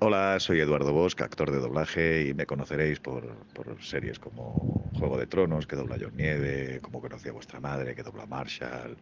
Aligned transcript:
Hola, 0.00 0.38
soy 0.38 0.60
Eduardo 0.60 0.92
Bosch, 0.92 1.20
actor 1.20 1.50
de 1.50 1.58
doblaje 1.58 2.28
y 2.28 2.32
me 2.32 2.46
conoceréis 2.46 3.00
por, 3.00 3.34
por 3.52 3.82
series 3.82 4.20
como 4.20 4.88
Juego 4.94 5.18
de 5.18 5.26
Tronos, 5.26 5.66
que 5.66 5.74
dobla 5.74 5.96
John 6.00 6.16
Nieve, 6.16 6.78
como 6.80 7.00
conocí 7.00 7.28
a 7.28 7.32
vuestra 7.32 7.58
madre, 7.58 7.96
que 7.96 8.04
dobla 8.04 8.24
Marshall, 8.24 8.96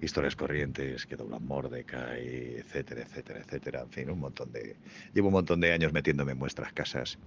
Historias 0.00 0.34
Corrientes, 0.34 1.06
que 1.06 1.14
dobla 1.14 1.38
Mordecai, 1.38 2.56
etcétera, 2.56 3.02
etcétera, 3.02 3.38
etcétera. 3.38 3.80
En 3.82 3.90
fin, 3.90 4.10
un 4.10 4.18
montón 4.18 4.50
de... 4.50 4.74
Llevo 5.14 5.28
un 5.28 5.34
montón 5.34 5.60
de 5.60 5.72
años 5.72 5.92
metiéndome 5.92 6.32
en 6.32 6.40
vuestras 6.40 6.72
casas. 6.72 7.20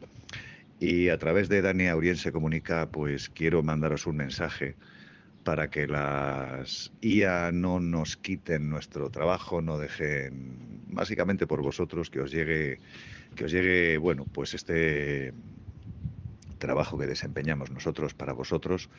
Y 0.77 1.07
a 1.07 1.17
través 1.17 1.47
de 1.47 1.61
Dani 1.61 1.87
Auriense 1.87 2.33
Comunica, 2.33 2.89
pues 2.91 3.29
quiero 3.29 3.63
mandaros 3.63 4.07
un 4.07 4.17
mensaje 4.17 4.75
para 5.45 5.69
que 5.69 5.87
las 5.87 6.91
IA 7.01 7.51
no 7.53 7.79
nos 7.79 8.17
quiten 8.17 8.69
nuestro 8.69 9.11
trabajo, 9.11 9.61
no 9.61 9.77
dejen, 9.77 10.81
básicamente 10.87 11.47
por 11.47 11.61
vosotros, 11.61 12.09
que 12.09 12.21
os 12.21 12.31
llegue, 12.31 12.81
que 13.35 13.45
os 13.45 13.51
llegue, 13.51 13.97
bueno, 13.99 14.27
pues 14.33 14.55
este 14.55 15.33
trabajo 16.57 16.97
que 16.97 17.05
desempeñamos 17.07 17.69
nosotros 17.71 18.13
para 18.15 18.33
vosotros, 18.33 18.89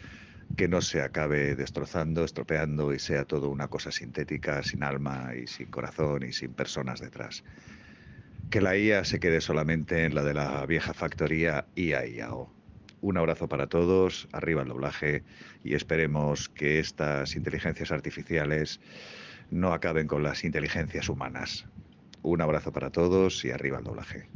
que 0.57 0.69
no 0.69 0.81
se 0.83 1.03
acabe 1.03 1.57
destrozando, 1.57 2.25
estropeando 2.25 2.95
y 2.95 2.99
sea 3.01 3.25
todo 3.25 3.51
una 3.51 3.69
cosa 3.69 3.91
sintética, 3.93 4.63
sin 4.63 4.83
alma 4.85 5.35
y 5.37 5.47
sin 5.49 5.71
corazón 5.71 6.23
y 6.25 6.33
sin 6.33 6.55
personas 6.55 7.01
detrás. 7.01 7.45
Que 8.51 8.61
la 8.61 8.77
IA 8.77 9.05
se 9.05 9.21
quede 9.21 9.41
solamente 9.41 10.05
en 10.05 10.15
la 10.15 10.23
de 10.25 10.35
la 10.35 10.67
vieja 10.67 10.95
factoría 10.95 11.69
IA-IAO 11.77 12.57
un 13.01 13.17
abrazo 13.19 13.49
para 13.49 13.67
todos, 13.67 14.29
arriba 14.33 14.63
el 14.63 14.69
doblaje 14.69 15.23
y 15.63 15.75
esperemos 15.75 16.49
que 16.49 16.79
estas 16.79 17.37
inteligencias 17.37 17.93
artificiales 17.93 18.81
no 19.51 19.73
acaben 19.73 20.07
con 20.07 20.23
las 20.23 20.45
inteligencias 20.45 21.09
humanas. 21.09 21.67
Un 22.23 22.41
abrazo 22.41 22.73
para 22.73 22.91
todos 22.91 23.45
y 23.45 23.51
arriba 23.51 23.79
el 23.79 23.85
doblaje. 23.85 24.29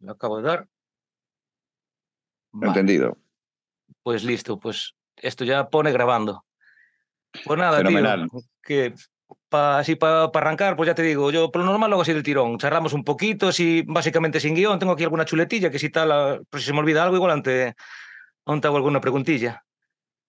Lo 0.00 0.12
acabo 0.12 0.38
de 0.38 0.42
dar. 0.42 0.68
Entendido. 2.62 3.23
Pues 4.04 4.22
listo, 4.22 4.60
pues 4.60 4.94
esto 5.16 5.44
ya 5.44 5.68
pone 5.68 5.90
grabando. 5.90 6.44
Pues 7.44 7.58
nada, 7.58 7.82
tío, 7.82 8.28
que 8.62 8.94
así 9.50 9.96
para 9.96 10.24
arrancar, 10.24 10.76
pues 10.76 10.88
ya 10.88 10.94
te 10.94 11.02
digo, 11.02 11.30
yo 11.30 11.50
por 11.50 11.62
lo 11.62 11.70
normal 11.70 11.90
lo 11.90 11.96
hago 11.96 12.02
así 12.02 12.12
del 12.12 12.22
tirón. 12.22 12.58
Charlamos 12.58 12.92
un 12.92 13.02
poquito, 13.02 13.48
así 13.48 13.82
básicamente 13.86 14.40
sin 14.40 14.54
guion. 14.54 14.78
Tengo 14.78 14.92
aquí 14.92 15.04
alguna 15.04 15.24
chuletilla 15.24 15.70
que 15.70 15.78
si 15.78 15.88
tal, 15.88 16.44
pues 16.50 16.62
si 16.62 16.66
se 16.68 16.72
me 16.74 16.80
olvida 16.80 17.02
algo, 17.02 17.16
igual 17.16 17.32
ante, 17.32 17.74
ante 18.44 18.66
hago 18.68 18.76
alguna 18.76 19.00
preguntilla. 19.00 19.64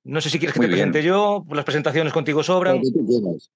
No 0.06 0.22
sé 0.22 0.30
si 0.30 0.40
quieres 0.40 0.54
que 0.54 0.62
te 0.62 0.68
presente 0.68 1.04
yo, 1.04 1.44
pues 1.46 1.58
las 1.58 1.66
presentaciones 1.66 2.14
contigo 2.14 2.44
sobran. 2.44 2.78
Lo 2.78 2.82
que 2.82 2.92
tú 2.92 3.06
quieras. 3.08 3.52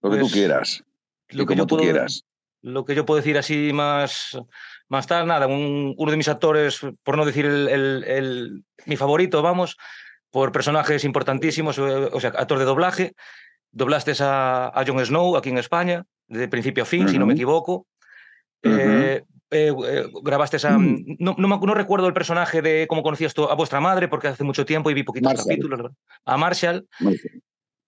Lo 0.00 0.10
que 0.10 0.16
tú 0.16 0.22
pues 0.22 0.32
quieras. 0.32 0.84
Lo 1.28 1.46
que, 1.46 1.54
yo 1.54 1.66
puedo, 1.66 1.82
quieras. 1.82 2.24
lo 2.62 2.84
que 2.84 2.94
yo 2.94 3.04
puedo 3.06 3.18
decir 3.18 3.38
así 3.38 3.70
más, 3.72 4.36
más 4.88 5.06
tal, 5.06 5.26
nada, 5.26 5.46
uno 5.46 6.10
de 6.10 6.16
mis 6.16 6.28
actores, 6.28 6.80
por 7.02 7.16
no 7.16 7.24
decir 7.24 7.44
el, 7.44 8.64
mi 8.86 8.96
favorito, 8.96 9.42
vamos, 9.42 9.76
por 10.30 10.52
personajes 10.52 11.04
importantísimos, 11.04 11.78
eh, 11.78 11.82
o 12.12 12.20
sea, 12.20 12.30
actor 12.30 12.58
de 12.58 12.64
doblaje. 12.64 13.14
Doblaste 13.70 14.12
a, 14.20 14.72
a 14.74 14.84
Jon 14.86 15.04
Snow 15.04 15.36
aquí 15.36 15.50
en 15.50 15.58
España, 15.58 16.04
de 16.26 16.48
principio 16.48 16.84
a 16.84 16.86
fin, 16.86 17.08
si 17.08 17.18
no 17.18 17.26
me 17.26 17.34
equivoco. 17.34 17.86
Eh, 18.62 19.22
eh, 19.50 19.72
grabaste 20.22 20.66
a. 20.66 20.78
Mm. 20.78 21.16
No, 21.18 21.36
no, 21.38 21.74
recuerdo 21.74 22.06
el 22.06 22.12
personaje 22.12 22.60
de 22.60 22.86
cómo 22.88 23.02
conocías 23.02 23.34
tú 23.34 23.44
a 23.44 23.54
vuestra 23.54 23.80
madre, 23.80 24.08
porque 24.08 24.28
hace 24.28 24.44
mucho 24.44 24.64
tiempo 24.64 24.90
y 24.90 24.94
vi 24.94 25.02
poquitos 25.02 25.44
capítulos. 25.44 25.92
A 26.24 26.36
Marshall. 26.36 26.86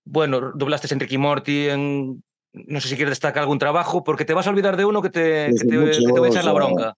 Bueno, 0.04 0.52
doblaste 0.54 0.92
en 0.92 1.00
Ricky 1.00 1.18
Morty, 1.18 1.68
en 1.68 2.22
no 2.52 2.80
sé 2.80 2.88
si 2.88 2.96
quieres 2.96 3.12
destacar 3.12 3.42
algún 3.42 3.58
trabajo, 3.58 4.02
porque 4.04 4.24
te 4.24 4.34
vas 4.34 4.46
a 4.46 4.50
olvidar 4.50 4.76
de 4.76 4.84
uno 4.84 5.02
que 5.02 5.10
te, 5.10 5.54
que 5.56 5.64
te, 5.66 5.76
voy 5.76 6.28
a 6.28 6.30
echar 6.30 6.44
la 6.44 6.52
bronca. 6.52 6.94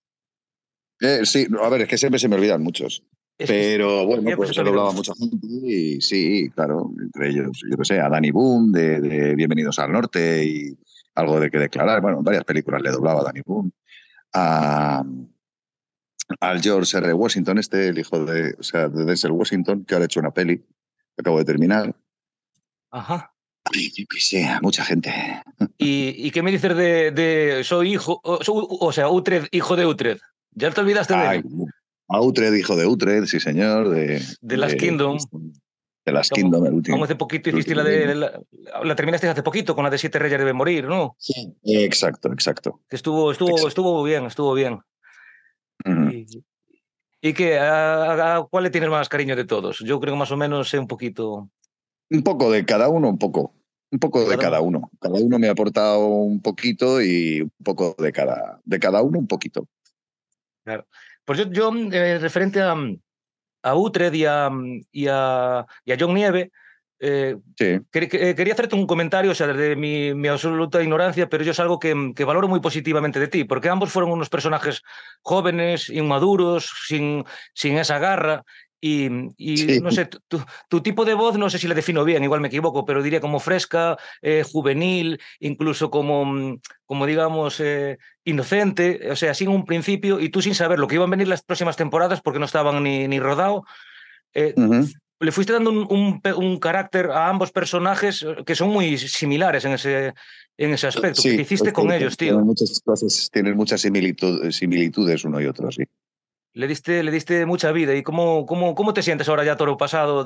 Eh, 1.00 1.20
sí, 1.24 1.46
a 1.60 1.68
ver, 1.68 1.82
es 1.82 1.88
que 1.88 1.98
siempre 1.98 2.18
se 2.18 2.28
me 2.28 2.36
olvidan 2.36 2.62
muchos. 2.62 3.02
pero 3.36 4.06
bueno, 4.06 4.36
pues, 4.36 4.50
se 4.50 4.60
hablaba 4.60 4.92
mucha 4.92 5.12
gente 5.18 5.46
y 5.46 6.00
sí, 6.00 6.48
claro, 6.54 6.92
entre 7.00 7.30
ellos, 7.30 7.60
yo 7.68 7.76
que 7.76 7.84
sé, 7.84 8.00
a 8.00 8.08
Danny 8.08 8.30
Boom 8.30 8.72
de, 8.72 9.34
Bienvenidos 9.34 9.78
al 9.78 9.92
Norte 9.92 10.44
y 10.44 10.78
algo 11.14 11.40
de 11.40 11.50
que 11.50 11.58
declarar. 11.58 12.00
Bueno, 12.00 12.22
varias 12.22 12.44
películas 12.44 12.82
le 12.82 12.90
doblaba 12.90 13.20
a 13.20 13.24
Danny 13.24 13.40
Boom. 13.44 13.72
A, 14.34 15.04
al 16.40 16.62
George 16.62 16.96
R. 16.96 17.12
Washington, 17.12 17.58
este, 17.58 17.88
el 17.88 17.98
hijo 17.98 18.24
de, 18.24 18.54
o 18.58 18.62
sea, 18.62 18.88
de 18.88 19.04
Denzel 19.04 19.32
Washington, 19.32 19.84
que 19.84 19.94
ha 19.94 20.04
hecho 20.04 20.20
una 20.20 20.30
peli, 20.30 20.58
que 20.58 21.20
acabo 21.20 21.38
de 21.38 21.44
terminar. 21.44 21.94
Ajá. 22.90 23.31
Sí, 23.72 24.44
mucha 24.60 24.84
gente. 24.84 25.12
¿Y, 25.78 26.30
qué 26.30 26.42
me 26.42 26.50
dices 26.50 26.76
de, 26.76 27.10
de 27.10 27.64
soy 27.64 27.94
hijo, 27.94 28.20
o, 28.22 28.92
sea, 28.92 29.08
Utrecht, 29.08 29.54
hijo 29.54 29.76
de 29.76 29.86
Utrecht? 29.86 30.22
¿Ya 30.52 30.70
te 30.70 30.80
olvidaste 30.80 31.14
de 31.14 31.36
él? 31.36 31.44
A 32.08 32.20
Utrecht, 32.20 32.54
hijo 32.56 32.76
de 32.76 32.86
Utrecht, 32.86 33.26
sí 33.26 33.40
señor. 33.40 33.88
De, 33.88 34.22
de 34.40 34.56
Las 34.56 34.74
Kingdom. 34.74 35.18
De 36.04 36.12
Las 36.12 36.28
Kingdom, 36.28 36.66
el 36.66 36.74
último. 36.74 36.96
Como 36.96 37.04
hace 37.04 37.16
poquito 37.16 37.50
hiciste 37.50 37.74
la 37.74 37.84
de. 37.84 38.14
La, 38.14 38.96
terminaste 38.96 39.28
hace 39.28 39.42
poquito 39.42 39.74
con 39.74 39.84
la 39.84 39.90
de 39.90 39.98
Siete 39.98 40.18
Reyes 40.18 40.38
deben 40.38 40.56
morir, 40.56 40.84
¿no? 40.84 41.16
Sí, 41.18 41.54
exacto, 41.64 42.32
exacto. 42.32 42.80
estuvo, 42.90 43.32
estuvo, 43.32 43.66
estuvo 43.66 44.02
bien, 44.02 44.26
estuvo 44.26 44.52
bien. 44.54 44.80
¿Y, 45.84 46.26
y 47.22 47.32
qué? 47.32 47.58
¿A, 47.58 48.44
cuál 48.50 48.64
le 48.64 48.70
tienes 48.70 48.90
más 48.90 49.08
cariño 49.08 49.36
de 49.36 49.44
todos? 49.44 49.78
Yo 49.78 50.00
creo 50.00 50.12
que 50.12 50.18
más 50.18 50.32
o 50.32 50.36
menos 50.36 50.68
sé 50.68 50.78
un 50.78 50.88
poquito. 50.88 51.48
Un 52.10 52.22
poco 52.22 52.50
de 52.50 52.66
cada 52.66 52.88
uno, 52.88 53.08
un 53.08 53.18
poco. 53.18 53.54
Un 53.92 53.98
poco 53.98 54.26
de 54.26 54.38
cada 54.38 54.62
uno. 54.62 54.90
Cada 54.98 55.20
uno 55.20 55.38
me 55.38 55.48
ha 55.48 55.52
aportado 55.52 56.06
un 56.06 56.40
poquito 56.40 57.02
y 57.02 57.42
un 57.42 57.52
poco 57.62 57.94
de 57.98 58.10
cada, 58.10 58.58
de 58.64 58.78
cada 58.78 59.02
uno 59.02 59.18
un 59.18 59.26
poquito. 59.26 59.68
Claro. 60.64 60.86
Pues 61.26 61.38
yo, 61.38 61.50
yo 61.50 61.70
eh, 61.92 62.18
referente 62.18 62.62
a, 62.62 62.74
a 63.62 63.76
Utrecht 63.76 64.14
y 64.14 64.24
a, 64.24 64.50
y 64.90 65.06
a, 65.08 65.66
John 66.00 66.14
Nieve, 66.14 66.50
eh, 67.00 67.36
eh, 67.60 67.80
quería 67.90 68.54
hacerte 68.54 68.76
un 68.76 68.86
comentario, 68.86 69.32
o 69.32 69.34
sea, 69.34 69.48
desde 69.48 69.76
mi, 69.76 70.14
mi 70.14 70.28
absoluta 70.28 70.82
ignorancia, 70.82 71.28
pero 71.28 71.44
yo 71.44 71.50
es 71.50 71.60
algo 71.60 71.78
que, 71.78 72.12
que, 72.16 72.24
valoro 72.24 72.48
muy 72.48 72.60
positivamente 72.60 73.20
de 73.20 73.28
ti, 73.28 73.44
porque 73.44 73.68
ambos 73.68 73.90
fueron 73.92 74.10
unos 74.10 74.30
personajes 74.30 74.82
jóvenes, 75.20 75.90
inmaduros, 75.90 76.72
sin, 76.86 77.24
sin 77.52 77.76
esa 77.76 77.98
garra, 77.98 78.42
y, 78.84 79.08
no 79.80 79.92
sé, 79.92 80.08
tu, 80.68 80.80
tipo 80.80 81.04
de 81.04 81.14
voz, 81.14 81.38
no 81.38 81.48
sé 81.48 81.58
si 81.58 81.68
la 81.68 81.74
defino 81.74 82.04
bien, 82.04 82.24
igual 82.24 82.40
me 82.40 82.48
equivoco, 82.48 82.84
pero 82.84 83.00
diría 83.00 83.20
como 83.20 83.38
fresca, 83.38 83.96
eh, 84.20 84.42
juvenil, 84.44 85.20
incluso 85.38 85.88
como, 85.88 86.24
mm, 86.24 86.60
como 86.84 87.06
digamos, 87.06 87.60
eh, 87.60 87.98
inocente, 88.24 89.08
o 89.08 89.14
sea, 89.14 89.34
sin 89.34 89.50
un 89.50 89.64
principio, 89.64 90.18
y 90.18 90.30
tú 90.30 90.42
sin 90.42 90.56
saber 90.56 90.80
lo 90.80 90.88
que 90.88 90.96
iban 90.96 91.06
a 91.06 91.10
venir 91.12 91.28
las 91.28 91.42
próximas 91.42 91.76
temporadas 91.76 92.20
porque 92.22 92.40
no 92.40 92.46
estaban 92.46 92.82
ni, 92.82 93.06
ni 93.06 93.20
rodado. 93.20 93.64
Eh, 94.34 94.52
le 95.20 95.30
fuiste 95.30 95.52
dando 95.52 95.70
un, 95.70 96.20
un, 96.36 96.58
carácter 96.58 97.12
a 97.12 97.28
ambos 97.28 97.52
personajes 97.52 98.26
que 98.44 98.56
son 98.56 98.70
muy 98.70 98.98
similares 98.98 99.64
en 99.64 99.74
ese, 99.74 100.14
en 100.56 100.72
ese 100.72 100.88
aspecto. 100.88 101.22
¿Qué 101.22 101.42
hiciste 101.42 101.72
con 101.72 101.92
ellos, 101.92 102.16
tío? 102.16 102.30
Tienen 102.30 102.46
muchas, 102.46 102.80
cosas, 102.84 103.30
tienen 103.32 103.56
muchas 103.56 103.80
similitudes 103.80 105.24
uno 105.24 105.40
y 105.40 105.46
otro, 105.46 105.70
sí 105.70 105.84
le 106.54 106.66
diste, 106.66 107.02
le 107.02 107.10
diste 107.10 107.46
mucha 107.46 107.72
vida. 107.72 107.94
¿Y 107.94 108.02
cómo, 108.02 108.46
cómo, 108.46 108.74
cómo 108.74 108.94
te 108.94 109.02
sientes 109.02 109.28
ahora 109.28 109.44
ya 109.44 109.56
todo 109.56 109.76
pasado? 109.76 110.24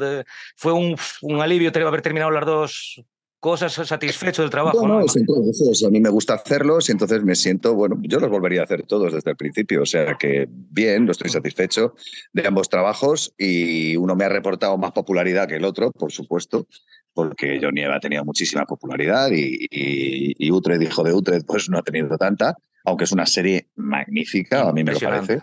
¿Fue 0.57 0.73
un, 0.73 0.97
un 1.23 1.41
alivio 1.41 1.71
haber 1.87 2.03
terminado 2.03 2.31
las 2.31 2.47
dos 2.47 3.05
cosas 3.41 3.73
satisfecho 3.75 4.43
del 4.43 4.51
trabajo? 4.51 4.87
No, 4.87 4.99
a 4.99 5.91
mí 5.91 6.01
me 6.01 6.11
gusta 6.11 6.35
hacerlos 6.35 6.89
y 6.89 6.93
entonces 6.93 7.23
me 7.23 7.35
siento, 7.35 7.75
bueno, 7.75 7.97
yo 8.03 8.19
los 8.19 8.31
volvería 8.31 8.63
a 8.63 8.65
hacer 8.65 8.83
todos 8.85 9.13
desde 9.13 9.31
el 9.31 9.37
principio, 9.37 9.83
o 9.83 9.87
sea 9.87 10.17
que 10.19 10.49
bien, 10.51 11.07
lo 11.07 11.13
estoy 11.13 11.31
satisfecho 11.31 11.95
de 12.33 12.47
ambos 12.47 12.69
trabajos 12.69 13.35
y 13.39 13.97
uno 13.97 14.17
me 14.17 14.25
ha 14.25 14.29
reportado 14.29 14.77
más 14.79 14.93
popularidad 14.93 15.47
que 15.47 15.57
el 15.57 15.65
otro, 15.65 15.93
por 15.93 16.11
supuesto, 16.11 16.67
porque 17.13 17.61
Johnny 17.63 17.83
ha 17.85 18.01
tenido 18.01 18.25
muchísima 18.25 18.65
popularidad 18.65 19.31
y, 19.31 19.67
y, 19.71 20.35
y 20.39 20.51
Utrecht, 20.51 20.83
hijo 20.83 21.05
de 21.05 21.15
Utrecht, 21.15 21.47
pues 21.47 21.69
no 21.71 21.79
ha 21.79 21.83
tenido 21.83 22.19
tanta, 22.19 22.57
aunque 22.85 23.05
es 23.05 23.13
una 23.13 23.27
serie 23.27 23.69
magnífica, 23.77 24.69
a 24.69 24.73
mí 24.73 24.83
me 24.83 24.93
lo 24.93 24.99
parece. 25.01 25.41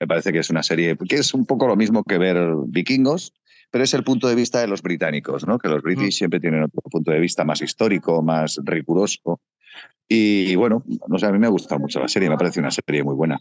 Me 0.00 0.06
parece 0.06 0.32
que 0.32 0.38
es 0.38 0.50
una 0.50 0.62
serie 0.62 0.96
que 0.96 1.16
es 1.16 1.34
un 1.34 1.44
poco 1.44 1.66
lo 1.66 1.76
mismo 1.76 2.02
que 2.04 2.16
ver 2.16 2.38
vikingos, 2.66 3.34
pero 3.70 3.84
es 3.84 3.94
el 3.94 4.02
punto 4.02 4.28
de 4.28 4.34
vista 4.34 4.60
de 4.60 4.66
los 4.66 4.82
británicos, 4.82 5.46
¿no? 5.46 5.58
Que 5.58 5.68
los 5.68 5.82
british 5.82 6.16
siempre 6.16 6.40
tienen 6.40 6.64
otro 6.64 6.80
punto 6.90 7.10
de 7.10 7.20
vista 7.20 7.44
más 7.44 7.60
histórico, 7.60 8.22
más 8.22 8.58
riguroso. 8.64 9.40
Y 10.08 10.56
bueno, 10.56 10.82
no 11.06 11.18
sé, 11.18 11.26
a 11.26 11.32
mí 11.32 11.38
me 11.38 11.46
ha 11.46 11.50
gustado 11.50 11.78
mucho 11.78 12.00
la 12.00 12.08
serie, 12.08 12.28
me 12.28 12.36
parece 12.36 12.58
una 12.58 12.70
serie 12.70 13.04
muy 13.04 13.14
buena. 13.14 13.40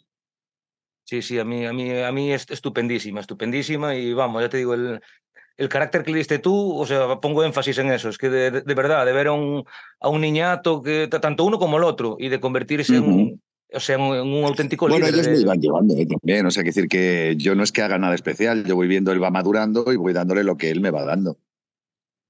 Sí, 1.05 1.23
sí, 1.23 1.39
a 1.39 1.45
mí, 1.45 1.65
a 1.65 1.73
mí, 1.73 1.97
a 1.97 2.11
mí 2.11 2.31
es 2.31 2.45
estupendísima, 2.51 3.21
estupendísima 3.21 3.95
y 3.95 4.13
vamos, 4.13 4.43
ya 4.43 4.49
te 4.49 4.57
digo, 4.57 4.75
el, 4.75 5.01
el 5.57 5.67
carácter 5.67 6.03
que 6.03 6.11
le 6.11 6.19
diste 6.19 6.37
tú, 6.37 6.77
o 6.77 6.85
sea, 6.85 7.19
pongo 7.19 7.43
énfasis 7.43 7.79
en 7.79 7.91
eso, 7.91 8.09
es 8.09 8.19
que 8.19 8.29
de, 8.29 8.61
verdad, 8.75 9.05
de 9.05 9.11
ver 9.13 9.27
a 9.27 9.31
un, 9.31 9.65
a 9.99 10.09
un 10.09 10.21
niñato, 10.21 10.83
que 10.83 11.07
tanto 11.07 11.45
uno 11.45 11.57
como 11.57 11.77
el 11.77 11.83
otro, 11.83 12.15
y 12.19 12.29
de 12.29 12.39
convertirse 12.39 12.97
en, 12.97 13.41
o 13.71 13.79
sea, 13.79 13.97
un, 13.97 14.15
un 14.15 14.43
auténtico 14.45 14.87
bueno, 14.87 15.05
líder. 15.05 15.19
ellos 15.19 15.27
me 15.27 15.41
iban 15.41 15.61
llevando 15.61 15.95
¿eh? 15.95 16.07
también, 16.07 16.45
o 16.45 16.51
sea, 16.51 16.63
que 16.63 16.69
decir 16.69 16.87
que 16.87 17.35
yo 17.37 17.55
no 17.55 17.63
es 17.63 17.71
que 17.71 17.81
haga 17.81 17.97
nada 17.97 18.15
especial, 18.15 18.65
yo 18.65 18.75
voy 18.75 18.87
viendo, 18.87 19.11
él 19.11 19.21
va 19.21 19.29
madurando 19.29 19.91
y 19.91 19.95
voy 19.95 20.13
dándole 20.13 20.43
lo 20.43 20.57
que 20.57 20.71
él 20.71 20.81
me 20.81 20.91
va 20.91 21.05
dando. 21.05 21.37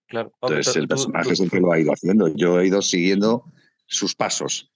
Claro. 0.08 0.34
Entonces, 0.42 0.76
el 0.76 0.88
personaje 0.88 1.34
es 1.34 1.40
el 1.40 1.50
que 1.50 1.60
lo 1.60 1.72
ha 1.72 1.80
ido 1.80 1.94
haciendo, 1.94 2.28
yo 2.30 2.60
he 2.60 2.68
ido 2.68 2.82
siguiendo 2.82 3.46
sus 3.86 4.16
pasos. 4.16 4.72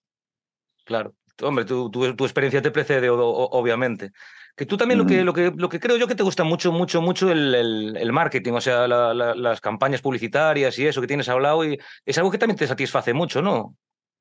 Claro, 0.86 1.16
hombre, 1.42 1.66
tu, 1.66 1.90
tu, 1.90 2.06
experiencia 2.24 2.62
te 2.62 2.72
precede, 2.72 3.10
obviamente. 3.10 4.12
Que 4.56 4.68
tú 4.68 4.78
también 4.78 5.00
lo, 5.00 5.08
que, 5.08 5.24
lo, 5.24 5.34
que, 5.34 5.52
lo 5.56 5.68
que 5.68 5.80
creo 5.80 5.98
yo 5.98 6.08
que 6.08 6.14
te 6.14 6.22
gusta 6.22 6.44
mucho, 6.44 6.72
mucho, 6.72 7.02
mucho 7.02 7.32
el, 7.32 7.56
el, 7.56 7.98
el 7.98 8.14
marketing, 8.14 8.54
o 8.54 8.62
sea, 8.62 8.88
la, 8.88 9.12
la, 9.12 9.34
las 9.34 9.60
campañas 9.60 10.02
publicitarias 10.02 10.78
y 10.78 10.86
eso 10.86 11.02
que 11.02 11.08
tienes 11.08 11.28
hablado, 11.28 11.66
y 11.66 11.80
es 12.06 12.18
algo 12.20 12.30
que 12.30 12.38
también 12.38 12.58
te 12.58 12.68
satisface 12.68 13.14
mucho, 13.14 13.42
¿no? 13.42 13.76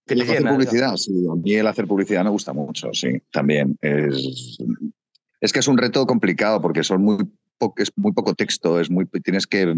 Que 0.06 0.16
te 0.16 0.24
llena, 0.24 0.32
hacer 0.32 0.50
publicidad, 0.50 0.96
sí. 0.96 1.12
A 1.30 1.34
mí 1.36 1.54
el 1.54 1.66
hacer 1.66 1.86
publicidad 1.86 2.24
me 2.24 2.30
gusta 2.30 2.52
mucho, 2.52 2.92
sí, 2.92 3.22
también. 3.30 3.76
Es, 3.80 4.58
es 5.40 5.52
que 5.52 5.60
es 5.60 5.68
un 5.68 5.78
reto 5.78 6.06
complicado 6.06 6.60
porque 6.60 6.82
son 6.82 7.02
muy, 7.02 7.18
po 7.58 7.74
es 7.76 7.92
muy 7.96 8.12
poco 8.12 8.34
texto, 8.34 8.80
es 8.80 8.90
muy, 8.90 9.06
tienes 9.06 9.46
que... 9.46 9.74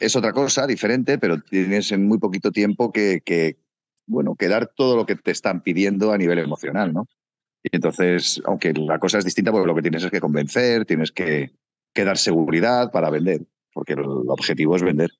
Es 0.00 0.16
otra 0.16 0.32
cosa, 0.32 0.66
diferente, 0.66 1.18
pero 1.18 1.40
tienes 1.40 1.92
en 1.92 2.08
muy 2.08 2.18
poquito 2.18 2.50
tiempo 2.50 2.90
que, 2.90 3.20
que, 3.24 3.56
bueno, 4.06 4.34
que 4.34 4.48
dar 4.48 4.72
todo 4.74 4.96
lo 4.96 5.06
que 5.06 5.14
te 5.14 5.30
están 5.30 5.62
pidiendo 5.62 6.12
a 6.12 6.18
nivel 6.18 6.38
emocional, 6.38 6.92
¿no? 6.92 7.06
Y 7.62 7.76
entonces, 7.76 8.42
aunque 8.44 8.72
la 8.74 8.98
cosa 8.98 9.18
es 9.18 9.24
distinta, 9.24 9.52
porque 9.52 9.66
lo 9.66 9.74
que 9.74 9.82
tienes 9.82 10.04
es 10.04 10.10
que 10.10 10.20
convencer, 10.20 10.84
tienes 10.84 11.12
que, 11.12 11.52
que 11.94 12.04
dar 12.04 12.18
seguridad 12.18 12.90
para 12.90 13.08
vender, 13.08 13.42
porque 13.72 13.94
el 13.94 14.04
objetivo 14.04 14.76
es 14.76 14.82
vender. 14.82 15.10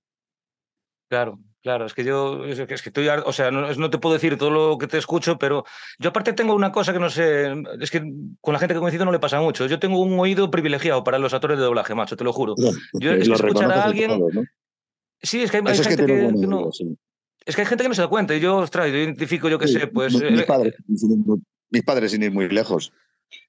Claro, 1.09 1.39
Claro, 1.65 1.87
es 1.87 1.95
que 1.95 2.05
yo, 2.05 2.45
es 2.45 2.61
que 2.67 2.91
estoy, 2.91 3.09
o 3.09 3.33
sea, 3.33 3.51
no, 3.51 3.73
no, 3.73 3.89
te 3.89 3.97
puedo 3.97 4.13
decir 4.13 4.37
todo 4.37 4.51
lo 4.51 4.77
que 4.77 4.87
te 4.87 4.99
escucho, 4.99 5.39
pero 5.39 5.65
yo 5.99 6.11
aparte 6.11 6.35
tengo 6.35 6.55
una 6.55 6.71
cosa 6.71 6.93
que 6.93 6.99
no 6.99 7.09
sé, 7.09 7.55
es 7.81 7.91
que 7.91 8.03
con 8.43 8.53
la 8.53 8.59
gente 8.59 8.75
que 8.75 8.81
coincido 8.81 9.07
no 9.07 9.13
le 9.13 9.19
pasa 9.19 9.41
mucho. 9.41 9.65
Yo 9.65 9.79
tengo 9.79 9.99
un 9.99 10.21
oído 10.21 10.51
privilegiado 10.51 11.03
para 11.05 11.19
los 11.19 11.33
actores 11.33 11.57
de 11.57 11.65
doblaje, 11.65 11.95
macho, 11.95 12.19
te 12.19 12.25
lo 12.25 12.35
juro. 12.35 12.55
Yo 13.01 13.13
es 13.13 13.27
que 13.27 13.33
escuchar 13.33 13.73
a 13.73 13.85
alguien... 13.85 14.11
Todo, 14.11 14.29
¿no? 14.31 14.43
Sí, 15.23 15.43
es 15.43 15.51
que 15.51 15.57
hay, 15.57 15.63
hay 15.67 15.79
gente 15.79 16.05
que, 16.05 16.33
que, 16.39 16.47
no... 16.47 16.71
Sí. 16.71 16.99
Es 17.47 17.57
que 17.57 17.63
hay 17.63 17.67
gente 17.67 17.83
que 17.83 17.89
no 17.89 17.95
se 17.95 18.03
da 18.03 18.09
cuenta 18.09 18.35
y 18.35 18.41
yo, 18.41 18.59
ostras, 18.59 18.91
yo 18.91 18.99
identifico, 18.99 19.49
yo 19.49 19.59
qué 19.59 19.67
sí, 19.67 19.81
sé, 19.81 19.87
pues... 19.87 20.13
Mis, 20.13 20.41
eh, 20.43 20.45
padres, 20.47 20.75
mis 21.71 21.83
padres 21.83 22.11
sin 22.11 22.25
ir 22.25 22.31
muy 22.31 22.47
lejos. 22.51 22.93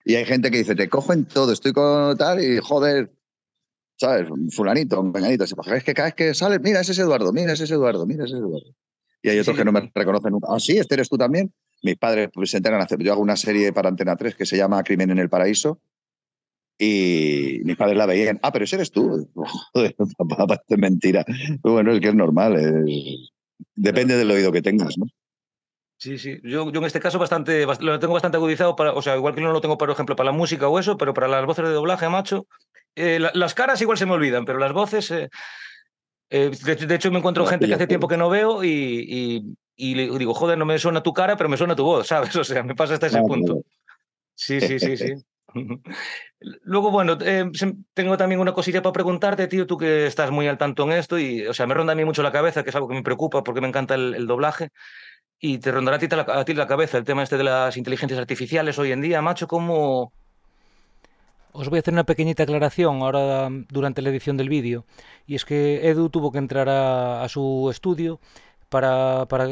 Y 0.06 0.16
hay 0.16 0.24
gente 0.24 0.52
que 0.52 0.60
dice, 0.60 0.74
te 0.74 0.88
cojo 0.88 1.12
en 1.12 1.26
todo, 1.26 1.52
estoy 1.52 1.74
con 1.74 2.18
tal 2.18 2.42
y 2.42 2.60
joder, 2.60 3.12
¿sabes? 3.98 4.28
Fulanito, 4.52 5.02
menganito. 5.04 5.44
Es 5.44 5.84
que 5.84 5.94
cada 5.94 6.08
vez 6.08 6.16
que 6.16 6.34
sale, 6.34 6.60
mira, 6.60 6.82
ese 6.82 6.92
es 6.92 7.00
Eduardo, 7.00 7.32
mira, 7.34 7.54
ese 7.54 7.66
es 7.66 7.72
Eduardo, 7.72 8.06
mira, 8.06 8.26
ese 8.26 8.36
es 8.36 8.40
Eduardo. 8.40 8.76
Y 9.22 9.30
hay 9.30 9.40
otros 9.40 9.56
sí, 9.56 9.60
que 9.60 9.66
no 9.66 9.72
me 9.72 9.92
reconocen 9.94 10.32
nunca. 10.32 10.48
Ah, 10.52 10.60
sí, 10.60 10.78
este 10.78 10.94
eres 10.94 11.10
tú 11.10 11.18
también. 11.18 11.52
Mis 11.82 11.98
padres 11.98 12.30
pues, 12.32 12.52
se 12.52 12.58
enteran. 12.58 12.86
Yo 13.00 13.12
hago 13.12 13.22
una 13.22 13.36
serie 13.36 13.74
para 13.74 13.90
Antena 13.90 14.16
3 14.16 14.36
que 14.36 14.46
se 14.46 14.56
llama 14.56 14.84
Crimen 14.84 15.10
en 15.10 15.18
el 15.18 15.30
Paraíso. 15.30 15.80
Y 16.78 17.62
mis 17.64 17.76
padres 17.76 17.98
la 17.98 18.06
veían. 18.06 18.40
Ah, 18.44 18.52
pero 18.52 18.66
ese 18.66 18.76
eres 18.76 18.92
tú. 18.92 19.28
Joder, 19.74 19.96
papá, 20.30 20.62
es 20.68 20.78
mentira. 20.78 21.26
Bueno, 21.64 21.92
es 21.92 22.02
que 22.02 22.10
es 22.10 22.16
normal. 22.16 22.56
Es... 22.56 23.32
Depende 23.74 24.16
del 24.16 24.30
oído 24.30 24.52
que 24.52 24.62
tengas, 24.62 24.96
¿no? 24.98 25.06
Sí, 25.98 26.20
sí. 26.20 26.40
Yo, 26.44 26.72
yo 26.72 26.80
en 26.80 26.86
este 26.86 27.00
caso 27.00 27.18
bastante, 27.18 27.66
lo 27.66 28.00
tengo 28.00 28.14
bastante 28.14 28.38
agudizado 28.38 28.76
para, 28.76 28.94
o 28.94 29.02
sea, 29.02 29.16
igual 29.16 29.34
que 29.34 29.42
no 29.42 29.52
lo 29.52 29.62
tengo, 29.62 29.78
por 29.78 29.90
ejemplo, 29.90 30.16
para 30.16 30.32
la 30.32 30.38
música 30.38 30.68
o 30.68 30.78
eso, 30.78 30.98
pero 30.98 31.14
para 31.14 31.28
las 31.28 31.46
voces 31.46 31.66
de 31.66 31.72
doblaje, 31.72 32.10
macho, 32.10 32.46
eh, 32.96 33.20
la, 33.20 33.32
las 33.34 33.54
caras 33.54 33.82
igual 33.82 33.98
se 33.98 34.06
me 34.06 34.14
olvidan, 34.14 34.46
pero 34.46 34.60
las 34.60 34.74
voces. 34.74 35.12
Eh, 35.12 35.30
eh, 36.30 36.50
de, 36.50 36.76
de, 36.76 36.96
hecho, 36.96 37.12
me 37.12 37.20
encuentro 37.20 37.44
no, 37.44 37.50
gente 37.50 37.68
que 37.68 37.74
hace 37.74 37.88
tiempo 37.88 38.08
que 38.08 38.18
no 38.18 38.30
veo 38.30 38.64
y, 38.64 38.70
y, 38.70 39.58
y, 39.76 39.96
le 39.96 40.18
digo, 40.18 40.34
joder, 40.34 40.58
no 40.58 40.66
me 40.66 40.80
suena 40.80 41.04
tu 41.04 41.14
cara, 41.14 41.38
pero 41.38 41.50
me 41.50 41.58
suena 41.58 41.76
tu 41.76 41.84
voz, 41.84 42.08
¿sabes? 42.08 42.36
O 42.36 42.44
sea, 42.44 42.64
me 42.64 42.76
pasa 42.76 42.96
hasta 42.96 43.08
ese 43.08 43.20
no, 43.20 43.28
punto. 43.28 43.62
Sí, 44.34 44.60
sí, 44.60 44.80
sí, 44.80 44.98
sí. 44.98 45.14
Luego, 46.64 46.92
bueno, 46.92 47.18
eh, 47.22 47.50
tengo 47.94 48.18
también 48.18 48.42
una 48.42 48.54
cosilla 48.54 48.82
para 48.82 48.94
preguntarte, 48.94 49.48
tío, 49.48 49.66
tú 49.66 49.78
que 49.78 50.06
estás 50.06 50.32
muy 50.32 50.48
al 50.48 50.58
tanto 50.58 50.84
en 50.84 50.92
esto 50.94 51.18
y, 51.18 51.48
o 51.48 51.54
sea, 51.54 51.66
me 51.68 51.74
ronda 51.74 51.94
a 51.94 51.96
mí 51.96 52.04
mucho 52.04 52.24
la 52.24 52.32
cabeza, 52.32 52.64
que 52.64 52.70
es 52.70 52.76
algo 52.76 52.88
que 52.88 52.96
me 52.96 53.04
preocupa 53.04 53.44
porque 53.44 53.62
me 53.62 53.68
encanta 53.68 53.96
el, 53.96 54.16
el 54.16 54.28
doblaje. 54.28 54.70
Y 55.40 55.60
te 55.60 55.72
rondará 55.72 55.98
a 55.98 56.00
ti, 56.00 56.08
a 56.12 56.46
ti 56.46 56.54
la 56.54 56.68
cabeza 56.68 56.98
el 56.98 57.04
tema 57.04 57.24
este 57.24 57.38
de 57.38 57.44
las 57.44 57.78
inteligencias 57.78 58.20
artificiales 58.20 58.80
hoy 58.80 58.92
en 58.92 59.02
día, 59.02 59.22
macho, 59.22 59.48
¿cómo, 59.48 60.14
os 61.56 61.70
voy 61.70 61.78
a 61.78 61.80
hacer 61.80 61.94
una 61.94 62.04
pequeñita 62.04 62.44
aclaración 62.44 63.02
ahora 63.02 63.50
durante 63.70 64.02
la 64.02 64.10
edición 64.10 64.38
del 64.38 64.50
vídeo. 64.50 64.86
Y 65.26 65.36
es 65.36 65.46
que 65.46 65.90
Edu 65.90 66.10
tuvo 66.10 66.32
que 66.32 66.38
entrar 66.38 66.68
a, 66.70 67.28
su 67.30 67.70
estudio 67.72 68.20
para, 68.70 69.26
para, 69.28 69.48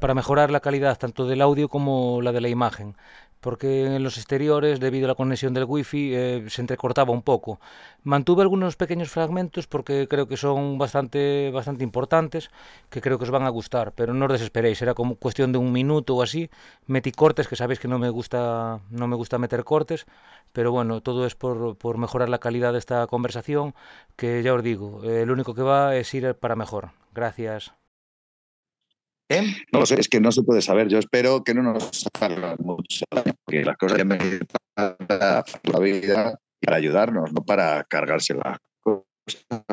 para, 0.00 0.14
mejorar 0.14 0.50
la 0.50 0.60
calidad 0.60 0.98
tanto 0.98 1.26
del 1.26 1.42
audio 1.42 1.68
como 1.68 2.22
la 2.22 2.32
de 2.32 2.40
la 2.40 2.48
imagen. 2.48 2.96
Porque 3.44 3.84
en 3.84 4.02
los 4.02 4.16
exteriores, 4.16 4.80
debido 4.80 5.04
a 5.04 5.08
la 5.08 5.14
conexión 5.14 5.52
del 5.52 5.66
wifi, 5.66 6.14
eh, 6.14 6.44
se 6.48 6.62
entrecortaba 6.62 7.12
un 7.12 7.20
poco. 7.20 7.60
Mantuve 8.02 8.40
algunos 8.40 8.76
pequeños 8.76 9.10
fragmentos 9.10 9.66
porque 9.66 10.08
creo 10.08 10.26
que 10.26 10.38
son 10.38 10.78
bastante, 10.78 11.50
bastante 11.52 11.84
importantes, 11.84 12.48
que 12.88 13.02
creo 13.02 13.18
que 13.18 13.24
os 13.24 13.30
van 13.30 13.42
a 13.42 13.50
gustar, 13.50 13.92
pero 13.92 14.14
no 14.14 14.24
os 14.24 14.32
desesperéis, 14.32 14.80
era 14.80 14.94
cuestión 14.94 15.52
de 15.52 15.58
un 15.58 15.72
minuto 15.72 16.16
o 16.16 16.22
así. 16.22 16.48
Metí 16.86 17.12
cortes, 17.12 17.46
que 17.46 17.56
sabéis 17.56 17.80
que 17.80 17.88
no 17.88 17.98
me 17.98 18.08
gusta, 18.08 18.80
no 18.88 19.06
me 19.08 19.16
gusta 19.16 19.36
meter 19.36 19.62
cortes, 19.62 20.06
pero 20.54 20.72
bueno, 20.72 21.02
todo 21.02 21.26
es 21.26 21.34
por, 21.34 21.76
por 21.76 21.98
mejorar 21.98 22.30
la 22.30 22.38
calidad 22.38 22.72
de 22.72 22.78
esta 22.78 23.06
conversación, 23.08 23.74
que 24.16 24.42
ya 24.42 24.54
os 24.54 24.62
digo, 24.62 25.02
eh, 25.04 25.26
lo 25.26 25.34
único 25.34 25.52
que 25.54 25.62
va 25.62 25.96
es 25.96 26.14
ir 26.14 26.34
para 26.34 26.56
mejor. 26.56 26.92
Gracias. 27.12 27.83
¿Eh? 29.28 29.56
No 29.72 29.80
lo 29.80 29.86
sé, 29.86 29.98
es 29.98 30.08
que 30.08 30.20
no 30.20 30.30
se 30.32 30.42
puede 30.42 30.60
saber. 30.60 30.88
Yo 30.88 30.98
espero 30.98 31.42
que 31.44 31.54
no 31.54 31.62
nos 31.62 32.06
hagan 32.20 32.56
mucho 32.58 33.04
porque 33.10 33.64
las 33.64 33.76
cosas 33.76 33.96
que 33.96 34.04
me 34.04 34.18
para 34.74 35.44
la 35.62 35.78
vida 35.78 36.38
para 36.60 36.76
ayudarnos, 36.76 37.32
no 37.32 37.44
para 37.44 37.84
cargarse 37.84 38.34
la 38.34 38.58
cosa. 38.80 39.64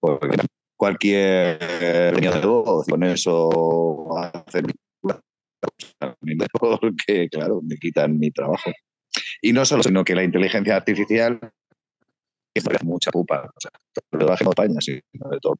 Porque 0.00 0.36
cualquier 0.76 1.58
de 1.58 2.46
voz 2.46 2.86
con 2.86 3.04
eso 3.04 4.16
hacer 4.18 4.64
porque, 6.58 7.28
claro, 7.30 7.60
me 7.62 7.76
quitan 7.76 8.18
mi 8.18 8.30
trabajo. 8.30 8.70
Y 9.40 9.52
no 9.52 9.64
solo, 9.64 9.82
sino 9.82 10.04
que 10.04 10.14
la 10.14 10.24
inteligencia 10.24 10.76
artificial 10.76 11.38
es 12.54 12.64
mucha 12.84 13.10
pupa. 13.10 13.50
O 13.54 13.60
sea, 13.60 13.70
de 14.10 14.34
España, 14.34 14.80
sí, 14.80 14.92
de 15.12 15.38
todo 15.40 15.56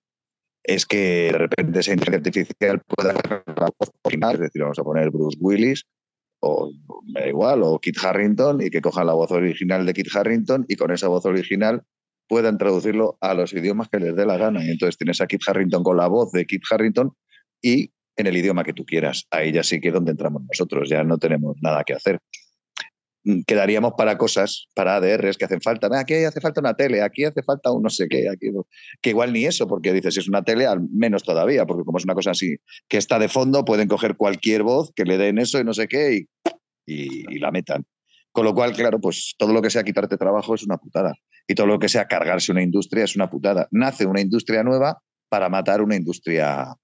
es 0.64 0.86
que 0.86 1.30
de 1.32 1.38
repente 1.38 1.80
esa 1.80 1.92
inteligencia 1.92 2.30
artificial 2.30 2.82
pueda 2.86 3.12
la 3.12 3.70
voz 3.78 3.90
original, 4.04 4.34
es 4.34 4.40
decir, 4.40 4.62
vamos 4.62 4.78
a 4.78 4.84
poner 4.84 5.10
Bruce 5.10 5.38
Willis, 5.40 5.84
o 6.40 6.70
me 7.06 7.20
da 7.20 7.28
igual, 7.28 7.62
o 7.62 7.78
Kit 7.78 7.96
Harrington, 8.02 8.60
y 8.60 8.70
que 8.70 8.80
cojan 8.80 9.06
la 9.06 9.14
voz 9.14 9.30
original 9.30 9.86
de 9.86 9.92
Kit 9.92 10.08
Harrington 10.14 10.64
y 10.68 10.76
con 10.76 10.90
esa 10.90 11.08
voz 11.08 11.24
original 11.24 11.82
puedan 12.28 12.58
traducirlo 12.58 13.18
a 13.20 13.34
los 13.34 13.52
idiomas 13.52 13.88
que 13.88 13.98
les 13.98 14.16
dé 14.16 14.24
la 14.24 14.38
gana. 14.38 14.64
Y 14.64 14.70
entonces 14.70 14.96
tienes 14.96 15.20
a 15.20 15.26
Kit 15.26 15.42
Harrington 15.46 15.82
con 15.82 15.96
la 15.96 16.08
voz 16.08 16.32
de 16.32 16.46
Kit 16.46 16.62
Harrington 16.70 17.12
y 17.60 17.92
en 18.16 18.26
el 18.26 18.36
idioma 18.36 18.64
que 18.64 18.72
tú 18.72 18.84
quieras. 18.84 19.26
Ahí 19.30 19.52
ya 19.52 19.62
sí 19.62 19.80
que 19.80 19.88
es 19.88 19.94
donde 19.94 20.12
entramos 20.12 20.42
nosotros, 20.42 20.88
ya 20.88 21.04
no 21.04 21.18
tenemos 21.18 21.56
nada 21.60 21.84
que 21.84 21.94
hacer 21.94 22.20
quedaríamos 23.46 23.92
para 23.96 24.18
cosas, 24.18 24.66
para 24.74 24.96
ADRs 24.96 25.36
que 25.36 25.44
hacen 25.44 25.60
falta. 25.60 25.88
Aquí 25.98 26.14
hace 26.14 26.40
falta 26.40 26.60
una 26.60 26.74
tele, 26.74 27.02
aquí 27.02 27.24
hace 27.24 27.42
falta 27.42 27.70
un 27.70 27.82
no 27.82 27.90
sé 27.90 28.08
qué, 28.08 28.28
aquí, 28.28 28.48
que 29.00 29.10
igual 29.10 29.32
ni 29.32 29.44
eso, 29.44 29.66
porque 29.66 29.92
dices, 29.92 30.14
si 30.14 30.20
es 30.20 30.28
una 30.28 30.42
tele, 30.42 30.66
al 30.66 30.80
menos 30.90 31.22
todavía, 31.22 31.66
porque 31.66 31.84
como 31.84 31.98
es 31.98 32.04
una 32.04 32.14
cosa 32.14 32.32
así 32.32 32.56
que 32.88 32.98
está 32.98 33.18
de 33.18 33.28
fondo, 33.28 33.64
pueden 33.64 33.88
coger 33.88 34.16
cualquier 34.16 34.62
voz 34.62 34.92
que 34.94 35.04
le 35.04 35.18
den 35.18 35.38
eso 35.38 35.60
y 35.60 35.64
no 35.64 35.74
sé 35.74 35.88
qué 35.88 36.14
y, 36.14 36.28
y, 36.86 37.34
y 37.36 37.38
la 37.38 37.50
metan. 37.50 37.84
Con 38.32 38.46
lo 38.46 38.54
cual, 38.54 38.72
claro, 38.72 38.98
pues 38.98 39.34
todo 39.36 39.52
lo 39.52 39.60
que 39.60 39.70
sea 39.70 39.84
quitarte 39.84 40.16
trabajo 40.16 40.54
es 40.54 40.62
una 40.62 40.78
putada. 40.78 41.12
Y 41.46 41.54
todo 41.54 41.66
lo 41.66 41.78
que 41.78 41.88
sea 41.88 42.06
cargarse 42.06 42.50
una 42.50 42.62
industria 42.62 43.04
es 43.04 43.14
una 43.14 43.28
putada. 43.28 43.68
Nace 43.70 44.06
una 44.06 44.20
industria 44.20 44.62
nueva 44.62 45.02
para 45.28 45.48
matar 45.48 45.82
una 45.82 45.96
industria 45.96 46.74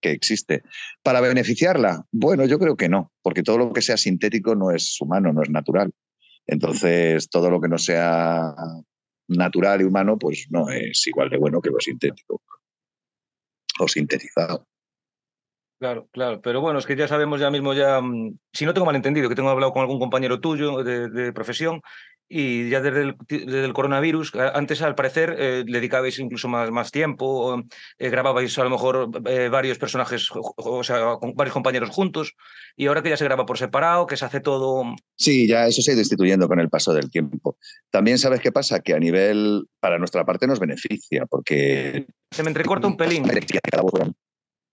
que 0.00 0.10
existe. 0.10 0.62
¿Para 1.02 1.20
beneficiarla? 1.20 2.04
Bueno, 2.10 2.44
yo 2.46 2.58
creo 2.58 2.76
que 2.76 2.88
no, 2.88 3.12
porque 3.22 3.42
todo 3.42 3.58
lo 3.58 3.72
que 3.72 3.82
sea 3.82 3.96
sintético 3.96 4.54
no 4.54 4.70
es 4.70 5.00
humano, 5.00 5.32
no 5.32 5.42
es 5.42 5.50
natural. 5.50 5.92
Entonces, 6.46 7.28
todo 7.28 7.50
lo 7.50 7.60
que 7.60 7.68
no 7.68 7.78
sea 7.78 8.54
natural 9.28 9.80
y 9.80 9.84
humano, 9.84 10.18
pues 10.18 10.46
no 10.50 10.68
es 10.70 11.06
igual 11.06 11.30
de 11.30 11.38
bueno 11.38 11.60
que 11.60 11.70
lo 11.70 11.78
sintético 11.78 12.42
o 13.78 13.88
sintetizado. 13.88 14.66
Claro, 15.78 16.08
claro, 16.12 16.42
pero 16.42 16.60
bueno, 16.60 16.78
es 16.78 16.84
que 16.84 16.94
ya 16.94 17.08
sabemos 17.08 17.40
ya 17.40 17.50
mismo, 17.50 17.72
ya, 17.72 18.02
mm, 18.02 18.36
si 18.52 18.66
no 18.66 18.74
tengo 18.74 18.84
malentendido, 18.84 19.30
que 19.30 19.34
tengo 19.34 19.48
hablado 19.48 19.72
con 19.72 19.80
algún 19.80 19.98
compañero 19.98 20.38
tuyo 20.38 20.84
de, 20.84 21.08
de 21.08 21.32
profesión 21.32 21.80
y 22.32 22.70
ya 22.70 22.80
desde 22.80 23.02
el, 23.02 23.16
desde 23.28 23.64
el, 23.64 23.72
coronavirus, 23.72 24.32
antes 24.54 24.80
al 24.82 24.94
parecer 24.94 25.34
eh, 25.36 25.64
le 25.66 25.78
dedicabais 25.78 26.16
incluso 26.20 26.46
más, 26.46 26.70
más 26.70 26.92
tiempo, 26.92 27.60
eh, 27.98 28.08
grababais 28.08 28.56
a 28.56 28.62
lo 28.62 28.70
mejor 28.70 29.10
eh, 29.26 29.48
varios 29.48 29.78
personajes, 29.78 30.28
o 30.32 30.84
sea, 30.84 31.16
con 31.20 31.34
varios 31.34 31.52
compañeros 31.52 31.90
juntos, 31.90 32.36
y 32.76 32.86
ahora 32.86 33.02
que 33.02 33.10
ya 33.10 33.16
se 33.16 33.24
graba 33.24 33.44
por 33.46 33.58
separado, 33.58 34.06
que 34.06 34.16
se 34.16 34.24
hace 34.24 34.38
todo... 34.38 34.84
Sí, 35.16 35.48
ya 35.48 35.66
eso 35.66 35.82
se 35.82 35.90
ha 35.90 35.94
ido 35.94 36.02
instituyendo 36.02 36.46
con 36.46 36.60
el 36.60 36.70
paso 36.70 36.94
del 36.94 37.10
tiempo. 37.10 37.58
También 37.90 38.16
sabes 38.16 38.40
qué 38.40 38.52
pasa, 38.52 38.78
que 38.78 38.94
a 38.94 39.00
nivel, 39.00 39.66
para 39.80 39.98
nuestra 39.98 40.24
parte 40.24 40.46
nos 40.46 40.60
beneficia, 40.60 41.26
porque... 41.26 42.06
Se 42.30 42.44
me 42.44 42.50
entrecorta 42.50 42.86
un 42.86 42.96
pelín. 42.96 43.24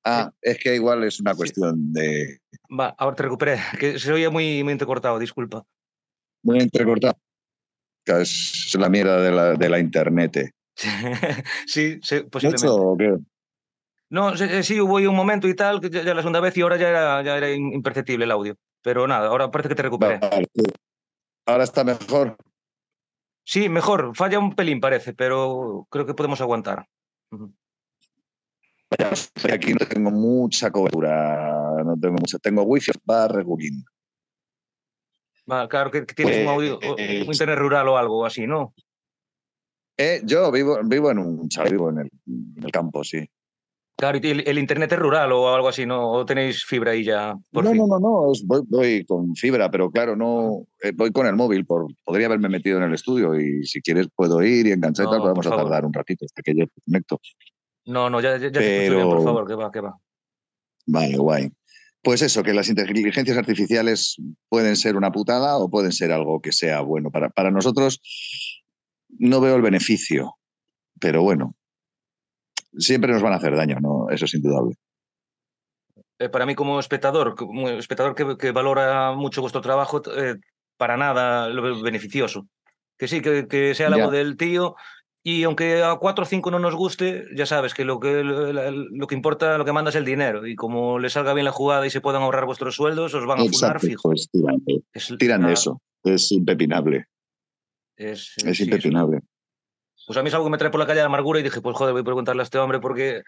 Ah, 0.05 0.31
es 0.41 0.59
que 0.59 0.75
igual 0.75 1.03
es 1.03 1.19
una 1.19 1.33
cuestión 1.33 1.91
de. 1.91 2.39
Va, 2.69 2.95
ahora 2.97 3.15
te 3.15 3.23
recuperé, 3.23 3.57
que 3.79 3.97
se 3.97 4.13
oía 4.13 4.29
muy, 4.29 4.63
muy 4.63 4.73
entrecortado, 4.73 5.17
disculpa. 5.17 5.65
Muy 6.43 6.59
entrecortado. 6.59 7.17
Es 8.07 8.75
la 8.79 8.89
mierda 8.89 9.21
de 9.21 9.31
la, 9.31 9.53
de 9.53 9.69
la 9.69 9.79
internet. 9.79 10.51
sí, 11.65 11.99
sí, 12.01 12.21
posiblemente. 12.29 12.67
o 12.69 12.95
qué? 12.97 13.17
No, 14.09 14.37
sí, 14.37 14.79
hubo 14.79 14.95
un 14.95 15.15
momento 15.15 15.47
y 15.47 15.55
tal, 15.55 15.81
que 15.81 15.89
ya, 15.89 16.13
la 16.13 16.21
segunda 16.21 16.39
vez 16.39 16.55
y 16.55 16.61
ahora 16.61 16.77
ya 16.77 16.89
era, 16.89 17.21
ya 17.23 17.37
era 17.37 17.51
imperceptible 17.51 18.23
el 18.23 18.31
audio. 18.31 18.55
Pero 18.81 19.05
nada, 19.07 19.27
ahora 19.27 19.51
parece 19.51 19.69
que 19.69 19.75
te 19.75 19.83
recuperé. 19.83 20.19
ahora 21.45 21.63
está 21.63 21.83
mejor. 21.83 22.37
Sí, 23.43 23.69
mejor. 23.69 24.15
Falla 24.15 24.39
un 24.39 24.55
pelín, 24.55 24.79
parece, 24.79 25.13
pero 25.13 25.87
creo 25.89 26.05
que 26.05 26.13
podemos 26.13 26.39
aguantar. 26.41 26.87
Aquí 29.51 29.73
no 29.73 29.85
tengo 29.85 30.11
mucha 30.11 30.71
cobertura, 30.71 31.83
no 31.83 31.97
tengo 31.99 32.15
mucha. 32.15 32.37
Tengo 32.39 32.63
wifi 32.63 32.91
va 33.09 33.27
regulín. 33.27 33.83
Claro 35.69 35.91
que, 35.91 36.01
tienes 36.01 36.39
un, 36.39 36.55
pues, 36.55 36.55
audio, 36.55 36.79
un, 36.79 36.99
internet 36.99 37.57
rural 37.57 37.87
o 37.87 37.97
algo 37.97 38.25
así, 38.25 38.45
¿no? 38.45 38.73
Eh, 39.97 40.21
yo 40.23 40.51
vivo, 40.51 40.79
vivo 40.83 41.09
en 41.09 41.19
un 41.19 41.49
vivo 41.71 41.89
en 41.89 41.99
el, 41.99 42.71
campo, 42.71 43.03
sí. 43.03 43.27
Claro, 43.95 44.19
¿y 44.21 44.29
el, 44.29 44.59
internet 44.59 44.91
es 44.91 44.99
rural 44.99 45.31
o 45.31 45.55
algo 45.55 45.69
así, 45.69 45.87
¿no? 45.87 46.11
¿O 46.11 46.23
tenéis 46.23 46.63
fibra 46.63 46.91
ahí 46.91 47.03
ya? 47.03 47.33
no, 47.51 47.61
no, 47.61 47.73
no, 47.73 47.99
no, 47.99 48.31
voy, 48.67 49.03
con 49.05 49.33
fibra, 49.33 49.71
pero 49.71 49.89
claro, 49.89 50.15
no 50.15 50.67
eh, 50.83 50.91
voy 50.93 51.11
con 51.11 51.25
el 51.25 51.35
móvil. 51.35 51.65
Por, 51.65 51.87
podría 52.05 52.27
haberme 52.27 52.47
metido 52.47 52.77
en 52.77 52.83
el 52.83 52.93
estudio 52.93 53.39
y 53.39 53.65
si 53.65 53.81
quieres 53.81 54.07
puedo 54.15 54.43
ir 54.43 54.67
y 54.67 54.71
enganchar 54.71 55.07
y 55.07 55.09
tal, 55.09 55.21
podemos 55.21 55.49
tardar 55.49 55.83
un 55.83 55.93
ratito 55.93 56.25
hasta 56.25 56.43
que 56.43 56.53
yo 56.53 56.67
te 56.67 56.81
conecto. 56.85 57.19
No, 57.85 58.07
no, 58.07 58.21
ya, 58.21 58.37
ya 58.37 58.51
te 58.51 58.89
bien, 58.89 59.09
por 59.09 59.23
favor, 59.23 59.47
que 59.47 59.55
va, 59.55 59.71
que 59.71 59.81
va. 59.81 59.97
Vale, 60.85 61.17
guay. 61.17 61.51
Pues 62.07 62.21
eso, 62.21 62.41
que 62.41 62.53
las 62.53 62.69
inteligencias 62.69 63.37
artificiales 63.37 64.15
pueden 64.47 64.77
ser 64.77 64.95
una 64.95 65.11
putada 65.11 65.57
o 65.57 65.69
pueden 65.69 65.91
ser 65.91 66.13
algo 66.13 66.39
que 66.39 66.53
sea 66.53 66.79
bueno. 66.79 67.11
Para, 67.11 67.27
para 67.27 67.51
nosotros 67.51 67.99
no 69.09 69.41
veo 69.41 69.57
el 69.57 69.61
beneficio, 69.61 70.37
pero 71.01 71.21
bueno, 71.21 71.53
siempre 72.77 73.11
nos 73.11 73.21
van 73.21 73.33
a 73.33 73.35
hacer 73.35 73.57
daño, 73.57 73.81
¿no? 73.81 74.09
Eso 74.09 74.23
es 74.23 74.33
indudable. 74.35 74.75
Eh, 76.19 76.29
para 76.29 76.45
mí 76.45 76.55
como 76.55 76.79
espectador, 76.79 77.35
como 77.35 77.67
espectador 77.67 78.15
que, 78.37 78.51
valora 78.51 79.11
mucho 79.11 79.41
vuestro 79.41 79.59
trabajo, 79.59 80.01
eh, 80.15 80.35
para 80.77 80.95
nada 80.95 81.49
lo 81.49 81.81
beneficioso. 81.81 82.47
Que 82.97 83.09
sí, 83.09 83.19
que, 83.19 83.73
sea 83.75 83.89
la 83.89 84.05
voz 84.05 84.13
del 84.13 84.37
tío 84.37 84.77
y 85.29 85.43
aunque 85.43 85.83
a 85.83 85.97
cuatro 85.97 86.23
o 86.23 86.25
cinco 86.25 86.51
no 86.51 86.57
nos 86.57 86.73
guste, 86.73 87.25
ya 87.35 87.45
sabes 87.45 87.73
que 87.73 87.83
lo 87.83 87.99
que, 87.99 88.23
lo, 88.23 89.07
que 89.07 89.15
importa, 89.15 89.57
lo 89.57 89.65
que 89.65 89.73
manda 89.73 89.89
es 89.89 89.95
el 89.97 90.05
dinero. 90.05 90.47
Y 90.47 90.55
como 90.55 90.99
le 90.99 91.09
salga 91.09 91.33
bien 91.33 91.43
la 91.43 91.51
jugada 91.51 91.85
y 91.85 91.89
se 91.89 91.99
puedan 91.99 92.21
ahorrar 92.21 92.45
vuestros 92.45 92.75
sueldos, 92.75 93.13
os 93.13 93.25
van 93.25 93.41
a 93.41 93.43
fundar 93.43 93.81
fijo. 93.81 94.03
Pues 94.03 94.29
tiran, 94.31 95.41
de 95.45 95.51
eso. 95.51 95.81
Es 96.05 96.31
impepinable. 96.31 97.07
Es, 97.97 98.35
es 98.37 98.59
impepinable. 98.61 99.19
Pues 100.05 100.17
a 100.17 100.23
mí 100.23 100.29
es 100.29 100.33
algo 100.33 100.45
que 100.45 100.51
me 100.51 100.57
trae 100.57 100.71
por 100.71 100.79
la 100.79 100.87
calle 100.87 101.01
de 101.01 101.05
amargura 101.05 101.41
y 101.41 101.43
dije, 101.43 101.59
pues 101.59 101.75
joder, 101.75 101.91
voy 101.91 102.03
a 102.03 102.05
preguntarle 102.05 102.41
a 102.41 102.45
este 102.45 102.59
hombre 102.59 102.79
porque 102.79 103.23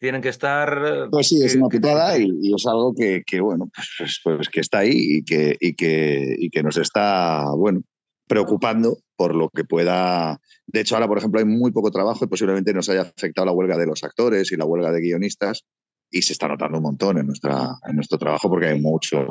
tienen 0.00 0.22
que 0.22 0.30
estar... 0.30 0.82
Eh, 0.84 1.08
pues 1.12 1.28
sí, 1.28 1.40
es 1.44 1.54
una 1.54 1.68
putada 1.68 2.18
y, 2.18 2.28
es 2.52 2.66
algo 2.66 2.92
que, 2.92 3.22
que 3.24 3.40
bueno, 3.40 3.70
pues, 3.72 3.88
pues, 3.96 4.20
pues, 4.24 4.48
que 4.48 4.58
está 4.58 4.78
ahí 4.78 5.18
y 5.18 5.22
que, 5.22 5.56
y, 5.60 5.76
que, 5.76 6.34
y 6.40 6.50
que 6.50 6.64
nos 6.64 6.76
está, 6.76 7.44
bueno, 7.54 7.82
preocupando 8.26 8.98
por 9.16 9.34
lo 9.34 9.48
que 9.50 9.64
pueda... 9.64 10.40
De 10.66 10.80
hecho, 10.80 10.94
ahora, 10.94 11.08
por 11.08 11.18
ejemplo, 11.18 11.40
hay 11.40 11.46
muy 11.46 11.70
poco 11.70 11.90
trabajo 11.90 12.24
y 12.24 12.28
posiblemente 12.28 12.74
nos 12.74 12.88
haya 12.88 13.02
afectado 13.02 13.46
la 13.46 13.52
huelga 13.52 13.76
de 13.76 13.86
los 13.86 14.02
actores 14.04 14.52
y 14.52 14.56
la 14.56 14.64
huelga 14.64 14.90
de 14.92 15.00
guionistas 15.00 15.64
y 16.10 16.22
se 16.22 16.32
está 16.32 16.48
notando 16.48 16.78
un 16.78 16.84
montón 16.84 17.18
en, 17.18 17.26
nuestra, 17.26 17.76
en 17.88 17.96
nuestro 17.96 18.18
trabajo 18.18 18.48
porque 18.48 18.66
hay 18.68 18.80
mucho, 18.80 19.26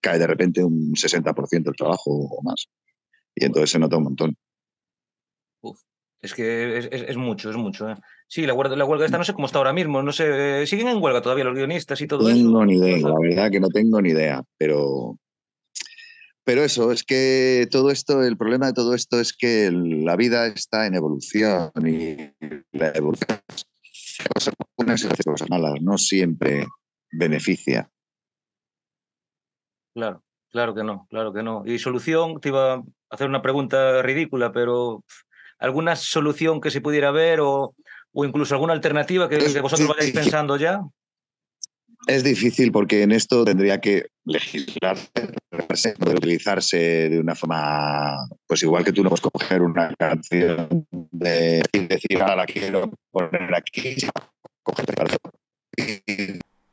cae 0.00 0.18
de 0.18 0.26
repente 0.26 0.64
un 0.64 0.92
60% 0.92 1.62
del 1.62 1.76
trabajo 1.76 2.10
o 2.10 2.42
más. 2.42 2.66
Y 3.34 3.44
entonces 3.44 3.70
se 3.70 3.78
nota 3.78 3.96
un 3.96 4.04
montón. 4.04 4.36
Es 6.22 6.34
que 6.34 6.78
es, 6.78 7.16
mucho, 7.16 7.50
es 7.50 7.56
mucho. 7.56 7.90
¿eh? 7.90 7.96
Sí, 8.28 8.46
la 8.46 8.54
huelga, 8.54 8.76
la 8.76 8.84
huelga 8.84 9.04
esta 9.04 9.18
no 9.18 9.24
sé 9.24 9.32
cómo 9.32 9.46
está 9.46 9.58
ahora 9.58 9.72
mismo. 9.72 10.04
No 10.04 10.12
sé, 10.12 10.64
¿siguen 10.68 10.86
en 10.86 11.02
huelga 11.02 11.20
todavía 11.20 11.42
los 11.44 11.56
guionistas 11.56 12.00
y 12.00 12.06
todo 12.06 12.28
eso? 12.28 12.38
No 12.38 12.44
tengo 12.44 12.66
ni 12.66 12.76
idea, 12.76 13.08
la 13.08 13.18
verdad 13.20 13.50
que 13.50 13.58
no 13.58 13.68
tengo 13.68 14.00
ni 14.00 14.10
idea, 14.10 14.42
pero... 14.56 15.18
Pero 16.44 16.64
eso, 16.64 16.90
es 16.90 17.04
que 17.04 17.68
todo 17.70 17.90
esto, 17.90 18.22
el 18.22 18.36
problema 18.36 18.66
de 18.66 18.72
todo 18.72 18.94
esto 18.94 19.20
es 19.20 19.32
que 19.32 19.70
la 19.70 20.16
vida 20.16 20.46
está 20.48 20.86
en 20.86 20.94
evolución 20.94 21.70
y 21.86 22.16
la 22.72 22.88
evolución 22.94 23.38
cosas 24.32 24.54
buenas 24.76 25.04
y 25.04 25.22
cosas 25.22 25.48
malas, 25.48 25.74
no 25.80 25.98
siempre 25.98 26.66
beneficia. 27.10 27.90
Claro, 29.94 30.22
claro 30.50 30.74
que 30.74 30.84
no, 30.84 31.06
claro 31.10 31.32
que 31.32 31.42
no. 31.42 31.62
Y 31.66 31.78
solución, 31.78 32.40
te 32.40 32.48
iba 32.48 32.74
a 32.74 32.82
hacer 33.10 33.28
una 33.28 33.42
pregunta 33.42 34.02
ridícula, 34.02 34.52
pero 34.52 35.04
alguna 35.58 35.96
solución 35.96 36.60
que 36.60 36.70
se 36.70 36.80
pudiera 36.80 37.10
ver 37.10 37.40
o, 37.40 37.74
o 38.12 38.24
incluso 38.24 38.54
alguna 38.54 38.72
alternativa 38.72 39.28
que, 39.28 39.60
vosotros 39.60 39.88
vayáis 39.88 40.12
pensando 40.12 40.56
ya? 40.56 40.80
Es 42.06 42.24
difícil 42.24 42.72
porque 42.72 43.02
en 43.02 43.12
esto 43.12 43.44
tendría 43.44 43.80
que 43.80 44.06
legislar, 44.24 44.96
utilizarse 46.00 47.08
de 47.08 47.20
una 47.20 47.34
forma, 47.34 48.28
pues 48.46 48.62
igual 48.62 48.84
que 48.84 48.92
tú 48.92 49.02
no 49.02 49.10
puedes 49.10 49.20
coger 49.20 49.62
una 49.62 49.94
canción 49.94 50.86
de 50.90 51.62
decir, 51.72 52.20
ahora 52.20 52.36
la 52.36 52.46
quiero 52.46 52.90
poner 53.10 53.54
aquí, 53.54 53.96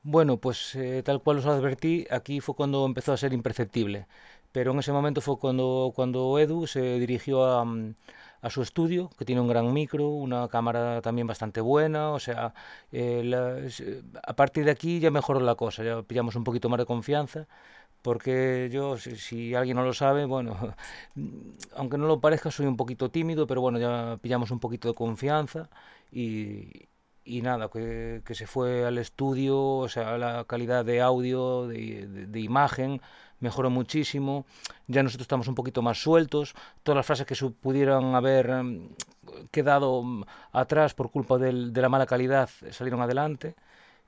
bueno, 0.01 0.39
pues 0.39 0.75
eh, 0.75 1.03
tal 1.03 1.21
cual 1.21 1.37
os 1.37 1.45
advertí, 1.45 2.07
aquí 2.09 2.39
fue 2.39 2.55
cuando 2.55 2.85
empezó 2.85 3.13
a 3.13 3.17
ser 3.17 3.33
imperceptible. 3.33 4.07
Pero 4.51 4.71
en 4.71 4.79
ese 4.79 4.91
momento 4.91 5.21
fue 5.21 5.37
cuando, 5.37 5.91
cuando 5.95 6.39
Edu 6.39 6.65
se 6.67 6.99
dirigió 6.99 7.45
a, 7.45 7.65
mm, 7.65 7.95
a 8.41 8.49
su 8.49 8.61
estudio, 8.61 9.09
que 9.17 9.25
tiene 9.25 9.41
un 9.41 9.47
gran 9.47 9.71
micro, 9.73 10.09
una 10.09 10.47
cámara 10.47 11.01
también 11.01 11.27
bastante 11.27 11.61
buena, 11.61 12.11
o 12.11 12.19
sea, 12.19 12.53
eh, 12.91 13.69
a 14.25 14.33
partir 14.33 14.65
de 14.65 14.71
aquí 14.71 14.99
ya 14.99 15.11
mejoró 15.11 15.39
la 15.39 15.55
cosa, 15.55 15.83
ya 15.83 16.01
pillamos 16.03 16.35
un 16.35 16.43
poquito 16.43 16.69
más 16.69 16.79
de 16.79 16.85
confianza, 16.85 17.47
porque 18.01 18.69
yo, 18.71 18.97
si, 18.97 19.53
alguien 19.55 19.77
no 19.77 19.83
lo 19.83 19.93
sabe, 19.93 20.25
bueno, 20.25 20.55
aunque 21.75 21.97
no 21.97 22.07
lo 22.07 22.19
parezca, 22.21 22.51
soy 22.51 22.65
un 22.65 22.77
poquito 22.77 23.09
tímido, 23.11 23.45
pero 23.47 23.61
bueno, 23.61 23.79
ya 23.79 24.17
pillamos 24.21 24.51
un 24.51 24.59
poquito 24.59 24.87
de 24.87 24.93
confianza 24.93 25.69
y, 26.11 26.87
nada, 27.25 27.69
que, 27.69 28.21
se 28.33 28.47
fue 28.47 28.85
al 28.85 28.97
estudio, 28.97 29.59
o 29.59 29.89
sea, 29.89 30.17
la 30.17 30.45
calidad 30.45 30.85
de 30.85 31.01
audio, 31.01 31.67
de 31.67 32.39
imagen, 32.39 33.01
mejoró 33.39 33.69
muchísimo, 33.69 34.45
ya 34.87 35.03
nosotros 35.03 35.23
estamos 35.25 35.47
un 35.47 35.55
poquito 35.55 35.81
más 35.81 36.01
sueltos, 36.01 36.55
todas 36.83 36.97
las 36.97 37.05
frases 37.05 37.25
que 37.25 37.35
se 37.35 37.49
pudieran 37.49 38.15
haber 38.15 38.49
em, 38.49 38.89
quedado 39.51 40.03
mm, 40.03 40.23
atrás 40.51 40.93
por 40.93 41.11
culpa 41.11 41.37
de 41.37 41.81
la 41.81 41.89
mala 41.89 42.05
calidad 42.05 42.49
salieron 42.71 43.01
adelante. 43.01 43.55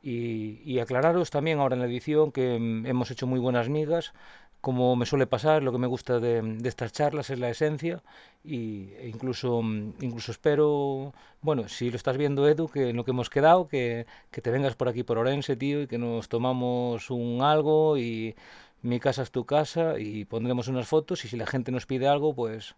Y, 0.04 0.80
aclararos 0.80 1.30
también 1.30 1.60
ahora 1.60 1.76
en 1.76 1.82
la 1.82 1.88
edición 1.88 2.32
que 2.32 2.58
mm, 2.60 2.88
hemos 2.88 3.12
hecho 3.12 3.28
muy 3.28 3.40
buenas 3.40 3.70
migas, 3.70 4.14
como 4.60 4.96
me 4.96 5.06
suele 5.06 5.28
pasar, 5.28 5.64
lo 5.64 5.72
que 5.72 5.80
me 5.80 5.88
gusta 5.88 6.20
de, 6.20 6.58
estas 6.64 6.92
charlas 6.94 7.30
es 7.32 7.40
la 7.40 7.50
esencia 7.50 8.04
y, 8.44 8.94
e 9.00 9.08
incluso, 9.10 9.62
incluso 9.62 10.32
espero, 10.32 11.14
bueno, 11.42 11.68
si 11.68 11.90
lo 11.90 11.98
estás 11.98 12.18
viendo 12.18 12.48
Edu, 12.48 12.68
que 12.70 12.94
lo 12.94 13.04
que 13.04 13.12
hemos 13.12 13.30
quedado, 13.30 13.68
que, 13.68 14.06
que 14.32 14.42
te 14.42 14.52
vengas 14.52 14.76
por 14.76 14.88
aquí 14.90 15.04
por 15.04 15.18
Orense, 15.18 15.56
tío, 15.56 15.82
y 15.82 15.88
que 15.88 15.98
nos 15.98 16.30
tomamos 16.30 17.10
un 17.10 17.42
algo 17.42 17.98
y 17.98 18.36
mi 18.82 19.00
casa 19.00 19.22
es 19.24 19.32
tu 19.32 19.46
casa 19.46 20.00
y 20.00 20.26
pondremos 20.26 20.68
unas 20.68 20.88
fotos 20.88 21.26
y 21.26 21.28
si 21.28 21.38
la 21.38 21.48
gente 21.48 21.72
nos 21.72 21.86
pide 21.86 22.08
algo, 22.08 22.34
pues, 22.36 22.76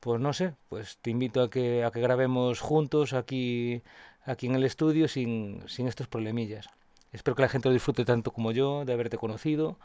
pues 0.00 0.20
no 0.20 0.32
sé, 0.32 0.54
pues 0.68 0.98
te 0.98 1.10
invito 1.10 1.42
a 1.42 1.50
que, 1.50 1.84
a 1.84 1.90
que 1.90 2.00
grabemos 2.00 2.60
juntos 2.60 3.12
aquí, 3.12 3.82
aquí 4.24 4.46
en 4.46 4.54
el 4.54 4.64
estudio 4.64 5.08
sin, 5.08 5.62
sin 5.68 5.88
estos 5.88 6.08
problemillas. 6.08 6.68
Espero 7.12 7.36
que 7.36 7.42
la 7.42 7.48
gente 7.48 7.68
lo 7.68 7.74
disfrute 7.74 8.04
tanto 8.04 8.32
como 8.32 8.52
yo 8.52 8.84
de 8.84 8.92
haberte 8.92 9.18
conocido 9.18 9.78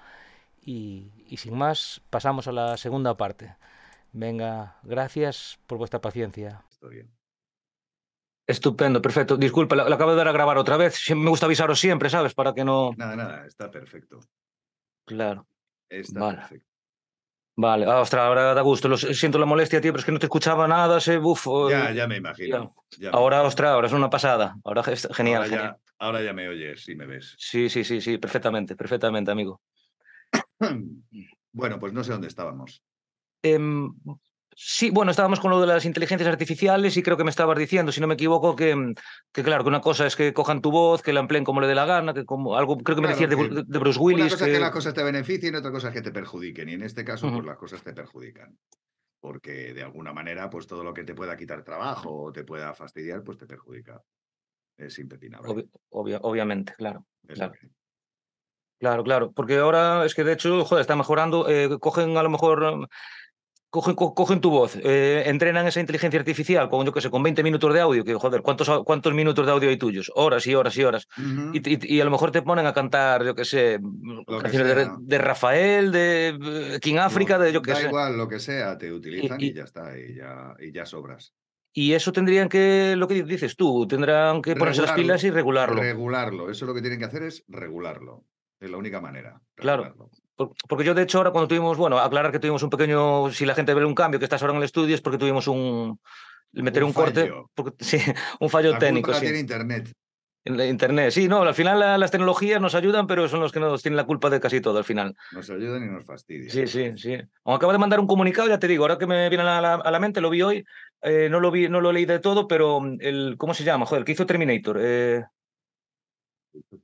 y, 0.61 1.11
y 1.27 1.37
sin 1.37 1.55
más 1.57 2.01
pasamos 2.09 2.47
a 2.47 2.51
la 2.51 2.77
segunda 2.77 3.17
parte. 3.17 3.55
Venga, 4.11 4.77
gracias 4.83 5.59
por 5.67 5.77
vuestra 5.77 6.01
paciencia. 6.01 6.63
bien. 6.89 7.11
Estupendo, 8.47 8.99
perfecto. 8.99 9.37
Disculpa, 9.37 9.75
lo, 9.75 9.93
acabo 9.93 10.11
de 10.11 10.17
dar 10.17 10.27
a 10.27 10.31
grabar 10.31 10.57
otra 10.57 10.75
vez. 10.75 10.99
Me 11.15 11.29
gusta 11.29 11.45
avisaros 11.45 11.79
siempre, 11.79 12.09
¿sabes? 12.09 12.33
Para 12.33 12.53
que 12.53 12.65
no. 12.65 12.91
Nada, 12.97 13.15
nada, 13.15 13.45
está 13.45 13.69
perfecto. 13.69 14.19
Claro. 15.09 15.47
Está 15.89 16.19
vale. 16.19 16.37
perfecto. 16.37 16.67
Vale, 17.55 17.85
ah, 17.85 17.99
ostras, 17.99 18.23
ahora 18.23 18.53
da 18.53 18.61
gusto. 18.61 18.95
siento 18.95 19.39
la 19.39 19.45
molestia, 19.45 19.81
tío, 19.81 19.91
pero 19.91 19.99
es 19.99 20.05
que 20.05 20.11
no 20.13 20.19
te 20.19 20.27
escuchaba 20.27 20.67
nada, 20.67 20.99
se 21.01 21.17
bufo. 21.17 21.69
Ya, 21.69 21.91
ya 21.91 22.07
me 22.07 22.17
imagino. 22.17 22.75
ahora, 23.11 23.41
ostras, 23.41 23.71
ahora 23.71 23.87
es 23.87 23.93
una 23.93 24.09
pasada. 24.09 24.55
Ahora 24.63 24.83
genial, 24.83 25.43
ahora 25.43 25.49
Ya, 25.49 25.77
ahora 25.97 26.21
ya 26.21 26.31
me 26.31 26.47
oyes 26.47 26.87
y 26.87 26.95
me 26.95 27.05
ves. 27.05 27.35
Sí, 27.37 27.69
sí, 27.69 27.83
sí, 27.83 27.99
sí, 27.99 28.17
perfectamente, 28.17 28.75
perfectamente, 28.77 29.31
amigo. 29.31 29.61
bueno, 31.51 31.79
pues 31.79 31.91
no 31.91 32.03
sé 32.03 32.13
dónde 32.13 32.27
estábamos. 32.27 32.81
Em, 33.41 33.93
Sí, 34.61 34.91
bueno, 34.91 35.11
estábamos 35.11 35.39
con 35.39 35.51
lo 35.51 35.61
de 35.61 35.67
las 35.67 35.85
inteligencias 35.85 36.27
artificiales 36.27 36.97
y 36.97 37.01
creo 37.01 37.15
que 37.15 37.23
me 37.23 37.29
estabas 37.29 37.57
diciendo, 37.57 37.93
si 37.93 38.01
no 38.01 38.07
me 38.07 38.15
equivoco, 38.15 38.57
que, 38.57 38.93
que 39.31 39.41
claro, 39.41 39.63
que 39.63 39.69
una 39.69 39.79
cosa 39.79 40.05
es 40.05 40.17
que 40.17 40.33
cojan 40.33 40.61
tu 40.61 40.69
voz, 40.69 41.01
que 41.01 41.13
la 41.13 41.21
empleen 41.21 41.45
como 41.45 41.61
le 41.61 41.67
dé 41.67 41.75
la 41.75 41.85
gana, 41.85 42.13
que 42.13 42.25
como 42.25 42.57
algo, 42.57 42.77
creo 42.77 42.97
que 42.97 43.01
me 43.01 43.07
decías 43.07 43.29
de, 43.29 43.37
Bruce 43.79 43.97
Willis. 43.97 44.25
Una 44.25 44.31
cosa 44.31 44.47
es 44.47 44.51
que 44.51 44.59
las 44.59 44.71
cosas 44.71 44.93
te 44.93 45.01
beneficien 45.01 45.55
otra 45.55 45.71
cosa 45.71 45.87
es 45.87 45.93
que 45.93 46.01
te 46.01 46.11
perjudiquen. 46.11 46.67
Y 46.67 46.73
en 46.73 46.81
este 46.81 47.05
caso, 47.05 47.31
pues 47.31 47.45
las 47.45 47.55
cosas 47.55 47.81
te 47.81 47.93
perjudican. 47.93 48.59
Porque 49.21 49.73
de 49.73 49.81
alguna 49.81 50.11
manera, 50.11 50.49
pues 50.49 50.67
todo 50.67 50.83
lo 50.83 50.93
que 50.93 51.05
te 51.05 51.15
pueda 51.15 51.37
quitar 51.37 51.63
trabajo 51.63 52.23
o 52.23 52.33
te 52.33 52.43
pueda 52.43 52.73
fastidiar, 52.73 53.23
pues 53.23 53.37
te 53.37 53.45
perjudica. 53.45 54.03
Es 54.77 54.99
impepinable. 54.99 55.69
obviamente, 55.89 56.73
claro. 56.77 57.05
claro. 57.25 57.53
Claro, 58.77 59.03
claro, 59.03 59.31
porque 59.31 59.57
ahora 59.57 60.05
es 60.05 60.15
que 60.15 60.23
de 60.23 60.33
hecho, 60.33 60.63
joder, 60.63 60.81
está 60.81 60.95
mejorando, 60.95 61.49
eh, 61.49 61.79
cogen 61.79 62.15
a 62.15 62.23
lo 62.23 62.29
mejor 62.29 62.87
cogen, 63.69 63.95
cogen 63.95 64.41
tu 64.41 64.49
voz, 64.49 64.77
eh, 64.83 65.23
entrenan 65.25 65.67
esa 65.67 65.79
inteligencia 65.79 66.19
artificial 66.19 66.69
con, 66.69 66.85
yo 66.85 66.91
que 66.91 67.01
sé, 67.01 67.09
con 67.09 67.23
20 67.23 67.43
minutos 67.43 67.73
de 67.73 67.81
audio, 67.81 68.03
que 68.03 68.13
joder, 68.13 68.41
¿cuántos, 68.41 68.69
cuántos 68.83 69.13
minutos 69.13 69.45
de 69.45 69.51
audio 69.51 69.69
hay 69.69 69.77
tuyos? 69.77 70.11
Horas 70.15 70.45
y 70.47 70.55
horas 70.55 70.75
y 70.77 70.83
horas. 70.83 71.07
y, 71.53 71.99
a 71.99 72.05
lo 72.05 72.11
mejor 72.11 72.31
te 72.31 72.41
ponen 72.41 72.65
a 72.65 72.73
cantar, 72.73 73.23
yo 73.23 73.35
que 73.35 73.45
sé, 73.45 73.79
canciones 74.41 74.89
de, 74.99 75.17
Rafael, 75.17 75.91
de 75.91 76.37
eh, 76.41 76.79
King 76.81 76.97
África, 76.97 77.37
de 77.37 77.53
yo 77.53 77.61
que 77.61 77.75
sé. 77.75 77.83
Da 77.83 77.87
igual 77.89 78.17
lo 78.17 78.27
que 78.27 78.39
sea, 78.39 78.77
te 78.77 78.91
utilizan 78.91 79.39
y, 79.39 79.53
ya 79.53 79.63
está, 79.63 79.97
y 79.97 80.15
ya, 80.15 80.55
y 80.59 80.71
ya 80.71 80.85
sobras. 80.85 81.33
Y 81.71 81.93
eso 81.93 82.11
tendrían 82.11 82.49
que, 82.49 82.95
lo 82.97 83.07
que 83.07 83.23
dices 83.23 83.55
tú, 83.55 83.87
tendrán 83.87 84.41
que 84.41 84.55
ponerse 84.55 84.81
las 84.81 84.93
pilas 84.93 85.23
y 85.23 85.29
regularlo. 85.29 85.79
Regularlo, 85.79 86.49
eso 86.49 86.65
lo 86.65 86.73
que 86.73 86.81
tienen 86.81 86.99
que 86.99 87.05
hacer 87.05 87.23
es 87.23 87.43
regularlo. 87.47 88.25
Es 88.59 88.69
la 88.69 88.77
única 88.77 88.99
manera. 88.99 89.41
Claro. 89.55 89.95
Porque 90.67 90.85
yo, 90.85 90.93
de 90.93 91.03
hecho, 91.03 91.17
ahora 91.17 91.31
cuando 91.31 91.47
tuvimos, 91.47 91.77
bueno, 91.77 91.99
aclarar 91.99 92.31
que 92.31 92.39
tuvimos 92.39 92.63
un 92.63 92.69
pequeño, 92.69 93.31
si 93.31 93.45
la 93.45 93.55
gente 93.55 93.73
ve 93.73 93.83
un 93.83 93.95
cambio, 93.95 94.19
que 94.19 94.25
estás 94.25 94.41
ahora 94.41 94.53
en 94.53 94.59
el 94.59 94.63
estudio, 94.63 94.95
es 94.95 95.01
porque 95.01 95.17
tuvimos 95.17 95.47
un, 95.47 95.99
meter 96.53 96.83
un, 96.83 96.93
corte, 96.93 97.31
sí, 97.79 97.99
un 98.39 98.49
fallo 98.49 98.77
técnico. 98.77 99.13
sí. 99.13 99.21
tiene 99.21 99.39
Internet. 99.39 99.91
Internet, 100.45 101.11
sí, 101.11 101.27
no, 101.27 101.41
al 101.43 101.53
final 101.53 101.99
las 101.99 102.11
tecnologías 102.11 102.61
nos 102.61 102.73
ayudan, 102.73 103.05
pero 103.05 103.27
son 103.27 103.41
los 103.41 103.51
que 103.51 103.59
nos 103.59 103.83
tienen 103.83 103.97
la 103.97 104.05
culpa 104.05 104.29
de 104.29 104.39
casi 104.39 104.61
todo 104.61 104.77
al 104.77 104.83
final. 104.83 105.13
Nos 105.33 105.49
ayudan 105.49 105.83
y 105.83 105.87
nos 105.87 106.05
fastidian. 106.05 106.49
Sí, 106.49 106.65
sí, 106.65 106.97
sí. 106.97 107.17
acabo 107.45 107.71
de 107.71 107.77
mandar 107.77 107.99
un 107.99 108.07
comunicado, 108.07 108.47
ya 108.47 108.57
te 108.57 108.67
digo, 108.67 108.85
ahora 108.85 108.97
que 108.97 109.05
me 109.05 109.27
viene 109.29 109.43
a 109.43 109.61
la, 109.61 109.99
mente, 109.99 110.21
lo 110.21 110.29
vi 110.29 110.41
hoy, 110.41 110.65
eh, 111.01 111.27
no 111.29 111.39
lo 111.39 111.51
vi, 111.51 111.67
no 111.67 111.81
lo 111.81 111.91
leí 111.91 112.05
de 112.05 112.19
todo, 112.19 112.47
pero 112.47 112.81
el, 112.99 113.35
¿cómo 113.37 113.53
se 113.53 113.65
llama? 113.65 113.85
Joder, 113.85 113.99
el 113.99 114.05
que 114.05 114.13
hizo 114.13 114.25
Terminator. 114.25 114.79
Eh, 114.81 115.23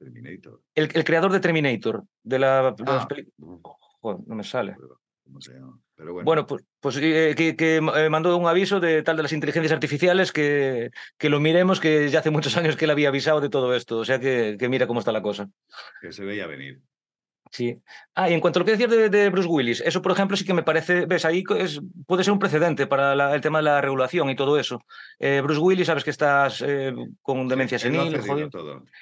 Terminator. 0.05 0.62
El, 0.75 0.89
el, 0.93 1.03
creador 1.03 1.31
de 1.31 1.39
Terminator, 1.39 2.03
de, 2.24 2.39
la, 2.39 2.75
ah. 2.85 3.07
no 4.01 4.35
me 4.35 4.43
sale. 4.43 4.75
bueno. 6.24 6.45
pues, 6.45 6.63
pues 6.79 6.97
eh, 6.97 7.33
que, 7.35 7.55
que 7.55 7.77
eh, 7.77 8.09
mandó 8.09 8.38
un 8.38 8.47
aviso 8.47 8.79
de 8.79 9.01
tal 9.01 9.17
de 9.17 9.24
las 9.24 9.33
inteligencias 9.33 9.74
artificiales 9.74 10.31
que, 10.31 10.91
que 11.17 11.29
lo 11.29 11.39
miremos, 11.39 11.79
que 11.79 12.09
ya 12.09 12.19
hace 12.19 12.29
muchos 12.29 12.55
años 12.57 12.75
que 12.75 12.85
él 12.85 12.91
había 12.91 13.09
avisado 13.09 13.41
de 13.41 13.50
todo 13.50 13.74
esto. 13.75 13.97
O 13.97 14.05
sea 14.05 14.19
que, 14.19 14.57
que 14.59 14.69
mira 14.69 14.85
cómo 14.85 15.00
está 15.00 15.12
la 15.12 15.24
cosa. 15.24 15.50
Que 16.01 16.12
se 16.12 16.24
veía 16.24 16.45
venir. 16.45 16.81
Sí. 17.55 17.81
Ah, 18.15 18.29
y 18.29 18.33
en 18.33 18.41
cuanto 18.41 18.59
a 18.59 18.62
lo 18.62 18.65
que 18.65 18.75
decías 18.75 18.91
de, 18.91 19.29
Bruce 19.29 19.47
Willis, 19.47 19.79
eso, 19.79 20.01
por 20.01 20.12
ejemplo, 20.12 20.35
sí 20.35 20.43
que 20.43 20.53
me 20.53 20.63
parece, 20.63 21.05
ves, 21.05 21.24
ahí 21.24 21.41
es, 21.57 21.79
puede 22.05 22.25
ser 22.25 22.33
un 22.33 22.39
precedente 22.39 22.85
para 22.85 23.33
el 23.33 23.39
tema 23.39 23.59
de 23.59 23.63
la 23.63 23.79
regulación 23.79 24.29
y 24.29 24.35
todo 24.35 24.59
eso. 24.59 24.81
Eh, 25.19 25.39
Bruce 25.41 25.62
Willis, 25.62 25.88
sabes 25.88 26.03
que 26.03 26.09
estás 26.09 26.62
eh, 26.67 26.93
con 27.21 27.47
demencia 27.47 27.79
senil, 27.79 28.19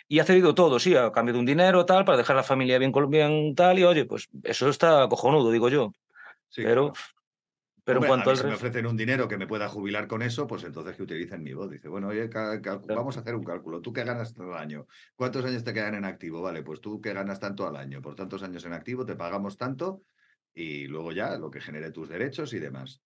y 0.07 0.19
ha 0.19 0.24
cedido 0.24 0.53
todo, 0.53 0.77
sí, 0.77 0.95
a 0.95 1.12
cambio 1.12 1.33
de 1.33 1.39
un 1.39 1.48
dinero, 1.48 1.83
tal, 1.83 2.05
para 2.05 2.19
dejar 2.19 2.36
la 2.36 2.43
familia 2.43 2.77
bien, 2.77 2.93
bien 3.07 3.55
tal, 3.55 3.79
y 3.79 3.86
oye, 3.86 4.05
pues 4.05 4.29
eso 4.43 4.69
está 4.69 5.07
cojonudo, 5.10 5.50
digo 5.50 5.67
yo. 5.69 5.91
Sí, 6.50 6.62
Pero 6.62 6.93
pero 7.84 8.00
en 8.00 8.08
cuanto 8.08 8.36
si 8.36 8.46
me 8.46 8.54
ofrecen 8.54 8.86
un 8.86 8.96
dinero 8.96 9.28
que 9.28 9.38
me 9.38 9.48
pueda 9.48 9.68
jubilar 9.68 10.08
con 10.08 10.22
eso, 10.22 10.48
pues 10.48 10.63
entonces 10.63 10.96
que 10.96 11.04
utilicen 11.04 11.44
mi 11.44 11.54
voz. 11.54 11.70
Dice, 11.70 11.90
bueno, 11.90 12.08
oye, 12.08 12.30
vamos 12.88 13.18
a 13.18 13.20
hacer 13.20 13.36
un 13.36 13.44
cálculo. 13.44 13.82
¿Tú 13.82 13.92
qué 13.92 14.04
ganas 14.04 14.34
el 14.38 14.54
año? 14.54 14.88
¿Cuántos 15.16 15.44
años 15.44 15.63
te 15.63 15.74
quedan 15.74 15.96
en 15.96 16.06
activo? 16.06 16.42
Vale, 16.42 16.63
pues 16.63 16.80
tú 16.80 17.02
que 17.02 17.13
ganas 17.13 17.40
tanto 17.40 17.68
al 17.68 17.75
año. 17.75 18.02
Por 18.02 18.16
tantos 18.16 18.42
años 18.44 18.63
en 18.66 18.74
activo 18.74 19.06
te 19.06 19.16
pagamos 19.16 19.58
tanto 19.58 20.04
y 20.54 20.88
luego 20.88 21.12
ya 21.12 21.38
lo 21.38 21.52
que 21.52 21.60
genere 21.60 21.92
tus 21.92 22.08
derechos 22.08 22.54
y 22.54 22.60
demás. 22.60 23.02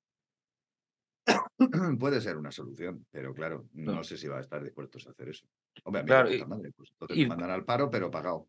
Puede 2.00 2.22
ser 2.22 2.38
una 2.38 2.52
solución, 2.52 3.06
pero 3.10 3.34
claro, 3.34 3.68
no, 3.74 4.04
sé 4.04 4.16
si 4.16 4.28
va 4.28 4.38
a 4.38 4.42
estar 4.42 4.64
dispuestos 4.64 5.08
a 5.08 5.12
hacer 5.12 5.30
eso. 5.30 5.48
Hombre, 5.84 6.02
a 6.02 6.04
mí 6.04 6.08
claro, 6.08 6.48
madre, 6.48 6.72
pues 6.76 6.92
entonces 6.92 7.18
te 7.18 7.28
mandan 7.28 7.50
al 7.50 7.66
paro, 7.66 7.90
pero 7.90 8.12
pagado 8.12 8.48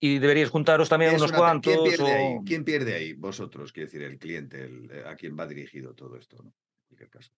y 0.00 0.18
deberíais 0.18 0.48
juntaros 0.48 0.88
también 0.88 1.14
unos 1.14 1.30
cuantos. 1.30 1.72
¿quién 1.72 1.84
pierde, 1.84 2.12
ahí? 2.12 2.36
¿Quién 2.46 2.64
pierde 2.64 2.94
ahí? 2.94 3.12
Vosotros, 3.12 3.72
quiere 3.72 3.86
decir, 3.86 4.02
el 4.02 4.18
cliente, 4.18 4.64
eh, 4.90 5.04
a 5.06 5.14
quién 5.14 5.38
va 5.38 5.46
dirigido 5.46 5.94
todo 5.94 6.16
esto, 6.16 6.42
¿no? 6.42 6.52
En 6.98 7.08
caso. 7.08 7.30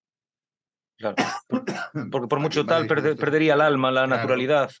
Claro, 0.97 1.15
porque 2.11 2.27
por 2.27 2.39
mucho 2.39 2.65
tal 2.65 2.87
perdería 2.87 3.55
el 3.55 3.61
alma, 3.61 3.91
la 3.91 4.07
naturalidad. 4.07 4.71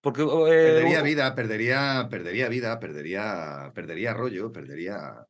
Porque, 0.00 0.22
eh, 0.22 0.26
perdería 0.26 1.02
vida, 1.02 1.34
perdería, 1.34 2.08
perdería 2.10 2.48
vida, 2.48 2.80
perdería, 2.80 3.70
perdería 3.74 4.14
rollo, 4.14 4.50
perdería, 4.50 5.26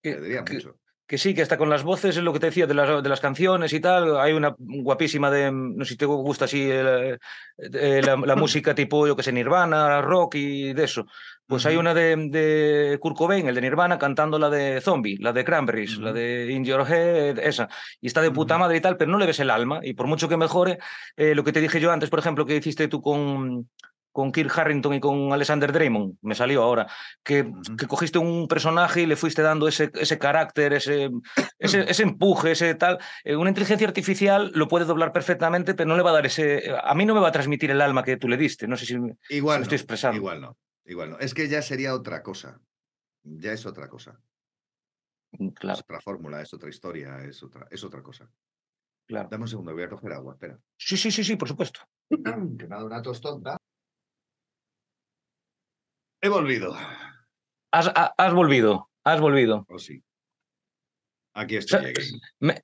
perdería 0.00 0.42
mucho 0.42 0.78
que 1.08 1.16
sí, 1.16 1.32
que 1.34 1.40
está 1.40 1.56
con 1.56 1.70
las 1.70 1.84
voces, 1.84 2.18
es 2.18 2.22
lo 2.22 2.34
que 2.34 2.38
te 2.38 2.46
decía 2.46 2.66
de 2.66 2.74
las, 2.74 3.02
de 3.02 3.08
las 3.08 3.20
canciones 3.20 3.72
y 3.72 3.80
tal. 3.80 4.20
Hay 4.20 4.34
una 4.34 4.54
guapísima 4.58 5.30
de, 5.30 5.50
no 5.50 5.82
sé 5.86 5.92
si 5.92 5.96
te 5.96 6.04
gusta 6.04 6.44
así 6.44 6.68
eh, 6.70 7.18
la, 7.56 8.36
música 8.36 8.74
tipo, 8.74 9.06
yo 9.06 9.16
que 9.16 9.22
sé, 9.22 9.32
Nirvana, 9.32 10.02
rock 10.02 10.34
y 10.34 10.74
de 10.74 10.84
eso. 10.84 11.06
Pues 11.46 11.64
hay 11.64 11.76
una 11.76 11.94
de, 11.94 12.14
de 12.28 12.98
Kurt 13.00 13.16
Cobain, 13.16 13.48
el 13.48 13.54
de 13.54 13.62
Nirvana, 13.62 13.98
cantando 13.98 14.38
la 14.38 14.50
de 14.50 14.82
Zombie, 14.82 15.16
la 15.18 15.32
de 15.32 15.46
Cranberries, 15.46 15.96
la 15.96 16.12
de 16.12 16.52
In 16.52 16.62
Your 16.62 16.82
Head, 16.86 17.38
esa. 17.38 17.70
Y 18.02 18.08
está 18.08 18.20
de 18.20 18.30
puta 18.30 18.58
madre 18.58 18.76
y 18.76 18.80
tal, 18.82 18.98
pero 18.98 19.10
no 19.10 19.16
le 19.16 19.24
ves 19.24 19.40
el 19.40 19.48
alma. 19.48 19.80
Y 19.82 19.94
por 19.94 20.08
mucho 20.08 20.28
que 20.28 20.36
mejore, 20.36 20.78
eh, 21.16 21.34
lo 21.34 21.42
que 21.42 21.52
te 21.52 21.62
dije 21.62 21.80
yo 21.80 21.90
antes, 21.90 22.10
por 22.10 22.18
ejemplo, 22.18 22.44
que 22.44 22.56
hiciste 22.56 22.86
tú 22.86 23.00
con, 23.00 23.70
con 24.18 24.32
Kirk 24.32 24.50
Harrington 24.58 24.94
y 24.94 24.98
con 24.98 25.32
Alexander 25.32 25.70
Draymond, 25.70 26.16
me 26.22 26.34
salió 26.34 26.64
ahora, 26.64 26.88
que, 27.22 27.52
que 27.78 27.86
cogiste 27.86 28.18
un 28.18 28.48
personaje 28.48 29.02
y 29.02 29.06
le 29.06 29.14
fuiste 29.14 29.42
dando 29.42 29.68
ese, 29.68 29.92
ese 29.94 30.18
carácter, 30.18 30.72
ese, 30.72 31.08
ese, 31.60 32.02
empuje, 32.02 32.50
ese 32.50 32.74
tal. 32.74 32.98
Eh, 33.22 33.36
una 33.36 33.50
inteligencia 33.50 33.86
artificial 33.86 34.50
lo 34.56 34.66
puede 34.66 34.86
doblar 34.86 35.12
perfectamente, 35.12 35.74
pero 35.74 35.88
no 35.88 35.96
le 35.96 36.02
va 36.02 36.10
a 36.10 36.14
dar 36.14 36.26
ese. 36.26 36.64
A 36.82 36.96
mí 36.96 37.06
no 37.06 37.14
me 37.14 37.20
va 37.20 37.28
a 37.28 37.32
transmitir 37.32 37.70
el 37.70 37.80
alma 37.80 38.02
que 38.02 38.16
tú 38.16 38.28
le 38.28 38.36
diste. 38.36 38.66
No 38.66 38.76
sé 38.76 38.86
si, 38.86 38.96
igual 39.28 39.60
me 39.60 39.62
estoy 39.62 39.76
expresando. 39.76 40.16
Igual 40.16 40.40
no, 40.40 40.58
igual 40.84 41.10
no. 41.10 41.18
Es 41.20 41.32
que 41.32 41.46
ya 41.46 41.62
sería 41.62 41.94
otra 41.94 42.20
cosa. 42.24 42.60
Ya 43.22 43.52
es 43.52 43.66
otra 43.66 43.88
cosa. 43.88 44.20
Mm, 45.30 45.50
claro. 45.50 45.78
Es 45.78 45.84
otra 45.84 46.00
fórmula, 46.00 46.42
es 46.42 46.52
otra 46.52 46.70
historia, 46.70 47.22
es 47.22 47.40
otra, 47.44 47.68
es 47.70 47.84
otra 47.84 48.02
cosa. 48.02 48.28
Claro. 49.06 49.28
Dame 49.30 49.44
un 49.44 49.48
segundo, 49.48 49.72
voy 49.72 49.84
a 49.84 49.88
coger 49.88 50.12
agua, 50.12 50.32
espera. 50.32 50.58
Sí, 50.76 50.96
sí, 50.96 51.12
sí, 51.12 51.22
sí, 51.22 51.36
por 51.36 51.46
supuesto. 51.46 51.82
que 52.10 52.66
me 52.66 52.74
ha 52.74 52.78
dado 52.78 52.86
una 52.86 53.00
tostonda. 53.00 53.56
He 56.28 56.30
volvido. 56.30 56.76
Has, 57.72 57.90
has 57.94 58.34
volvido, 58.34 58.90
has 59.02 59.18
volvido. 59.18 59.64
Oh, 59.70 59.78
sí. 59.78 60.02
Aquí 61.32 61.56
estoy. 61.56 61.94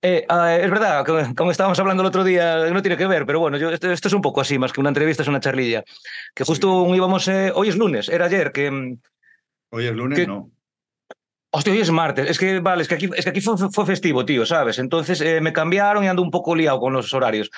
Eh, 0.03 0.27
ah, 0.29 0.55
es 0.55 0.71
verdad, 0.71 1.07
como, 1.35 1.51
estábamos 1.51 1.79
hablando 1.79 2.03
el 2.03 2.09
otro 2.09 2.25
día, 2.25 2.69
no 2.71 2.83
tiene 2.83 2.99
que 2.99 3.07
ver, 3.07 3.25
pero 3.25 3.41
bueno, 3.41 3.57
yo, 3.57 3.71
esto, 3.71 3.91
es 3.91 4.13
un 4.13 4.21
poco 4.21 4.43
así, 4.43 4.59
más 4.59 4.71
que 4.71 4.81
una 4.81 4.91
entrevista, 4.91 5.23
es 5.23 5.31
una 5.31 5.41
charlilla. 5.41 5.83
Que 6.35 6.45
justo 6.45 6.95
íbamos, 6.95 7.27
eh, 7.29 7.53
hoy 7.55 7.71
es 7.71 7.77
lunes, 7.77 8.11
era 8.11 8.27
ayer, 8.27 8.53
que... 8.53 8.71
Mm, 8.71 9.01
hoy 9.71 9.87
es 9.87 9.95
lunes, 9.95 10.29
no. 10.29 10.51
Hostia, 11.57 11.73
hoy 11.73 11.81
es 11.81 11.91
martes. 11.93 12.29
Es 12.29 12.37
que, 12.37 12.59
vale, 12.59 12.83
es 12.83 12.89
que 12.89 12.97
aquí, 12.97 13.09
es 13.17 13.23
que 13.23 13.31
aquí 13.31 13.41
fue, 13.41 13.57
fue 13.57 13.87
festivo, 13.87 14.25
tío, 14.25 14.45
¿sabes? 14.45 14.81
Entonces 14.81 15.21
eh, 15.21 15.41
me 15.41 15.53
cambiaron 15.53 16.03
y 16.03 16.09
ando 16.09 16.21
un 16.21 16.33
poco 16.33 16.57
liado 16.57 16.81
con 16.81 16.93
los 16.93 17.15
horarios. 17.15 17.49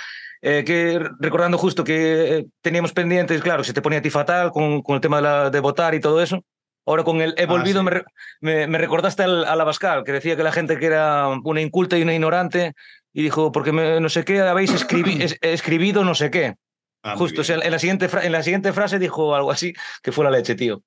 Eh, 0.43 0.65
que 0.67 1.01
recordando 1.19 1.57
justo 1.57 1.83
que 1.83 2.37
eh, 2.37 2.47
teníamos 2.61 2.93
pendientes, 2.93 3.41
claro, 3.41 3.65
se 3.65 3.73
te 3.73 3.81
ponía 3.81 4.01
a 4.01 4.03
ti 4.03 4.11
fatal 4.11 4.51
con, 4.51 4.83
con 4.83 4.97
el 4.97 5.01
tema 5.01 5.17
de, 5.17 5.23
la, 5.23 5.49
de, 5.49 5.61
votar 5.61 5.95
y 5.95 6.01
todo 6.01 6.23
eso. 6.23 6.45
Ahora 6.85 7.05
con 7.05 7.23
el 7.23 7.33
he 7.39 7.45
ah, 7.45 7.47
volvido 7.47 7.83
me, 7.83 8.03
me, 8.43 8.79
recordaste 8.79 9.23
al, 9.23 9.47
a 9.47 9.57
la 9.57 9.65
Bascal, 9.65 10.05
que 10.05 10.13
decía 10.13 10.37
que 10.37 10.43
la 10.43 10.53
gente 10.53 10.79
que 10.79 10.85
era 10.85 11.29
una 11.43 11.63
inculta 11.63 11.97
y 11.97 12.03
una 12.03 12.13
ignorante, 12.13 12.75
y 13.15 13.23
dijo, 13.23 13.51
porque 13.51 13.73
no 13.73 14.09
sé 14.11 14.27
qué 14.27 14.43
habéis 14.43 14.75
escribido 15.41 16.05
no 16.05 16.15
sé 16.15 16.31
qué. 16.31 16.57
Ah, 17.03 17.17
Justo, 17.17 17.41
en, 17.51 17.71
la 17.71 17.79
siguiente 17.79 18.11
en 18.23 18.33
la 18.33 18.43
siguiente 18.43 18.75
frase 18.75 18.99
dijo 18.99 19.35
algo 19.35 19.51
así, 19.51 19.73
que 20.03 20.13
fue 20.13 20.23
la 20.27 20.31
leche, 20.31 20.55
tío. 20.55 20.83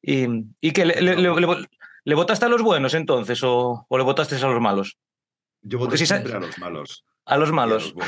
Y, 0.00 0.28
y 0.60 0.70
que 0.70 0.84
le, 0.84 1.00
le, 1.00 1.28
votaste 2.14 2.46
a 2.46 2.48
los 2.48 2.62
buenos 2.62 2.94
entonces 2.94 3.42
o, 3.42 3.86
o 3.88 3.98
le 3.98 4.04
votaste 4.04 4.36
a 4.36 4.48
los 4.48 4.60
malos? 4.60 4.98
Yo 5.62 5.78
voté 5.78 5.96
siempre 5.96 6.32
a 6.32 6.40
los 6.40 6.58
malos. 6.58 7.04
A 7.24 7.36
los 7.36 7.52
malos. 7.52 7.94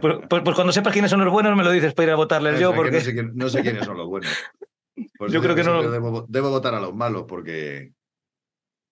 Pues, 0.00 0.16
pues, 0.28 0.42
pues, 0.42 0.54
cuando 0.54 0.72
sepas 0.72 0.92
quiénes 0.92 1.10
son 1.10 1.22
los 1.22 1.32
buenos, 1.32 1.54
me 1.56 1.62
lo 1.62 1.70
dices 1.70 1.92
para 1.92 2.06
ir 2.06 2.12
a 2.12 2.16
votarles 2.16 2.58
yo. 2.58 2.74
Porque... 2.74 3.02
No 3.34 3.48
sé, 3.48 3.62
quiénes 3.62 3.84
son 3.84 3.96
los 3.96 4.08
buenos. 4.08 4.30
Pues 5.18 5.32
yo 5.32 5.42
creo 5.42 5.56
que 5.56 5.64
no. 5.64 5.90
Debo, 6.28 6.50
votar 6.50 6.72
a 6.74 6.80
los 6.80 6.94
malos 6.94 7.24
porque. 7.26 7.92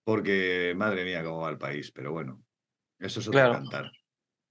Porque, 0.04 0.74
madre 0.76 1.04
mía, 1.04 1.22
cómo 1.22 1.42
va 1.42 1.50
el 1.50 1.58
país. 1.58 1.92
Pero 1.92 2.10
bueno, 2.10 2.42
eso 2.98 3.20
es 3.20 3.28
otro 3.28 3.52
cantar. 3.52 3.92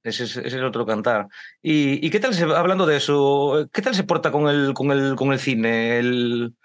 Ese 0.01 0.23
es, 0.23 0.37
ese 0.37 0.57
es, 0.57 0.63
otro 0.63 0.85
cantar. 0.85 1.27
¿Y, 1.61 2.09
qué 2.09 2.21
tal, 2.21 2.33
se, 2.33 2.43
hablando 2.43 2.85
de 2.85 2.95
eso, 2.97 3.69
qué 3.73 3.81
tal 3.81 3.95
se 3.95 4.05
porta 4.05 4.31
con 4.31 4.47
el, 4.47 4.73
con 4.73 4.91
el, 4.91 5.15
con 5.15 5.33
el 5.33 5.39
cine, 5.39 5.99
el, 5.99 6.55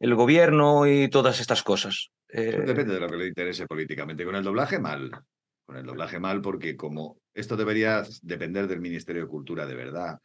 el 0.00 0.14
gobierno 0.16 0.86
y 0.86 1.08
todas 1.08 1.40
estas 1.40 1.62
cosas? 1.62 2.10
Eh, 2.28 2.62
depende 2.66 2.94
de 2.94 3.00
lo 3.00 3.08
que 3.08 3.16
le 3.16 3.28
interese 3.28 3.66
políticamente. 3.66 4.24
Con 4.24 4.34
el 4.34 4.42
doblaje, 4.42 4.80
mal 4.80 5.10
con 5.70 5.78
el 5.78 5.86
doblaje 5.86 6.18
mal, 6.18 6.40
porque 6.40 6.76
como 6.76 7.20
esto 7.32 7.56
debería 7.56 8.02
depender 8.22 8.66
del 8.66 8.80
Ministerio 8.80 9.22
de 9.22 9.28
Cultura 9.28 9.66
de 9.66 9.76
verdad. 9.76 10.18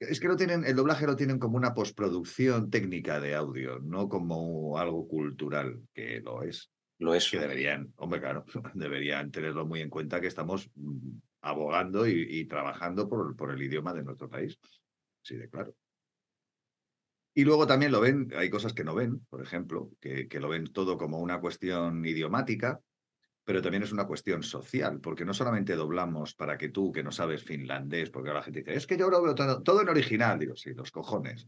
Es 0.00 0.18
que 0.18 0.28
no 0.28 0.36
tienen, 0.36 0.64
el 0.64 0.76
doblaje 0.76 1.06
lo 1.06 1.14
tienen 1.14 1.38
como 1.38 1.58
una 1.58 1.74
postproducción 1.74 2.70
técnica 2.70 3.20
de 3.20 3.34
audio, 3.34 3.80
no 3.80 4.08
como 4.08 4.78
algo 4.78 5.06
cultural, 5.06 5.82
que 5.92 6.20
lo 6.20 6.42
es. 6.42 6.70
Lo 7.00 7.14
es. 7.14 7.30
Que 7.30 7.38
deberían, 7.38 7.92
hombre, 7.96 8.18
claro, 8.18 8.46
deberían 8.74 9.30
tenerlo 9.30 9.66
muy 9.66 9.82
en 9.82 9.90
cuenta 9.90 10.22
que 10.22 10.28
estamos 10.28 10.70
mm, 10.74 11.18
abogando 11.42 12.06
y, 12.08 12.46
trabajando 12.46 13.10
por, 13.10 13.36
por, 13.36 13.50
el 13.50 13.62
idioma 13.62 13.92
de 13.92 14.04
nuestro 14.04 14.30
país. 14.30 14.58
Sí, 15.20 15.36
de 15.36 15.50
claro. 15.50 15.74
Y 17.38 17.44
luego 17.44 17.68
también 17.68 17.92
lo 17.92 18.00
ven, 18.00 18.32
hay 18.36 18.50
cosas 18.50 18.72
que 18.72 18.82
no 18.82 18.96
ven, 18.96 19.20
por 19.30 19.40
ejemplo, 19.40 19.92
que, 20.00 20.26
que 20.26 20.40
lo 20.40 20.48
ven 20.48 20.72
todo 20.72 20.98
como 20.98 21.20
una 21.20 21.38
cuestión 21.38 22.04
idiomática, 22.04 22.80
pero 23.44 23.62
también 23.62 23.84
es 23.84 23.92
una 23.92 24.08
cuestión 24.08 24.42
social, 24.42 24.98
porque 25.00 25.24
no 25.24 25.32
solamente 25.32 25.76
doblamos 25.76 26.34
para 26.34 26.58
que 26.58 26.70
tú, 26.70 26.90
que 26.90 27.04
no 27.04 27.12
sabes 27.12 27.44
finlandés, 27.44 28.10
porque 28.10 28.30
ahora 28.30 28.40
la 28.40 28.44
gente 28.44 28.58
dice, 28.58 28.74
es 28.74 28.88
que 28.88 28.96
yo 28.96 29.08
lo 29.08 29.22
veo 29.22 29.36
todo, 29.36 29.80
en 29.80 29.88
original, 29.88 30.36
digo, 30.36 30.56
sí, 30.56 30.74
los 30.74 30.90
cojones, 30.90 31.46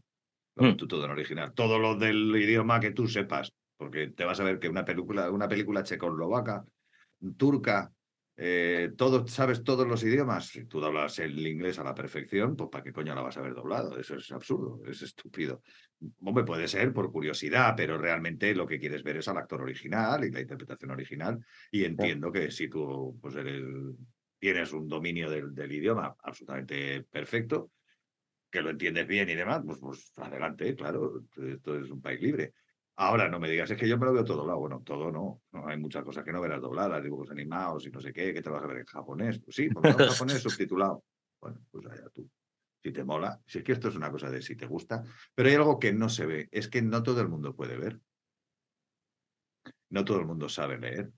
lo 0.55 0.69
mm. 0.69 0.77
tú 0.77 0.87
todo 0.87 1.03
en 1.03 1.11
original, 1.11 1.51
todo 1.53 1.77
lo 1.77 1.97
del 1.97 2.33
idioma 2.37 2.79
que 2.79 2.91
tú 2.91 3.09
sepas, 3.09 3.51
porque 3.75 4.07
te 4.07 4.23
vas 4.23 4.39
a 4.39 4.45
ver 4.45 4.59
que 4.59 4.69
una 4.69 4.85
película, 4.85 5.29
una 5.29 5.49
película 5.49 5.83
checoslovaca, 5.83 6.63
turca, 7.35 7.91
eh, 8.37 8.91
todo, 8.97 9.27
sabes 9.27 9.63
todos 9.63 9.87
los 9.87 10.03
idiomas, 10.03 10.47
si 10.47 10.65
tú 10.65 10.83
hablas 10.83 11.19
el 11.19 11.45
inglés 11.45 11.77
a 11.79 11.83
la 11.83 11.93
perfección, 11.93 12.55
pues 12.55 12.69
¿para 12.69 12.83
qué 12.83 12.93
coño 12.93 13.13
la 13.13 13.21
vas 13.21 13.37
a 13.37 13.41
ver 13.41 13.53
doblado? 13.53 13.97
Eso 13.99 14.15
es 14.15 14.31
absurdo, 14.31 14.81
es 14.87 15.01
estúpido. 15.01 15.61
Hombre, 16.21 16.43
puede 16.43 16.67
ser 16.67 16.93
por 16.93 17.11
curiosidad, 17.11 17.75
pero 17.75 17.97
realmente 17.97 18.55
lo 18.55 18.65
que 18.65 18.79
quieres 18.79 19.03
ver 19.03 19.17
es 19.17 19.27
al 19.27 19.37
actor 19.37 19.61
original 19.61 20.23
y 20.23 20.31
la 20.31 20.41
interpretación 20.41 20.91
original. 20.91 21.45
Y 21.71 21.83
entiendo 21.83 22.31
que 22.31 22.49
si 22.49 22.67
tú 22.67 23.17
pues, 23.21 23.35
tienes 24.39 24.73
un 24.73 24.87
dominio 24.87 25.29
del, 25.29 25.71
idioma 25.71 26.15
absolutamente 26.23 27.03
perfecto, 27.03 27.71
que 28.49 28.61
lo 28.61 28.71
entiendes 28.71 29.07
bien 29.07 29.29
y 29.29 29.35
demás, 29.35 29.61
pues, 29.65 29.79
pues 29.79 30.11
adelante, 30.17 30.73
claro, 30.75 31.25
esto 31.37 31.79
es 31.79 31.89
un 31.91 32.01
país 32.01 32.19
libre. 32.21 32.53
Ahora 32.97 33.29
no 33.29 33.39
me 33.39 33.49
digas, 33.49 33.71
es 33.71 33.77
que 33.77 33.87
yo 33.87 33.97
me 33.97 34.05
lo 34.05 34.13
veo 34.13 34.23
todo 34.23 34.37
doblado. 34.37 34.59
Bueno, 34.59 34.81
todo 34.85 35.11
no. 35.11 35.41
no 35.51 35.67
hay 35.67 35.77
muchas 35.77 36.03
cosas 36.03 36.23
que 36.23 36.31
no 36.31 36.41
verás 36.41 36.61
dobladas, 36.61 37.03
dibujos 37.03 37.31
animados 37.31 37.85
y 37.87 37.89
no 37.91 37.99
sé 37.99 38.13
qué, 38.13 38.33
que 38.33 38.41
te 38.41 38.49
vas 38.49 38.63
a 38.63 38.67
ver 38.67 38.79
en 38.79 38.85
japonés. 38.85 39.39
Pues 39.39 39.55
sí, 39.55 39.69
porque 39.69 39.89
en 39.89 39.97
japonés 39.97 40.41
subtitulado. 40.41 41.03
Bueno, 41.39 41.65
pues 41.71 41.85
allá 41.87 42.09
tú. 42.09 42.29
Si 42.83 42.91
te 42.91 43.03
mola, 43.03 43.39
si 43.45 43.59
es 43.59 43.63
que 43.63 43.73
esto 43.73 43.89
es 43.89 43.95
una 43.95 44.11
cosa 44.11 44.29
de 44.29 44.41
si 44.41 44.55
te 44.55 44.65
gusta, 44.65 45.03
pero 45.35 45.49
hay 45.49 45.55
algo 45.55 45.79
que 45.79 45.93
no 45.93 46.09
se 46.09 46.25
ve, 46.25 46.49
es 46.51 46.67
que 46.67 46.81
no 46.81 47.03
todo 47.03 47.21
el 47.21 47.29
mundo 47.29 47.55
puede 47.55 47.77
ver. 47.77 47.99
No 49.89 50.03
todo 50.03 50.19
el 50.19 50.25
mundo 50.25 50.49
sabe 50.49 50.79
leer. 50.79 51.11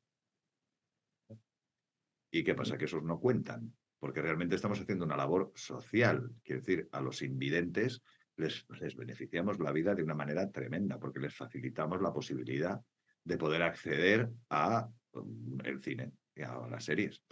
¿Y 2.32 2.44
qué 2.44 2.56
pasa? 2.56 2.78
Que 2.78 2.86
esos 2.86 3.04
no 3.04 3.20
cuentan, 3.20 3.74
porque 4.00 4.22
realmente 4.22 4.56
estamos 4.56 4.80
haciendo 4.80 5.06
una 5.06 5.16
labor 5.16 5.52
social. 5.56 6.32
Quiero 6.44 6.62
decir, 6.62 6.90
a 6.92 7.00
los 7.00 7.22
invidentes 7.22 8.02
les, 8.38 8.96
beneficiamos 8.96 9.60
la 9.60 9.72
vida 9.72 9.93
de 9.93 10.04
una 10.04 10.15
manera 10.15 10.50
tremenda, 10.50 11.00
porque 11.00 11.19
les 11.19 11.36
facilitamos 11.36 12.02
la 12.02 12.13
posibilidad 12.13 12.82
de 13.24 13.38
poder 13.38 13.62
acceder 13.62 14.30
a 14.50 14.89
um, 15.13 15.58
el 15.63 15.80
cine 15.80 16.12
y 16.36 16.41
a 16.41 16.67
las 16.69 16.84
series. 16.84 17.24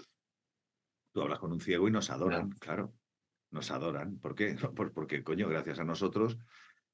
Tú 1.13 1.21
hablas 1.21 1.39
con 1.39 1.51
un 1.51 1.59
ciego 1.59 1.87
y 1.87 1.91
nos 1.91 2.09
adoran, 2.09 2.51
claro. 2.51 2.93
Nos 3.51 3.69
adoran. 3.71 4.17
¿Por 4.19 4.35
qué? 4.35 4.55
Pues 4.75 4.91
porque, 4.91 5.23
coño, 5.23 5.49
gracias 5.49 5.79
a 5.79 5.83
nosotros, 5.83 6.37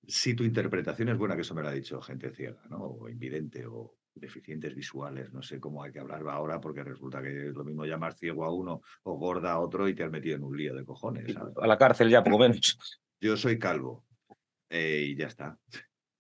si 0.08 0.34
tu 0.34 0.44
interpretación 0.44 1.10
es 1.10 1.18
buena, 1.18 1.36
que 1.36 1.42
eso 1.42 1.54
me 1.54 1.62
lo 1.62 1.68
ha 1.68 1.74
dicho 1.74 2.02
gente 2.02 2.32
ciega, 2.32 2.62
¿no? 2.70 2.78
O 2.78 3.10
invidente, 3.10 3.66
o 3.68 3.98
deficientes 4.16 4.74
visuales, 4.74 5.32
no 5.32 5.44
sé 5.44 5.60
cómo 5.60 5.84
hay 5.84 5.92
que 5.92 6.00
hablar 6.00 6.28
ahora, 6.28 6.60
porque 6.60 6.84
resulta 6.84 7.22
que 7.22 7.50
es 7.50 7.54
lo 7.54 7.64
mismo 7.64 7.86
llamar 7.86 8.14
ciego 8.14 8.46
a 8.46 8.54
uno 8.54 8.82
o 9.04 9.14
gorda 9.16 9.52
a 9.52 9.60
otro 9.60 9.88
y 9.88 9.94
te 9.94 10.04
has 10.04 10.10
metido 10.10 10.38
en 10.38 10.44
un 10.44 10.58
lío 10.58 10.74
de 10.74 10.84
cojones. 10.84 11.36
A 11.38 11.68
la 11.68 11.78
cárcel 11.78 12.10
ya, 12.10 12.24
poco 12.24 12.40
menos 12.40 12.80
yo 13.20 13.38
soy 13.38 13.60
calvo 13.60 14.06
eh, 14.70 15.06
y 15.10 15.16
ya 15.16 15.28
está. 15.28 15.58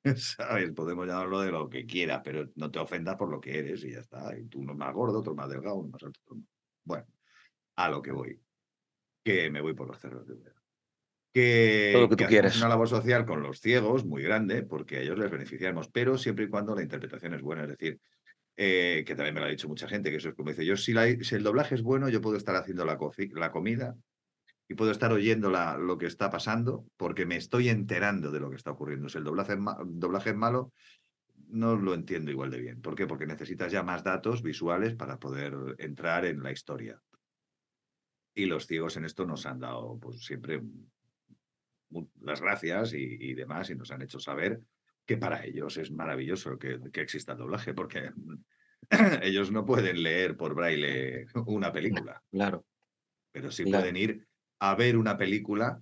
¿Sabes? 0.15 0.71
Podemos 0.71 1.07
llamarlo 1.07 1.41
de 1.41 1.51
lo 1.51 1.69
que 1.69 1.86
quieras, 1.86 2.21
pero 2.23 2.49
no 2.55 2.71
te 2.71 2.79
ofendas 2.79 3.15
por 3.15 3.29
lo 3.29 3.39
que 3.41 3.60
eres 3.60 3.83
y 3.83 3.91
ya 3.91 3.99
está. 3.99 4.38
Y 4.38 4.45
tú 4.45 4.60
uno 4.60 4.73
más 4.73 4.93
gordo, 4.93 5.19
otro 5.19 5.36
más 5.36 5.49
delgado, 5.49 5.75
uno 5.75 5.89
más 5.89 6.03
alto. 6.03 6.19
Bueno, 6.83 7.05
a 7.75 7.89
lo 7.89 8.01
que 8.01 8.12
voy. 8.12 8.39
Que 9.23 9.49
me 9.49 9.62
voy 9.62 9.73
por 9.73 9.88
los 9.88 9.99
cerros 9.99 10.27
de 10.27 10.36
verdad. 10.36 10.53
Que, 11.33 11.89
Todo 11.91 12.03
lo 12.03 12.10
que 12.10 12.15
tú 12.15 12.25
quieres. 12.25 12.57
una 12.57 12.69
labor 12.69 12.88
social 12.88 13.25
con 13.25 13.43
los 13.43 13.60
ciegos 13.60 14.05
muy 14.05 14.23
grande, 14.23 14.63
porque 14.63 14.97
a 14.97 15.01
ellos 15.01 15.19
les 15.19 15.29
beneficiamos, 15.29 15.89
pero 15.89 16.17
siempre 16.17 16.45
y 16.45 16.49
cuando 16.49 16.73
la 16.73 16.81
interpretación 16.81 17.33
es 17.33 17.41
buena. 17.41 17.63
Es 17.63 17.69
decir, 17.69 17.99
eh, 18.55 19.03
que 19.05 19.13
también 19.13 19.36
me 19.36 19.41
lo 19.41 19.45
ha 19.45 19.49
dicho 19.49 19.67
mucha 19.67 19.88
gente, 19.88 20.10
que 20.10 20.15
eso 20.15 20.29
es 20.29 20.36
como 20.36 20.49
dice, 20.49 20.65
yo 20.65 20.77
si, 20.77 20.93
si 21.23 21.36
el 21.36 21.43
doblaje 21.43 21.75
es 21.75 21.83
bueno, 21.83 22.10
yo 22.10 22.21
puedo 22.21 22.38
estar 22.38 22.55
haciendo 22.55 22.86
la, 22.86 22.97
la 23.33 23.51
comida 23.51 23.95
y 24.69 24.75
puedo 24.75 24.91
estar 24.91 25.12
oyendo 25.13 25.49
lo 25.49 25.97
que 25.97 26.08
está 26.08 26.30
pasando 26.30 26.86
porque 26.97 27.25
me 27.25 27.38
estoy 27.38 27.69
enterando 27.69 28.32
de 28.32 28.39
lo 28.39 28.49
que 28.49 28.58
está 28.58 28.71
ocurriendo. 28.71 29.08
Si 29.08 29.17
el 29.17 29.23
doblaje 29.23 29.53
es, 29.53 29.60
doblaje 29.86 30.32
es 30.32 30.36
malo, 30.36 30.73
no 31.47 31.77
lo 31.77 31.93
entiendo 31.93 32.32
igual 32.32 32.51
de 32.51 32.60
bien. 32.60 32.82
¿Por 32.82 32.95
qué? 32.95 33.08
Porque 33.08 33.25
necesitas 33.25 33.71
ya 33.71 33.82
más 33.82 34.03
datos 34.03 34.43
visuales 34.43 34.93
para 34.95 35.19
poder 35.19 35.56
entrar 35.77 36.25
en 36.25 36.43
la 36.43 36.51
historia. 36.51 37.01
Y 38.36 38.45
los 38.45 38.67
ciegos 38.67 38.97
en 38.97 39.06
esto 39.06 39.25
nos 39.25 39.45
han 39.45 39.60
dado 39.60 39.97
pues, 39.99 40.25
siempre 40.25 40.62
las 42.21 42.41
gracias 42.41 42.93
y, 42.93 43.34
demás 43.34 43.69
y 43.69 43.75
nos 43.75 43.91
han 43.91 44.01
hecho 44.01 44.19
saber 44.19 44.60
que 45.06 45.15
para 45.15 45.45
ellos 45.45 45.77
es 45.77 45.89
maravilloso 45.89 46.60
que, 46.60 46.82
que 46.91 46.99
exista 46.99 47.32
el 47.32 47.38
doblaje 47.38 47.73
porque 47.73 48.12
ellos 49.21 49.49
no 49.49 49.65
pueden 49.65 50.03
leer 50.03 50.36
por 50.36 50.53
braille 50.53 51.25
una 51.45 51.71
película. 51.71 52.21
Claro. 52.30 52.65
Pero 53.32 53.49
sí 53.49 53.63
pueden 53.63 53.95
ir 53.95 54.27
a 54.60 54.76
ver 54.76 54.98
una 54.98 55.17
película, 55.17 55.82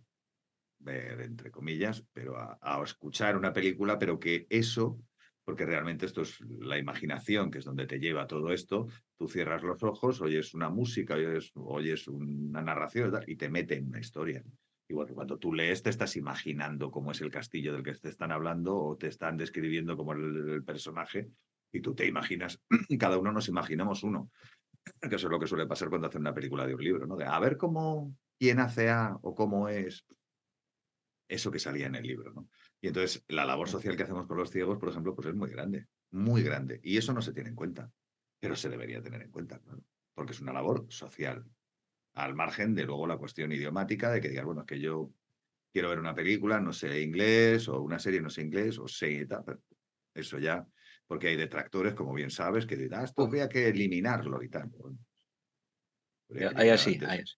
ver 0.79 1.21
entre 1.21 1.51
comillas, 1.51 2.05
pero 2.13 2.37
a, 2.37 2.81
escuchar 2.83 3.37
una 3.37 3.53
película, 3.53 3.97
pero 3.97 4.19
que 4.19 4.45
eso, 4.49 4.99
porque 5.43 5.65
realmente 5.65 6.05
esto 6.05 6.21
es 6.21 6.39
la 6.41 6.77
imaginación, 6.77 7.51
que 7.51 7.59
es 7.59 7.65
donde 7.65 7.87
te 7.87 7.99
lleva 7.99 8.27
todo 8.27 8.51
esto, 8.51 8.87
tú 9.17 9.27
cierras 9.27 9.63
los 9.63 9.81
ojos, 9.83 10.21
oyes 10.21 10.53
una 10.53 10.69
música, 10.69 11.15
oyes, 11.15 11.51
oyes 11.55 12.07
una 12.07 12.61
narración 12.61 13.13
y 13.27 13.35
te 13.35 13.49
mete 13.49 13.75
en 13.75 13.87
una 13.87 13.99
historia. 13.99 14.43
Y 14.87 14.93
bueno, 14.93 15.15
cuando 15.15 15.37
tú 15.37 15.53
lees 15.53 15.81
te 15.81 15.89
estás 15.89 16.15
imaginando 16.15 16.91
cómo 16.91 17.11
es 17.11 17.21
el 17.21 17.31
castillo 17.31 17.73
del 17.73 17.83
que 17.83 17.93
te 17.93 18.09
están 18.09 18.31
hablando 18.31 18.77
o 18.77 18.97
te 18.97 19.07
están 19.07 19.35
describiendo 19.37 19.97
como 19.97 20.13
el, 20.13 20.63
personaje 20.63 21.29
y 21.71 21.81
tú 21.81 21.95
te 21.95 22.05
imaginas, 22.05 22.61
cada 22.99 23.17
uno 23.17 23.31
nos 23.31 23.47
imaginamos 23.47 24.03
uno, 24.03 24.29
que 25.01 25.15
eso 25.15 25.27
es 25.27 25.31
lo 25.31 25.39
que 25.39 25.47
suele 25.47 25.67
pasar 25.67 25.89
cuando 25.89 26.07
hacen 26.07 26.21
una 26.21 26.33
película 26.33 26.65
de 26.65 26.75
un 26.75 26.83
libro, 26.83 27.05
¿no? 27.05 27.15
De 27.15 27.25
a 27.25 27.39
ver 27.39 27.57
cómo, 27.57 28.15
quién 28.37 28.59
hace 28.59 28.89
A 28.89 29.17
o 29.21 29.33
cómo 29.35 29.69
es 29.69 30.05
eso 31.27 31.51
que 31.51 31.59
salía 31.59 31.87
en 31.87 31.95
el 31.95 32.05
libro. 32.05 32.31
¿no? 32.33 32.47
Y 32.81 32.87
entonces 32.87 33.23
la 33.27 33.45
labor 33.45 33.69
social 33.69 33.95
que 33.95 34.03
hacemos 34.03 34.27
con 34.27 34.37
los 34.37 34.51
ciegos, 34.51 34.77
por 34.77 34.89
ejemplo, 34.89 35.15
pues 35.15 35.27
es 35.27 35.35
muy 35.35 35.49
grande, 35.49 35.87
muy 36.11 36.43
grande. 36.43 36.79
Y 36.83 36.97
eso 36.97 37.13
no 37.13 37.21
se 37.21 37.33
tiene 37.33 37.49
en 37.49 37.55
cuenta, 37.55 37.91
pero 38.39 38.55
se 38.55 38.69
debería 38.69 39.01
tener 39.01 39.21
en 39.21 39.31
cuenta, 39.31 39.59
claro, 39.59 39.83
porque 40.13 40.33
es 40.33 40.41
una 40.41 40.53
labor 40.53 40.85
social. 40.89 41.45
Al 42.13 42.33
margen 42.33 42.75
de 42.75 42.85
luego 42.85 43.07
la 43.07 43.17
cuestión 43.17 43.51
idiomática 43.51 44.11
de 44.11 44.21
que 44.21 44.29
digas, 44.29 44.45
bueno, 44.45 44.61
es 44.61 44.67
que 44.67 44.79
yo 44.79 45.11
quiero 45.71 45.89
ver 45.89 45.99
una 45.99 46.15
película, 46.15 46.61
no 46.61 46.71
sé 46.71 47.01
inglés, 47.01 47.67
o 47.67 47.81
una 47.81 47.99
serie, 47.99 48.21
no 48.21 48.29
sé 48.29 48.41
inglés, 48.41 48.77
o 48.79 48.87
sé 48.87 49.11
y 49.11 49.25
tal. 49.25 49.59
Eso 50.13 50.39
ya, 50.39 50.65
porque 51.07 51.27
hay 51.27 51.35
detractores, 51.35 51.93
como 51.93 52.13
bien 52.13 52.31
sabes, 52.31 52.65
que 52.65 52.75
dirán, 52.75 53.01
ah, 53.01 53.03
esto 53.05 53.23
había 53.23 53.47
que 53.47 53.67
eliminarlo 53.67 54.41
y 54.41 54.49
tal. 54.49 54.71
hay 56.55 56.69
así, 56.69 56.99
hay 57.05 57.19
así. 57.19 57.35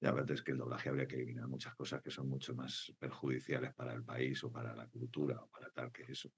La 0.00 0.12
verdad 0.12 0.32
es 0.32 0.42
que 0.42 0.52
el 0.52 0.58
doblaje 0.58 0.90
habría 0.90 1.06
que 1.06 1.16
eliminar 1.16 1.48
muchas 1.48 1.74
cosas 1.74 2.02
que 2.02 2.10
son 2.10 2.28
mucho 2.28 2.54
más 2.54 2.92
perjudiciales 2.98 3.72
para 3.74 3.94
el 3.94 4.04
país 4.04 4.42
o 4.44 4.52
para 4.52 4.74
la 4.74 4.86
cultura 4.86 5.40
o 5.40 5.48
para 5.48 5.70
tal 5.70 5.90
que 5.90 6.02
eso. 6.02 6.30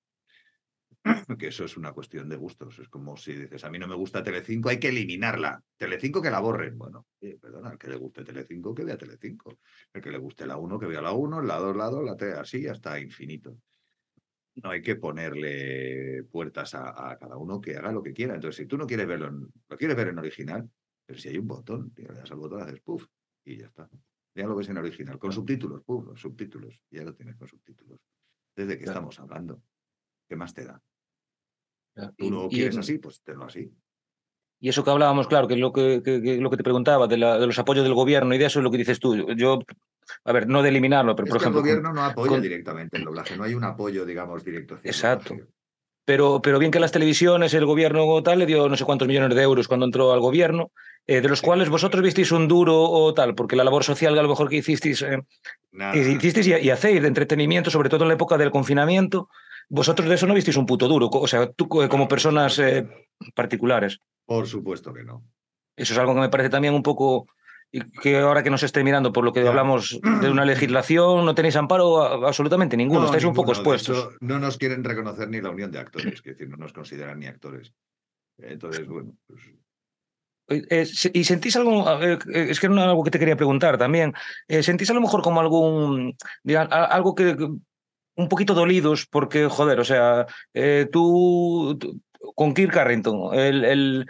que 1.38 1.48
eso 1.48 1.64
es 1.64 1.76
una 1.76 1.92
cuestión 1.92 2.28
de 2.28 2.36
gustos. 2.36 2.78
Es 2.78 2.88
como 2.88 3.16
si 3.16 3.32
dices, 3.32 3.64
a 3.64 3.70
mí 3.70 3.78
no 3.78 3.88
me 3.88 3.96
gusta 3.96 4.22
Telecinco, 4.22 4.68
hay 4.68 4.78
que 4.78 4.90
eliminarla. 4.90 5.60
Telecinco 5.76 6.22
que 6.22 6.30
la 6.30 6.38
borren. 6.38 6.78
Bueno, 6.78 7.06
perdona, 7.40 7.70
al 7.70 7.78
que 7.78 7.88
le 7.88 7.96
guste 7.96 8.24
Telecinco, 8.24 8.74
que 8.74 8.84
vea 8.84 8.96
Telecinco. 8.96 9.58
El 9.92 10.00
que 10.00 10.10
le 10.10 10.18
guste 10.18 10.46
la 10.46 10.56
1, 10.56 10.78
que 10.78 10.86
vea 10.86 11.02
la 11.02 11.12
1, 11.12 11.42
la 11.42 11.56
2, 11.56 11.76
la 11.76 11.86
2, 11.86 12.04
la 12.04 12.16
3, 12.16 12.34
así 12.34 12.68
hasta 12.68 13.00
infinito. 13.00 13.58
No 14.62 14.70
hay 14.70 14.82
que 14.82 14.96
ponerle 14.96 16.24
puertas 16.24 16.74
a, 16.74 17.16
cada 17.20 17.36
uno 17.36 17.60
que 17.60 17.76
haga 17.76 17.92
lo 17.92 18.02
que 18.02 18.12
quiera. 18.12 18.34
Entonces, 18.34 18.56
si 18.56 18.66
tú 18.66 18.78
no 18.78 18.86
quieres 18.86 19.06
verlo, 19.06 19.30
lo 19.68 19.76
quieres 19.76 19.96
ver 19.96 20.08
en 20.08 20.18
original, 20.18 20.68
pero 21.04 21.18
si 21.18 21.28
hay 21.28 21.38
un 21.38 21.46
botón, 21.46 21.92
le 21.96 22.04
das 22.04 22.30
al 22.30 22.38
botón, 22.38 22.62
haces 22.62 22.80
puff, 22.80 23.06
y 23.44 23.58
ya 23.58 23.66
está. 23.66 23.88
Ya 24.34 24.46
lo 24.46 24.56
ves 24.56 24.68
en 24.68 24.78
original, 24.78 25.18
con 25.18 25.32
subtítulos, 25.32 25.82
pum, 25.82 26.14
subtítulos, 26.16 26.80
ya 26.90 27.04
lo 27.04 27.14
tienes 27.14 27.36
con 27.36 27.48
subtítulos. 27.48 28.00
¿Desde 28.54 28.78
qué 28.78 28.84
estamos 28.84 29.18
hablando? 29.20 29.62
¿Qué 30.28 30.36
más 30.36 30.52
te 30.52 30.64
da? 30.64 30.82
Tú 32.16 32.30
lo 32.30 32.48
quieres 32.48 32.76
así, 32.76 32.98
pues 32.98 33.22
tenlo 33.22 33.44
así. 33.44 33.70
Y 34.58 34.68
eso 34.70 34.82
que 34.82 34.90
hablábamos, 34.90 35.28
claro, 35.28 35.46
que 35.46 35.54
es 35.54 35.60
lo 35.60 35.72
que, 35.72 36.02
lo 36.40 36.50
que 36.50 36.56
te 36.56 36.62
preguntaba, 36.62 37.06
de, 37.06 37.18
los 37.18 37.58
apoyos 37.58 37.84
del 37.84 37.94
gobierno 37.94 38.34
y 38.34 38.38
de 38.38 38.46
eso 38.46 38.58
es 38.58 38.62
lo 38.64 38.70
que 38.70 38.78
dices 38.78 38.98
tú. 38.98 39.14
Yo, 39.34 39.60
a 40.24 40.32
ver, 40.32 40.48
no 40.48 40.62
de 40.62 40.68
eliminarlo, 40.70 41.14
pero 41.16 41.28
por 41.28 41.36
ejemplo. 41.38 41.60
El 41.60 41.66
gobierno 41.66 41.92
no 41.92 42.04
apoya 42.04 42.40
directamente 42.40 42.96
el 42.96 43.04
doblaje, 43.04 43.36
no 43.36 43.44
hay 43.44 43.54
un 43.54 43.64
apoyo, 43.64 44.04
digamos, 44.04 44.44
directo. 44.44 44.78
Exacto. 44.82 45.36
Pero, 46.04 46.40
pero 46.40 46.58
bien 46.58 46.70
que 46.70 46.78
las 46.78 46.92
televisiones, 46.92 47.52
el 47.54 47.66
gobierno 47.66 48.22
tal, 48.22 48.38
le 48.38 48.46
dio 48.46 48.68
no 48.68 48.76
sé 48.76 48.84
cuántos 48.84 49.08
millones 49.08 49.34
de 49.34 49.42
euros 49.42 49.66
cuando 49.66 49.86
entró 49.86 50.12
al 50.12 50.20
gobierno 50.20 50.70
de 51.06 51.28
los 51.28 51.40
cuales 51.40 51.68
vosotros 51.68 52.02
visteis 52.02 52.32
un 52.32 52.48
duro 52.48 52.82
o 52.82 53.14
tal, 53.14 53.34
porque 53.34 53.54
la 53.54 53.64
labor 53.64 53.84
social 53.84 54.18
a 54.18 54.22
lo 54.22 54.28
mejor 54.28 54.48
que 54.48 54.56
hicisteis, 54.56 55.04
hicisteis 55.94 56.46
y, 56.48 56.70
hacéis 56.70 57.00
de 57.00 57.08
entretenimiento, 57.08 57.70
sobre 57.70 57.88
todo 57.88 58.02
en 58.02 58.08
la 58.08 58.14
época 58.14 58.36
del 58.36 58.50
confinamiento, 58.50 59.28
vosotros 59.68 60.08
de 60.08 60.16
eso 60.16 60.26
no 60.26 60.34
visteis 60.34 60.56
un 60.56 60.66
puto 60.66 60.88
duro, 60.88 61.08
o 61.12 61.26
sea, 61.28 61.50
tú 61.52 61.68
como 61.68 62.08
personas 62.08 62.60
particulares. 63.34 64.00
Por 64.24 64.48
supuesto 64.48 64.92
que 64.92 65.04
no. 65.04 65.22
Eso 65.76 65.92
es 65.92 65.98
algo 65.98 66.14
que 66.14 66.20
me 66.20 66.28
parece 66.28 66.50
también 66.50 66.74
un 66.74 66.82
poco 66.82 67.28
y 67.72 67.80
que 67.90 68.18
ahora 68.18 68.42
que 68.42 68.50
nos 68.50 68.62
esté 68.62 68.82
mirando 68.84 69.12
por 69.12 69.24
lo 69.24 69.32
que 69.32 69.46
hablamos 69.46 69.98
de 70.20 70.30
una 70.30 70.44
legislación, 70.44 71.24
no 71.24 71.34
tenéis 71.34 71.56
amparo 71.56 72.26
absolutamente 72.26 72.76
ninguno, 72.76 73.06
estáis 73.06 73.24
un 73.24 73.34
poco 73.34 73.52
expuestos. 73.52 74.16
no 74.20 74.38
nos 74.38 74.56
quieren 74.56 74.84
reconocer 74.84 75.28
ni 75.28 75.40
la 75.40 75.50
unión 75.50 75.70
de 75.70 75.78
actores, 75.78 76.14
es 76.14 76.22
decir, 76.22 76.48
no 76.48 76.56
nos 76.56 76.72
consideran 76.72 77.18
ni 77.18 77.26
actores. 77.26 77.72
Entonces, 78.38 78.86
bueno, 78.86 79.14
pues... 79.26 79.42
Eh, 80.48 80.86
¿Y 81.12 81.24
sentís 81.24 81.56
algo, 81.56 82.00
es 82.00 82.60
que 82.60 82.66
era 82.66 82.84
algo 82.84 83.02
que 83.02 83.10
te 83.10 83.18
quería 83.18 83.36
preguntar 83.36 83.78
también, 83.78 84.14
eh, 84.46 84.62
¿sentís 84.62 84.88
a 84.90 84.94
lo 84.94 85.00
mejor 85.00 85.20
como 85.20 85.40
algún, 85.40 86.16
algo 86.70 87.16
que, 87.16 87.36
un 88.16 88.28
poquito 88.28 88.54
dolidos 88.54 89.06
porque, 89.06 89.48
joder, 89.48 89.80
o 89.80 89.84
sea, 89.84 90.26
eh, 90.54 90.88
tú, 90.90 91.78
con 92.34 92.54
Kirk 92.54 92.72
Carrington, 92.72 93.34
el, 93.34 93.64
el, 93.64 94.06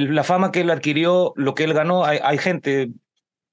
la 0.00 0.24
fama 0.24 0.52
que 0.52 0.60
él 0.60 0.70
adquirió, 0.70 1.32
lo 1.36 1.54
que 1.54 1.64
él 1.64 1.74
ganó, 1.74 2.04
hay, 2.04 2.38
gente 2.38 2.90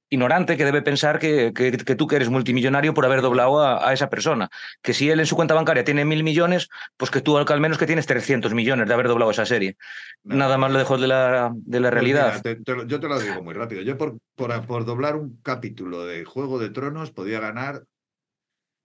ignorante 0.09 0.57
que 0.57 0.65
debe 0.65 0.83
pensar 0.83 1.17
que, 1.17 1.53
que, 1.53 1.95
tú 1.95 2.05
que 2.05 2.15
eres 2.15 2.29
multimillonario 2.29 2.93
por 2.93 3.05
haber 3.05 3.21
doblado 3.21 3.61
a, 3.61 3.91
esa 3.93 4.09
persona. 4.09 4.49
Que 4.81 4.93
si 4.93 5.09
él 5.09 5.19
en 5.19 5.25
su 5.25 5.35
cuenta 5.35 5.55
bancaria 5.55 5.83
tiene 5.83 6.05
mil 6.05 6.23
millones, 6.23 6.69
pues 6.97 7.09
que 7.09 7.21
tú 7.21 7.37
al 7.37 7.59
menos 7.59 7.77
que 7.77 7.87
tienes 7.87 8.05
300 8.05 8.53
millones 8.53 8.87
de 8.87 8.93
haber 8.93 9.07
doblado 9.07 9.31
esa 9.31 9.45
serie. 9.45 9.75
Nada 10.23 10.57
más 10.57 10.71
lo 10.71 10.77
dejo 10.77 10.97
de 10.97 11.07
la, 11.07 11.51
de 11.55 11.79
la 11.79 11.89
pues 11.89 11.93
realidad. 11.93 12.43
yo 12.85 12.99
te 12.99 13.07
lo 13.07 13.19
digo 13.19 13.41
muy 13.41 13.55
rápido. 13.55 13.81
Yo 13.81 13.97
por, 13.97 14.17
por, 14.35 14.85
doblar 14.85 15.15
un 15.15 15.39
capítulo 15.41 16.05
de 16.05 16.25
Juego 16.25 16.59
de 16.59 16.69
Tronos 16.69 17.11
podía 17.11 17.39
ganar 17.39 17.83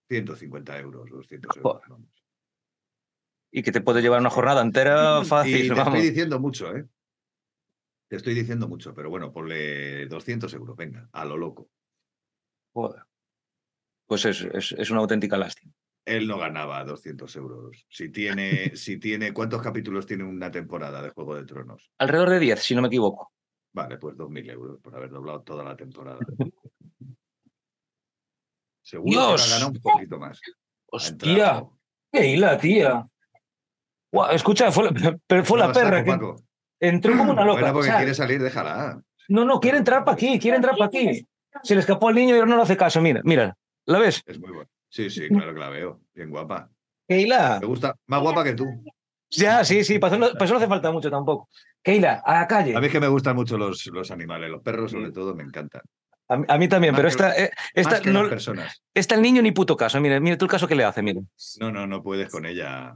150 0.08 0.78
euros, 0.78 1.10
200 1.10 1.56
euros. 1.58 1.82
Y 3.50 3.62
que 3.62 3.72
te 3.72 3.80
puede 3.80 4.02
llevar 4.02 4.20
una 4.20 4.30
jornada 4.30 4.62
entera 4.62 5.22
fácil. 5.24 5.66
Y 5.66 5.68
te 5.68 5.80
estoy 5.80 6.00
diciendo 6.00 6.40
mucho, 6.40 6.74
¿eh? 6.74 6.86
Te 8.08 8.16
estoy 8.16 8.34
diciendo 8.34 8.66
mucho, 8.66 8.94
pero 8.94 9.10
bueno, 9.10 9.30
ponle 9.30 10.06
200 10.06 10.52
euros, 10.54 10.74
venga, 10.76 11.08
a 11.12 11.24
lo 11.26 11.36
loco. 11.36 11.68
Joder. 12.72 13.02
Pues 14.06 14.24
es, 14.24 14.40
es, 14.42 14.90
una 14.90 15.00
auténtica 15.00 15.36
lástima. 15.36 15.74
Él 16.06 16.26
no 16.26 16.38
ganaba 16.38 16.82
200 16.84 17.36
euros. 17.36 17.86
Si 17.90 18.08
tiene, 18.08 18.74
si 18.76 18.98
tiene, 18.98 19.34
¿cuántos 19.34 19.60
capítulos 19.60 20.06
tiene 20.06 20.24
una 20.24 20.50
temporada 20.50 21.02
de 21.02 21.10
Juego 21.10 21.34
de 21.34 21.44
Tronos? 21.44 21.90
Alrededor 21.98 22.30
de 22.30 22.40
10, 22.40 22.62
si 22.62 22.74
no 22.74 22.80
me 22.80 22.88
equivoco. 22.88 23.34
Vale, 23.74 23.98
pues 23.98 24.16
2.000 24.16 24.50
euros 24.50 24.80
por 24.80 24.96
haber 24.96 25.10
doblado 25.10 25.42
toda 25.42 25.62
la 25.62 25.76
temporada. 25.76 26.18
Seguro 28.82 29.36
que 29.36 29.42
ha 29.42 29.48
ganado 29.50 29.68
un 29.68 29.80
poquito 29.82 30.18
más. 30.18 30.40
Hostia, 30.86 31.62
qué 32.10 32.26
hila, 32.26 32.56
tía. 32.56 33.06
escucha, 34.32 34.72
fue, 34.72 34.88
pero 35.26 35.44
fue 35.44 35.58
la 35.58 35.70
perra 35.70 36.02
que, 36.02 36.18
Entró 36.80 37.16
como 37.16 37.32
una 37.32 37.44
loca. 37.44 37.60
Bueno, 37.60 37.74
porque 37.74 37.90
quiere 37.90 38.14
salir, 38.14 38.42
déjala. 38.42 39.00
No, 39.28 39.44
no, 39.44 39.60
quiere 39.60 39.78
entrar 39.78 40.04
para 40.04 40.14
aquí, 40.14 40.38
quiere 40.38 40.56
entrar 40.56 40.74
para 40.76 40.86
aquí. 40.86 41.26
Se 41.62 41.74
le 41.74 41.80
escapó 41.80 42.08
al 42.08 42.14
niño 42.14 42.34
y 42.34 42.38
ahora 42.38 42.50
no 42.50 42.56
le 42.56 42.62
hace 42.62 42.76
caso. 42.76 43.00
Mira, 43.00 43.20
mira, 43.24 43.56
¿la 43.86 43.98
ves? 43.98 44.22
Es 44.26 44.38
muy 44.38 44.50
buena. 44.50 44.70
Sí, 44.88 45.10
sí, 45.10 45.28
claro 45.28 45.52
que 45.52 45.60
la 45.60 45.68
veo. 45.68 46.00
Bien 46.14 46.30
guapa. 46.30 46.70
Keila. 47.06 47.58
Me 47.60 47.66
gusta, 47.66 47.96
más 48.06 48.20
guapa 48.20 48.44
que 48.44 48.54
tú. 48.54 48.66
Ya, 49.30 49.64
sí, 49.64 49.84
sí, 49.84 49.98
para 49.98 50.16
eso, 50.16 50.34
no, 50.34 50.56
hace 50.56 50.66
falta 50.66 50.90
mucho 50.90 51.10
tampoco. 51.10 51.48
Keila, 51.82 52.22
a 52.24 52.40
la 52.40 52.46
calle. 52.46 52.74
A 52.74 52.80
mí 52.80 52.86
es 52.86 52.92
que 52.92 53.00
me 53.00 53.08
gustan 53.08 53.36
mucho 53.36 53.58
los, 53.58 53.86
los 53.86 54.10
animales, 54.10 54.50
los 54.50 54.62
perros 54.62 54.90
sobre 54.90 55.12
todo 55.12 55.34
me 55.34 55.42
encantan. 55.42 55.82
A, 56.30 56.58
mí 56.58 56.68
también, 56.68 56.94
pero 56.94 57.08
esta, 57.08 57.34
eh, 57.38 57.50
esta 57.72 58.00
no, 58.00 58.28
personas. 58.28 58.82
Está 58.92 59.14
el 59.14 59.22
niño 59.22 59.40
ni 59.40 59.52
puto 59.52 59.74
caso. 59.76 59.98
Mire, 59.98 60.20
mire 60.20 60.36
tú 60.36 60.44
el 60.44 60.50
caso 60.50 60.68
que 60.68 60.74
le 60.74 60.84
hace, 60.84 61.00
mire. 61.00 61.22
No, 61.58 61.72
no, 61.72 61.86
no 61.86 62.02
puedes 62.02 62.30
con 62.30 62.44
ella. 62.44 62.94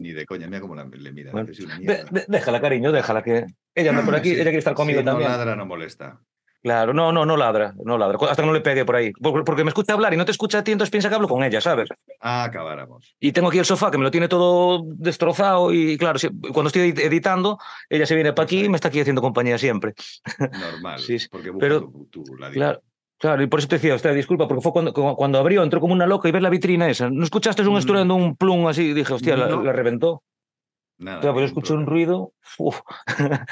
Ni 0.00 0.12
de 0.12 0.26
coña, 0.26 0.46
mira 0.46 0.60
cómo 0.60 0.74
le 0.74 1.12
mira. 1.12 1.32
déjala, 2.28 2.60
cariño, 2.60 2.92
déjala 2.92 3.22
que 3.22 3.46
ella 3.74 3.90
anda 3.90 4.04
por 4.04 4.14
aquí, 4.14 4.32
ella 4.32 4.44
quiere 4.44 4.58
estar 4.58 4.74
conmigo 4.74 5.02
también. 5.02 5.30
No 5.30 5.36
ladra, 5.36 5.56
no 5.56 5.66
molesta. 5.66 6.20
Claro, 6.60 6.92
no, 6.92 7.12
no, 7.12 7.24
no 7.24 7.36
ladra, 7.36 7.72
no 7.84 7.96
ladra. 7.96 8.18
Hasta 8.28 8.42
que 8.42 8.46
no 8.46 8.52
le 8.52 8.60
pegue 8.60 8.84
por 8.84 8.96
ahí. 8.96 9.12
Porque 9.12 9.62
me 9.62 9.70
escucha 9.70 9.92
hablar 9.92 10.12
y 10.12 10.16
no 10.16 10.24
te 10.24 10.32
escucha 10.32 10.58
a 10.58 10.64
ti, 10.64 10.72
entonces 10.72 10.90
piensa 10.90 11.08
que 11.08 11.14
hablo 11.14 11.28
con 11.28 11.44
ella, 11.44 11.60
¿sabes? 11.60 11.88
Ah, 12.20 12.44
acabáramos. 12.44 13.14
Y 13.20 13.30
tengo 13.30 13.48
aquí 13.48 13.58
el 13.58 13.64
sofá 13.64 13.92
que 13.92 13.98
me 13.98 14.04
lo 14.04 14.10
tiene 14.10 14.26
todo 14.26 14.82
destrozado 14.84 15.72
y 15.72 15.96
claro, 15.96 16.18
cuando 16.52 16.66
estoy 16.66 16.92
editando, 16.96 17.58
ella 17.88 18.06
se 18.06 18.16
viene 18.16 18.32
para 18.32 18.44
aquí 18.44 18.64
y 18.64 18.68
me 18.68 18.74
está 18.74 18.88
aquí 18.88 19.00
haciendo 19.00 19.22
compañía 19.22 19.56
siempre. 19.56 19.94
Normal, 20.52 20.98
sí, 20.98 21.16
porque 21.30 21.52
Pero, 21.52 21.92
tú, 22.10 22.24
la 22.36 22.50
claro, 22.50 22.82
Claro, 23.18 23.42
y 23.42 23.48
por 23.48 23.58
eso 23.58 23.68
te 23.68 23.76
decía, 23.76 23.96
usted, 23.96 24.14
disculpa, 24.14 24.46
porque 24.46 24.62
fue 24.62 24.72
cuando, 24.72 24.92
cuando 24.92 25.38
abrió, 25.38 25.64
entró 25.64 25.80
como 25.80 25.92
una 25.92 26.06
loca 26.06 26.28
y 26.28 26.32
ves 26.32 26.42
la 26.42 26.50
vitrina 26.50 26.88
esa. 26.88 27.10
¿No 27.10 27.24
escuchaste 27.24 27.62
un 27.62 27.74
mm. 27.74 27.78
estudiando 27.78 28.14
un 28.14 28.36
plum 28.36 28.68
así? 28.68 28.90
Y 28.90 28.94
dije, 28.94 29.12
hostia, 29.12 29.36
la, 29.36 29.72
reventó. 29.72 30.22
Nada. 30.98 31.20
Claro, 31.20 31.34
pues 31.34 31.42
yo 31.42 31.46
escuché 31.46 31.74
un 31.74 31.86
ruido. 31.86 32.32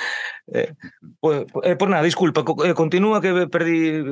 eh, 0.53 0.75
pues, 1.19 1.47
eh, 1.65 1.77
pues, 1.77 1.91
nada, 1.91 2.03
disculpa, 2.03 2.45
eh, 2.65 2.75
continúa 2.75 3.21
que 3.21 3.49
perdí. 3.49 4.05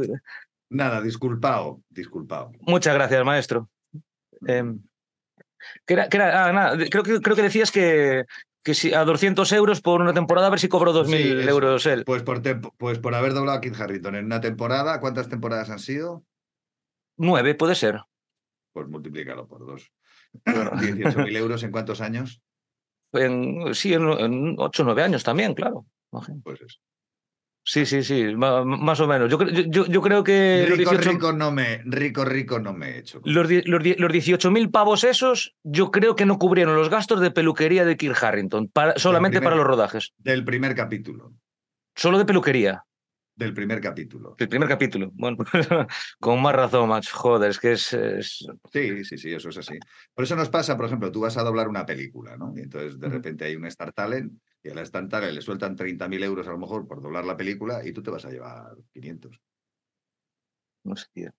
Nada, 0.71 1.01
disculpado, 1.01 1.81
disculpado. 1.89 2.51
Muchas 2.61 2.95
gracias, 2.95 3.25
maestro. 3.25 3.69
Em, 4.47 4.81
que 5.87 5.95
era, 5.95 6.09
que 6.09 6.17
era, 6.17 6.47
ah, 6.47 6.53
nada, 6.53 6.77
creo, 6.91 7.05
que, 7.05 7.21
creo 7.21 7.37
que 7.37 7.43
decías 7.43 7.71
que, 7.71 8.25
que 8.65 8.75
si 8.75 8.95
a 8.95 9.05
200 9.05 9.53
euros 9.53 9.83
por 9.83 10.01
una 10.01 10.15
temporada, 10.15 10.47
a 10.47 10.51
ver 10.51 10.59
si 10.59 10.69
cobró 10.69 10.93
2.000 10.95 11.49
euros 11.49 11.85
él. 11.85 12.05
Pues 12.05 12.23
por, 12.23 12.43
pues 12.79 12.99
por 12.99 13.15
haber 13.15 13.35
doblado 13.35 13.59
a 13.59 13.61
Kit 13.61 13.79
Harrington 13.79 14.17
en 14.17 14.25
una 14.25 14.41
temporada, 14.41 15.01
¿cuántas 15.01 15.29
temporadas 15.29 15.69
han 15.69 15.79
sido? 15.79 16.25
Nueve, 17.19 17.55
puede 17.55 17.75
ser. 17.75 18.01
Pues 18.73 18.89
multiplícalo 18.89 19.47
por 19.47 19.67
dos. 19.67 19.93
18.000 20.45 21.37
euros 21.37 21.63
en 21.63 21.71
cuántos 21.71 22.01
años? 22.01 22.41
En, 23.13 23.75
sí, 23.75 23.93
en, 23.93 24.57
8 24.59 24.83
o 24.83 24.85
9 24.87 25.03
años 25.03 25.23
también, 25.23 25.55
claro. 25.55 25.87
Pues 26.43 26.63
eso. 26.63 26.81
Sí, 27.67 27.87
sí, 27.87 28.03
sí, 28.05 28.35
más 28.37 29.01
o 29.01 29.07
menos. 29.07 29.31
Yo, 29.31 29.39
yo, 29.43 29.87
yo 29.87 30.03
creo 30.03 30.23
que. 30.23 30.67
Rico, 30.69 30.93
rico, 30.93 31.33
no 31.33 31.51
me, 31.51 31.81
rico, 31.87 32.23
rico 32.23 32.59
no 32.59 32.75
me 32.75 32.91
he 32.91 32.99
hecho. 32.99 33.23
Los, 33.25 33.51
los, 33.51 33.83
los 33.83 34.13
18.000 34.13 34.71
pavos 34.71 35.03
esos, 35.03 35.57
yo 35.63 35.91
creo 35.91 36.15
que 36.15 36.27
no 36.27 36.39
cubrieron 36.39 36.77
los 36.77 36.91
gastos 36.91 37.21
de 37.21 37.31
peluquería 37.31 37.87
de 37.87 37.97
Kirk 37.97 38.23
Harrington, 38.23 38.71
solamente 38.97 39.41
para 39.41 39.57
los 39.57 39.67
rodajes. 39.67 40.13
Del 40.19 40.45
primer 40.45 40.75
capítulo. 40.75 41.33
Solo 41.95 42.19
de 42.19 42.27
peluquería. 42.27 42.85
Del 43.35 43.55
primer 43.55 43.81
capítulo. 43.81 44.37
Del 44.39 44.49
primer 44.49 44.69
capítulo. 44.69 45.11
Bueno, 45.15 45.39
con 46.21 46.43
más 46.43 46.55
razón, 46.55 46.89
macho. 46.89 47.17
Joder, 47.17 47.51
es 47.51 47.59
que 47.59 47.73
es, 47.73 47.97
Sí, 48.73 49.05
sí, 49.05 49.17
sí, 49.17 49.33
eso 49.33 49.49
es 49.49 49.57
así. 49.57 49.79
Por 50.13 50.25
eso 50.25 50.37
nos 50.37 50.51
pasa, 50.51 50.77
por 50.77 50.87
ejemplo, 50.87 51.11
tú 51.11 51.21
vas 51.21 51.37
a 51.39 51.43
doblar 51.43 51.69
una 51.69 51.87
película, 51.87 52.37
¿no? 52.37 52.53
Y 52.55 52.61
entonces 52.61 53.01
de 53.01 53.09
repente 53.09 53.47
hay 53.47 53.57
un 53.57 53.65
Star 53.65 53.93
Talent 53.93 54.35
y 54.65 54.71
a 54.71 54.75
la 54.75 54.81
Star 54.81 55.09
Talent 55.09 55.35
le 55.35 55.43
sueltan 55.43 55.77
30.000 55.77 56.25
euros 56.25 56.49
a 56.49 56.53
lo 56.53 56.59
mejor 56.59 56.89
por 56.89 57.03
doblar 57.03 57.27
la 57.27 57.37
película 57.37 57.87
y 57.87 57.93
tú 57.93 58.03
te 58.03 58.11
vas 58.11 58.25
a 58.25 58.31
llevar 58.31 58.75
500. 58.93 59.41
No 60.85 60.97
sé, 60.97 61.07
tío. 61.13 61.31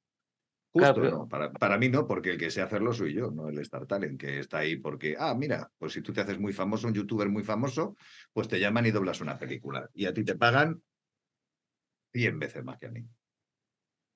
Justo, 0.72 1.02
¿no? 1.02 1.28
Para, 1.28 1.52
para, 1.54 1.78
mí 1.78 1.90
no, 1.90 2.06
porque 2.06 2.32
el 2.32 2.38
que 2.38 2.52
sé 2.52 2.62
hacerlo 2.62 2.94
soy 2.94 3.14
yo, 3.14 3.32
no 3.32 3.50
el 3.50 3.58
Star 3.60 3.88
Talent, 3.88 4.20
que 4.20 4.40
está 4.40 4.60
ahí 4.60 4.76
porque, 4.76 5.16
ah, 5.18 5.34
mira, 5.34 5.72
pues 5.78 5.94
si 5.94 6.02
tú 6.02 6.14
te 6.14 6.22
haces 6.22 6.38
muy 6.38 6.54
famoso, 6.54 6.88
un 6.88 6.94
youtuber 6.94 7.30
muy 7.30 7.44
famoso, 7.44 7.96
pues 8.32 8.48
te 8.48 8.60
llaman 8.60 8.86
y 8.86 8.92
doblas 8.92 9.22
una 9.22 9.40
película. 9.40 9.90
Y 9.94 10.06
a 10.06 10.14
ti 10.14 10.24
te 10.24 10.36
pagan 10.36 10.84
100 12.14 12.40
veces 12.40 12.64
más 12.64 12.78
que 12.78 12.88
a 12.88 12.92
mí. 12.92 13.08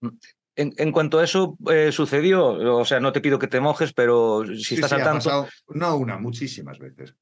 Mm. 0.02 0.18
En, 0.56 0.92
cuanto 0.92 1.20
a 1.20 1.24
eso 1.24 1.58
eh, 1.72 1.94
sucedió, 1.94 2.76
o 2.76 2.84
sea, 2.84 3.00
no 3.00 3.14
te 3.14 3.22
pido 3.22 3.40
que 3.40 3.48
te 3.48 3.62
mojes, 3.62 3.94
pero 3.94 4.44
si 4.46 4.76
estás 4.76 4.92
al 4.92 5.04
tanto. 5.04 5.48
no 5.70 5.96
una, 5.96 6.18
muchísimas 6.18 6.78
veces. 6.78 7.16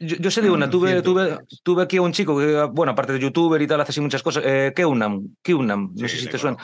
Yo, 0.00 0.30
sé 0.30 0.42
de 0.42 0.50
una, 0.50 0.70
tuve, 0.70 1.02
tuve, 1.02 1.38
tuve 1.62 1.82
aquí 1.82 1.96
a 1.96 2.02
un 2.02 2.12
chico 2.12 2.38
que, 2.38 2.68
bueno, 2.72 2.92
aparte 2.92 3.12
de 3.12 3.20
youtuber 3.20 3.60
y 3.60 3.66
tal, 3.66 3.80
hace 3.80 3.90
así 3.90 4.00
muchas 4.00 4.22
cosas. 4.22 4.44
Eh, 4.46 4.72
Keunam, 4.74 5.34
Keunam, 5.42 5.92
no 5.94 6.08
sé 6.08 6.16
si 6.16 6.26
te 6.26 6.38
suena. 6.38 6.56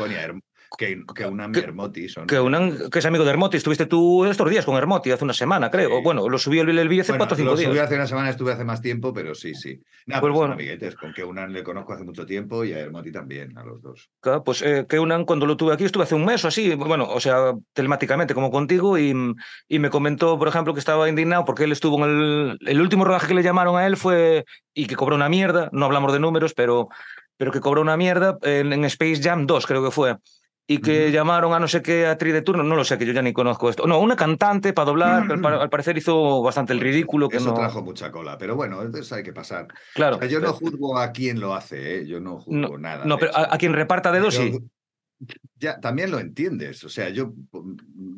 Que, 0.77 1.03
que 1.15 1.27
Unam 1.27 1.53
y 1.55 1.59
Hermoti 1.59 2.09
son. 2.09 2.27
Que, 2.27 2.37
que 2.91 2.99
es 2.99 3.07
amigo 3.07 3.25
de 3.25 3.31
Hermoti. 3.31 3.57
Estuviste 3.57 3.87
tú 3.87 4.25
estos 4.25 4.51
días 4.51 4.65
con 4.65 4.77
Hermoti 4.77 5.11
hace 5.11 5.25
una 5.25 5.33
semana, 5.33 5.71
creo. 5.71 6.03
Bueno, 6.03 6.29
lo 6.29 6.39
subí 6.39 6.59
el, 6.59 6.79
el 6.79 6.89
vídeo 6.89 7.03
hace 7.03 7.17
cuatro 7.17 7.35
o 7.35 7.37
cinco 7.37 7.57
días. 7.57 7.69
Lo 7.69 7.75
subí 7.75 7.85
hace 7.85 7.95
una 7.95 8.07
semana, 8.07 8.31
estuve 8.31 8.53
hace 8.53 8.65
más 8.65 8.81
tiempo, 8.81 9.13
pero 9.13 9.35
sí, 9.35 9.55
sí. 9.55 9.81
Nah, 10.07 10.21
pues, 10.21 10.31
pues 10.31 10.33
bueno. 10.35 10.55
amiguetes, 10.55 10.97
con 10.97 11.13
que 11.13 11.25
Unam 11.25 11.51
le 11.51 11.63
conozco 11.63 11.93
hace 11.93 12.05
mucho 12.05 12.27
tiempo 12.27 12.65
y 12.65 12.73
a 12.73 12.81
Hermoti 12.81 13.13
también, 13.13 13.57
a 13.57 13.65
los 13.65 13.83
dos. 13.83 14.11
Claro, 14.21 14.45
pues 14.45 14.63
eh, 14.63 14.87
que 14.89 14.99
Unam, 14.99 15.25
cuando 15.25 15.47
lo 15.47 15.57
tuve 15.57 15.73
aquí, 15.73 15.85
estuve 15.85 16.05
hace 16.05 16.15
un 16.15 16.25
mes 16.25 16.45
o 16.45 16.49
así, 16.49 16.75
bueno, 16.75 17.09
o 17.09 17.21
sea, 17.21 17.55
telemáticamente 17.73 18.35
como 18.35 18.51
contigo, 18.51 18.99
y, 18.99 19.15
y 19.69 19.79
me 19.79 19.91
comentó, 19.91 20.39
por 20.39 20.49
ejemplo, 20.49 20.75
que 20.75 20.81
estaba 20.81 21.09
indignado 21.09 21.45
porque 21.45 21.65
él 21.65 21.73
estuvo 21.73 22.05
en 22.05 22.11
el. 22.11 22.59
El 22.67 22.81
último 22.81 23.05
rodaje 23.05 23.29
que 23.29 23.35
le 23.35 23.43
llamaron 23.43 23.77
a 23.77 23.87
él 23.87 23.97
fue. 23.97 24.45
y 24.75 24.87
que 24.87 24.97
cobró 24.97 25.17
una 25.17 25.29
mierda, 25.29 25.69
no 25.73 25.87
hablamos 25.87 26.13
de 26.13 26.21
números, 26.21 26.55
pero, 26.55 26.89
pero 27.37 27.53
que 27.53 27.61
cobró 27.61 27.81
una 27.81 27.97
mierda 27.97 28.39
en, 28.43 28.73
en 28.73 28.85
Space 28.85 29.23
Jam 29.23 29.47
2, 29.47 29.67
creo 29.67 29.85
que 29.85 29.91
fue 29.91 30.17
y 30.67 30.79
que 30.79 31.13
llamaron 31.13 31.53
a 31.53 31.59
no 31.59 31.69
sé 31.69 31.83
qué 31.83 32.07
actriz 32.07 32.33
de 32.33 32.43
turno, 32.43 32.63
no 32.63 32.75
lo 32.75 32.85
sé, 32.85 32.97
que 32.97 33.05
yo 33.05 33.13
ya 33.13 33.21
ni 33.21 33.35
conozco 33.35 33.69
esto. 33.69 33.87
No, 33.87 34.01
una 34.01 34.17
cantante 34.17 34.73
para 34.73 34.87
doblar, 34.87 35.31
al 35.31 35.71
parecer 35.71 35.99
hizo 35.99 36.43
bastante 36.43 36.73
el 36.73 36.81
ridículo. 36.81 37.29
Que 37.29 37.37
Eso 37.37 37.51
no... 37.51 37.55
trajo 37.55 37.83
mucha 37.83 38.11
cola, 38.11 38.39
pero 38.39 38.57
bueno, 38.57 38.81
entonces 38.81 39.13
hay 39.13 39.23
que 39.23 39.33
pasar. 39.33 39.69
Claro. 39.95 40.25
yo 40.27 40.41
no 40.41 40.53
juzgo 40.55 40.99
a 40.99 41.13
quien 41.13 41.39
lo 41.39 41.55
hace, 41.55 41.99
¿eh? 41.99 42.07
yo 42.07 42.19
no 42.19 42.39
juzgo 42.39 42.79
nada. 42.79 43.05
No, 43.05 43.19
pero 43.19 43.37
a, 43.37 43.57
quien 43.59 43.75
reparta 43.75 44.11
dedos 44.11 44.35
sí. 44.35 44.59
Ya, 45.57 45.81
también 45.81 46.11
lo 46.11 46.19
entiendes, 46.19 46.83
o 46.85 46.89
sea, 46.89 47.09
yo, 47.09 47.33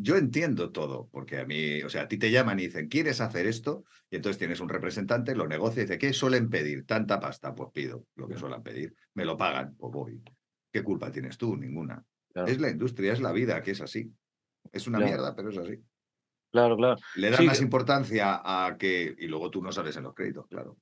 yo 0.00 0.16
entiendo 0.16 0.70
todo, 0.72 1.08
porque 1.12 1.38
a 1.38 1.44
mí, 1.44 1.82
o 1.82 1.90
sea, 1.90 2.02
a 2.02 2.08
ti 2.08 2.16
te 2.16 2.30
llaman 2.30 2.58
y 2.58 2.64
dicen, 2.64 2.88
¿quieres 2.88 3.20
hacer 3.20 3.46
esto? 3.46 3.84
Y 4.10 4.16
entonces 4.16 4.38
tienes 4.38 4.60
un 4.60 4.68
representante, 4.68 5.36
lo 5.36 5.46
negocia 5.46 5.82
y 5.82 5.84
dice, 5.84 5.98
¿qué 5.98 6.12
suelen 6.12 6.48
pedir? 6.48 6.86
Tanta 6.86 7.20
pasta, 7.20 7.54
pues 7.54 7.70
pido 7.72 8.06
lo 8.16 8.26
que 8.26 8.38
suelen 8.38 8.62
pedir, 8.62 8.94
me 9.14 9.24
lo 9.24 9.36
pagan, 9.36 9.76
pues 9.76 9.92
voy. 9.92 10.20
¿Qué 10.72 10.82
culpa 10.82 11.12
tienes 11.12 11.36
tú? 11.36 11.56
Ninguna. 11.56 12.02
Es 12.44 12.60
la 12.60 12.70
industria, 12.70 13.12
es 13.12 13.20
la 13.20 13.32
vida, 13.32 13.62
que 13.62 13.70
es 13.70 13.80
así. 13.80 14.12
Es 14.72 14.86
una 14.86 14.98
mierda, 14.98 15.34
pero 15.34 15.50
es 15.50 15.58
así. 15.58 15.82
Claro, 16.52 16.76
claro. 16.76 16.96
Le 17.16 17.30
da 17.30 17.40
más 17.42 17.60
importancia 17.60 18.40
a 18.44 18.76
que. 18.76 19.14
Y 19.18 19.26
luego 19.26 19.50
tú 19.50 19.62
no 19.62 19.72
sales 19.72 19.96
en 19.96 20.04
los 20.04 20.14
créditos, 20.14 20.46
claro. 20.46 20.72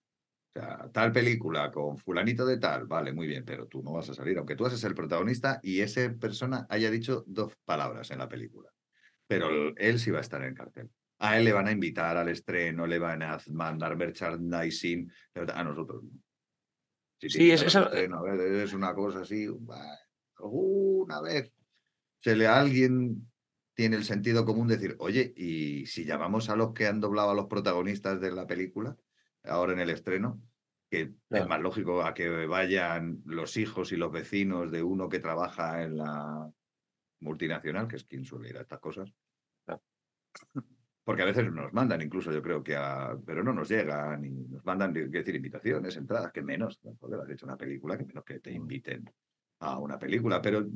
O 0.57 0.61
sea, 0.61 0.89
tal 0.93 1.11
película 1.11 1.71
con 1.73 1.99
fulanito 1.99 2.47
de 2.47 2.59
tal, 2.59 2.87
vale, 2.87 3.13
muy 3.13 3.27
bien, 3.27 3.45
pero 3.45 3.67
tú 3.67 3.83
no 3.83 3.93
vas 3.93 4.09
a 4.11 4.15
salir, 4.15 4.39
aunque 4.39 4.55
tú 4.55 4.65
haces 4.65 4.85
el 4.85 4.95
protagonista 4.95 5.59
y 5.65 5.81
esa 5.81 6.15
persona 6.15 6.65
haya 6.69 6.93
dicho 6.93 7.25
dos 7.27 7.57
palabras 7.65 8.13
en 8.13 8.19
la 8.19 8.29
película. 8.29 8.71
Pero 9.27 9.49
él 9.77 9.99
sí 9.99 10.13
va 10.13 10.19
a 10.19 10.21
estar 10.21 10.41
en 10.43 10.51
el 10.51 10.55
cartel. 10.55 10.91
A 11.19 11.39
él 11.39 11.45
le 11.45 11.53
van 11.53 11.67
a 11.67 11.73
invitar 11.73 12.17
al 12.17 12.29
estreno, 12.29 12.87
le 12.87 13.01
van 13.01 13.23
a 13.23 13.39
mandar 13.51 13.97
merchandising, 13.97 15.11
a 15.35 15.65
nosotros 15.65 16.05
no. 16.05 16.11
sí, 17.19 17.51
es, 17.51 17.63
es 17.63 18.73
una 18.75 18.95
cosa 18.95 19.21
así, 19.21 19.49
una 20.41 21.21
vez 21.21 21.53
se 22.21 22.37
le 22.37 22.47
a 22.47 22.59
alguien 22.59 23.31
tiene 23.75 23.97
el 23.97 24.05
sentido 24.05 24.45
común 24.45 24.69
de 24.69 24.77
decir, 24.77 24.97
oye, 24.99 25.33
y 25.37 25.87
si 25.87 26.05
llamamos 26.05 26.49
a 26.49 26.57
los 26.57 26.73
que 26.73 26.87
han 26.87 27.01
doblado 27.01 27.31
a 27.31 27.35
los 27.35 27.47
protagonistas 27.47 28.21
de 28.21 28.33
la 28.33 28.47
película, 28.47 28.97
ahora 29.43 29.73
en 29.73 29.81
el 29.81 29.91
estreno, 29.91 30.41
que 30.89 31.13
es 31.31 31.49
más 31.49 31.61
lógico 31.61 32.03
a 32.03 32.15
que 32.15 32.47
vayan 32.47 33.21
los 33.27 33.57
hijos 33.57 33.93
y 33.93 33.97
los 33.97 34.13
vecinos 34.13 34.71
de 34.71 34.83
uno 34.83 35.09
que 35.09 35.19
trabaja 35.19 35.83
en 35.83 35.99
la 35.99 36.51
multinacional, 37.21 37.89
que 37.89 37.97
es 37.97 38.05
quien 38.05 38.25
suele 38.25 38.51
ir 38.51 38.59
a 38.59 38.63
estas 38.63 38.79
cosas. 38.79 39.13
Porque 41.03 41.23
a 41.23 41.27
veces 41.27 41.53
nos 41.53 41.73
mandan, 41.73 42.01
incluso 42.01 42.33
yo 42.33 42.41
creo 42.43 42.63
que 42.63 42.77
a. 42.77 43.15
Pero 43.27 43.43
no 43.43 43.53
nos 43.53 43.69
llegan 43.69 44.25
y 44.25 44.31
nos 44.31 44.65
mandan, 44.65 44.93
quiero 44.95 45.11
decir, 45.11 45.35
invitaciones, 45.35 45.97
entradas, 45.97 46.33
que 46.33 46.43
menos. 46.43 46.81
Joder, 46.99 47.21
has 47.21 47.29
hecho 47.29 47.45
una 47.45 47.59
película, 47.59 47.99
que 47.99 48.07
menos 48.07 48.25
que 48.25 48.41
te 48.41 48.53
inviten 48.53 49.05
a 49.65 49.79
una 49.79 49.99
película, 49.99 50.41
pero 50.41 50.67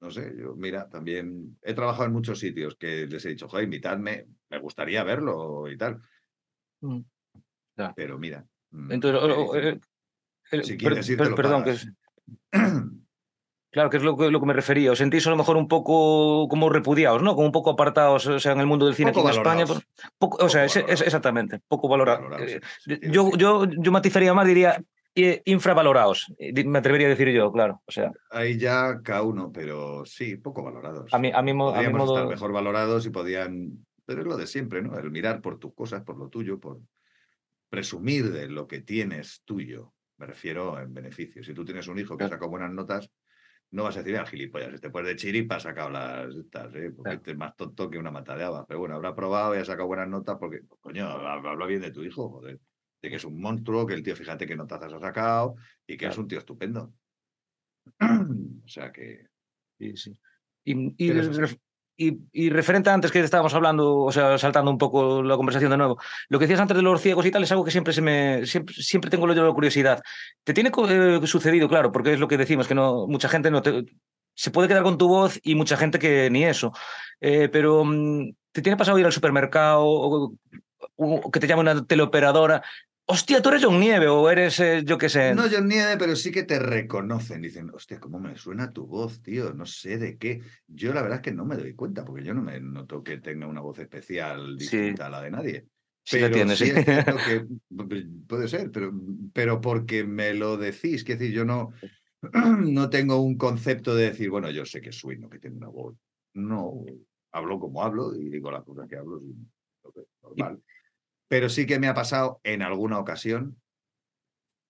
no 0.00 0.10
sé, 0.10 0.34
yo, 0.38 0.54
mira, 0.54 0.88
también 0.88 1.58
he 1.62 1.74
trabajado 1.74 2.06
en 2.06 2.12
muchos 2.12 2.38
sitios 2.38 2.76
que 2.76 3.06
les 3.06 3.24
he 3.24 3.30
dicho, 3.30 3.48
joder, 3.48 3.64
invitadme, 3.64 4.26
me 4.50 4.58
gustaría 4.58 5.02
verlo 5.02 5.70
y 5.70 5.76
tal. 5.76 6.00
Mm, 6.80 7.00
pero 7.96 8.18
mira. 8.18 8.44
Mm, 8.70 8.92
Entonces, 8.92 9.80
si 10.62 10.76
quieres 10.76 11.10
perdón, 11.16 11.64
que 11.64 11.76
Claro, 13.74 13.90
que 13.90 13.96
es 13.96 14.04
lo 14.04 14.16
que, 14.16 14.30
lo 14.30 14.38
que 14.38 14.46
me 14.46 14.52
refería. 14.52 14.92
Os 14.92 14.98
sentís 14.98 15.26
a 15.26 15.30
lo 15.30 15.36
mejor 15.36 15.56
un 15.56 15.66
poco 15.66 16.46
como 16.46 16.70
repudiados, 16.70 17.20
¿no? 17.24 17.34
Como 17.34 17.46
un 17.46 17.52
poco 17.52 17.70
apartados, 17.70 18.24
o 18.24 18.38
sea, 18.38 18.52
en 18.52 18.60
el 18.60 18.66
mundo 18.66 18.86
del 18.86 18.94
cine 18.94 19.10
aquí 19.10 19.18
en 19.18 19.30
España. 19.30 19.64
o 20.20 20.48
sea, 20.48 20.64
es, 20.64 20.76
exactamente, 20.76 21.58
poco 21.66 21.88
valorado. 21.88 22.38
Eh, 22.38 22.60
yo, 23.10 23.32
yo, 23.36 23.64
yo 23.64 23.90
matizaría 23.90 24.32
más, 24.32 24.46
diría 24.46 24.80
infravalorados, 25.14 26.32
me 26.38 26.78
atrevería 26.78 27.06
a 27.06 27.10
decir 27.10 27.28
yo, 27.30 27.52
claro. 27.52 27.82
O 27.86 27.92
sea. 27.92 28.12
Ahí 28.30 28.58
ya 28.58 29.00
cada 29.02 29.22
uno, 29.22 29.52
pero 29.52 30.04
sí, 30.04 30.36
poco 30.36 30.62
valorados. 30.62 31.12
A 31.12 31.18
mí, 31.18 31.30
a 31.32 31.42
mí, 31.42 31.52
estar 31.52 32.26
mejor 32.26 32.52
valorados 32.52 33.06
y 33.06 33.10
podían. 33.10 33.86
Pero 34.04 34.20
es 34.20 34.26
lo 34.26 34.36
de 34.36 34.46
siempre, 34.46 34.82
¿no? 34.82 34.98
El 34.98 35.10
mirar 35.10 35.40
por 35.40 35.58
tus 35.58 35.72
cosas, 35.74 36.02
por 36.02 36.18
lo 36.18 36.28
tuyo, 36.28 36.58
por 36.58 36.80
presumir 37.70 38.32
de 38.32 38.48
lo 38.48 38.66
que 38.66 38.80
tienes 38.80 39.42
tuyo. 39.44 39.94
Me 40.18 40.26
refiero 40.26 40.78
en 40.80 40.92
beneficio. 40.92 41.42
Si 41.42 41.54
tú 41.54 41.64
tienes 41.64 41.88
un 41.88 41.98
hijo 41.98 42.16
que 42.16 42.28
saca 42.28 42.46
buenas 42.46 42.70
notas, 42.72 43.10
no 43.70 43.82
vas 43.82 43.96
a 43.96 44.02
decir, 44.02 44.16
ah, 44.18 44.26
gilipollas, 44.26 44.74
este 44.74 44.90
pues 44.90 45.06
de 45.06 45.16
chiripa 45.16 45.56
ha 45.56 45.60
sacado 45.60 45.90
las 45.90 46.34
estas, 46.34 46.74
¿eh? 46.74 46.92
porque 46.94 47.14
este 47.14 47.30
es 47.32 47.36
más 47.36 47.56
tonto 47.56 47.90
que 47.90 47.98
una 47.98 48.10
mata 48.10 48.36
de 48.36 48.46
Pero 48.68 48.78
bueno, 48.78 48.94
habrá 48.94 49.14
probado 49.14 49.56
y 49.56 49.58
ha 49.58 49.64
sacado 49.64 49.88
buenas 49.88 50.08
notas 50.08 50.36
porque, 50.38 50.60
coño, 50.80 51.08
habla 51.08 51.66
bien 51.66 51.80
de 51.80 51.90
tu 51.90 52.02
hijo, 52.02 52.28
joder 52.28 52.60
que 53.08 53.16
es 53.16 53.24
un 53.24 53.40
monstruo, 53.40 53.86
que 53.86 53.94
el 53.94 54.02
tío, 54.02 54.16
fíjate 54.16 54.46
que 54.46 54.56
notazas 54.56 54.92
ha 54.92 55.00
sacado 55.00 55.56
y 55.86 55.96
que 55.96 56.06
es 56.06 56.18
un 56.18 56.28
tío 56.28 56.38
estupendo. 56.38 56.92
o 58.00 58.68
sea 58.68 58.92
que. 58.92 59.26
Sí, 59.78 59.96
sí. 59.96 60.16
Y, 60.64 60.94
y, 62.32 62.50
referente 62.50 62.90
antes 62.90 63.12
que 63.12 63.20
estábamos 63.20 63.54
hablando, 63.54 63.98
o 63.98 64.10
sea, 64.10 64.36
saltando 64.36 64.70
un 64.70 64.78
poco 64.78 65.22
la 65.22 65.36
conversación 65.36 65.70
de 65.70 65.76
nuevo, 65.76 65.98
lo 66.28 66.38
que 66.38 66.46
decías 66.46 66.60
antes 66.60 66.76
de 66.76 66.82
los 66.82 67.00
ciegos 67.00 67.24
y 67.24 67.30
tal 67.30 67.44
es 67.44 67.52
algo 67.52 67.64
que 67.64 67.70
siempre 67.70 67.92
se 67.92 68.02
me 68.02 68.44
siempre, 68.46 68.74
siempre 68.74 69.10
tengo 69.10 69.28
la 69.28 69.52
curiosidad. 69.52 70.02
¿Te 70.42 70.52
tiene 70.52 70.72
eh, 70.88 71.20
sucedido, 71.24 71.68
claro, 71.68 71.92
porque 71.92 72.14
es 72.14 72.20
lo 72.20 72.26
que 72.26 72.36
decimos, 72.36 72.66
que 72.66 72.74
no 72.74 73.06
mucha 73.06 73.28
gente 73.28 73.50
no 73.50 73.62
te, 73.62 73.84
se 74.34 74.50
puede 74.50 74.68
quedar 74.68 74.82
con 74.82 74.98
tu 74.98 75.08
voz 75.08 75.38
y 75.42 75.54
mucha 75.54 75.76
gente 75.76 75.98
que 75.98 76.28
ni 76.30 76.44
eso. 76.44 76.72
Eh, 77.20 77.48
pero 77.48 77.84
mm, 77.84 78.32
¿te 78.52 78.62
tiene 78.62 78.76
pasado 78.76 78.98
ir 78.98 79.06
al 79.06 79.12
supermercado 79.12 79.84
o, 79.84 80.32
que 81.32 81.40
te 81.40 81.46
llame 81.46 81.62
una 81.62 81.86
teleoperadora 81.86 82.62
hostia, 83.06 83.42
tú 83.42 83.50
eres 83.50 83.64
John 83.64 83.78
Nieve 83.78 84.08
o 84.08 84.28
eres, 84.30 84.60
eh, 84.60 84.82
yo 84.84 84.98
qué 84.98 85.08
sé. 85.08 85.34
No 85.34 85.44
John 85.50 85.68
Nieve, 85.68 85.96
pero 85.98 86.16
sí 86.16 86.30
que 86.30 86.42
te 86.42 86.58
reconocen. 86.58 87.42
Dicen, 87.42 87.70
hostia, 87.72 88.00
¿cómo 88.00 88.18
me 88.18 88.36
suena 88.36 88.72
tu 88.72 88.86
voz, 88.86 89.22
tío? 89.22 89.52
No 89.52 89.66
sé 89.66 89.98
de 89.98 90.16
qué. 90.16 90.40
Yo 90.66 90.92
la 90.92 91.02
verdad 91.02 91.18
es 91.18 91.22
que 91.22 91.32
no 91.32 91.44
me 91.44 91.56
doy 91.56 91.74
cuenta, 91.74 92.04
porque 92.04 92.24
yo 92.24 92.34
no 92.34 92.42
me 92.42 92.60
noto 92.60 93.02
que 93.02 93.18
tenga 93.18 93.46
una 93.46 93.60
voz 93.60 93.78
especial 93.78 94.56
distinta 94.56 95.06
a 95.06 95.10
la 95.10 95.22
de 95.22 95.30
nadie. 95.30 95.66
Sí, 96.06 96.18
pero 96.20 96.34
tienes, 96.34 96.58
sí, 96.58 96.70
que 96.70 97.46
puede 98.28 98.46
ser, 98.46 98.70
pero, 98.70 98.92
pero 99.32 99.60
porque 99.62 100.04
me 100.04 100.34
lo 100.34 100.58
decís, 100.58 101.02
que 101.02 101.16
decir, 101.16 101.32
yo 101.32 101.46
no, 101.46 101.72
no 102.60 102.90
tengo 102.90 103.22
un 103.22 103.38
concepto 103.38 103.94
de 103.94 104.10
decir, 104.10 104.28
bueno, 104.28 104.50
yo 104.50 104.66
sé 104.66 104.82
que 104.82 104.92
sueno, 104.92 105.30
que 105.30 105.38
tengo 105.38 105.56
una 105.56 105.68
voz. 105.68 105.96
No, 106.34 106.84
hablo 107.32 107.58
como 107.58 107.82
hablo 107.82 108.14
y 108.14 108.28
digo 108.28 108.50
las 108.50 108.64
cosas 108.64 108.86
que 108.86 108.96
hablo. 108.96 109.22
Normal. 110.22 110.60
Pero 111.28 111.48
sí 111.48 111.66
que 111.66 111.78
me 111.78 111.88
ha 111.88 111.94
pasado 111.94 112.40
en 112.44 112.62
alguna 112.62 112.98
ocasión. 112.98 113.60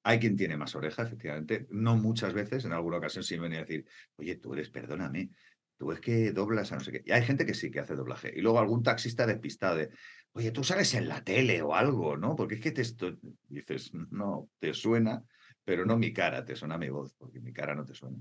Hay 0.03 0.19
quien 0.19 0.37
tiene 0.37 0.57
más 0.57 0.75
oreja, 0.75 1.03
efectivamente. 1.03 1.67
No 1.71 1.97
muchas 1.97 2.35
veces, 2.35 2.65
en 2.65 2.73
alguna 2.73 2.99
ocasión 2.99 3.25
sí 3.25 3.37
me 3.37 3.45
venía 3.45 3.59
a 3.59 3.63
decir, 3.63 3.87
oye, 4.17 4.37
tú 4.37 4.53
eres, 4.53 4.69
perdóname, 4.71 5.31
tú 5.77 5.93
es 5.93 6.01
que 6.01 6.33
doblas 6.33 6.73
a 6.73 6.77
no 6.77 6.81
sé 6.81 6.93
qué. 6.93 7.03
Y 7.05 7.13
hay 7.13 7.23
gente 7.23 7.47
que 7.47 7.55
sí 7.55 7.71
que 7.71 7.81
hace 7.81 7.95
doblaje. 7.95 8.33
Y 8.35 8.41
luego 8.41 8.59
algún 8.59 8.83
taxista 8.83 9.27
despistado 9.27 9.77
de, 9.77 9.91
oye, 10.33 10.51
tú 10.51 10.63
sales 10.63 10.93
en 10.95 11.09
la 11.09 11.23
tele 11.23 11.63
o 11.63 11.75
algo, 11.75 12.17
¿no? 12.17 12.37
Porque 12.37 12.57
es 12.57 12.61
que 12.61 12.73
te 12.73 12.83
estoy... 12.83 13.19
dices, 13.49 13.93
no, 14.11 14.51
te 14.59 14.75
suena, 14.75 15.25
pero 15.65 15.85
no 15.85 15.97
mi 15.97 16.13
cara, 16.13 16.45
te 16.45 16.57
suena 16.57 16.79
mi 16.79 16.91
voz, 16.91 17.15
porque 17.15 17.41
mi 17.41 17.53
cara 17.53 17.75
no 17.75 17.85
te 17.85 17.95
suena. 17.95 18.19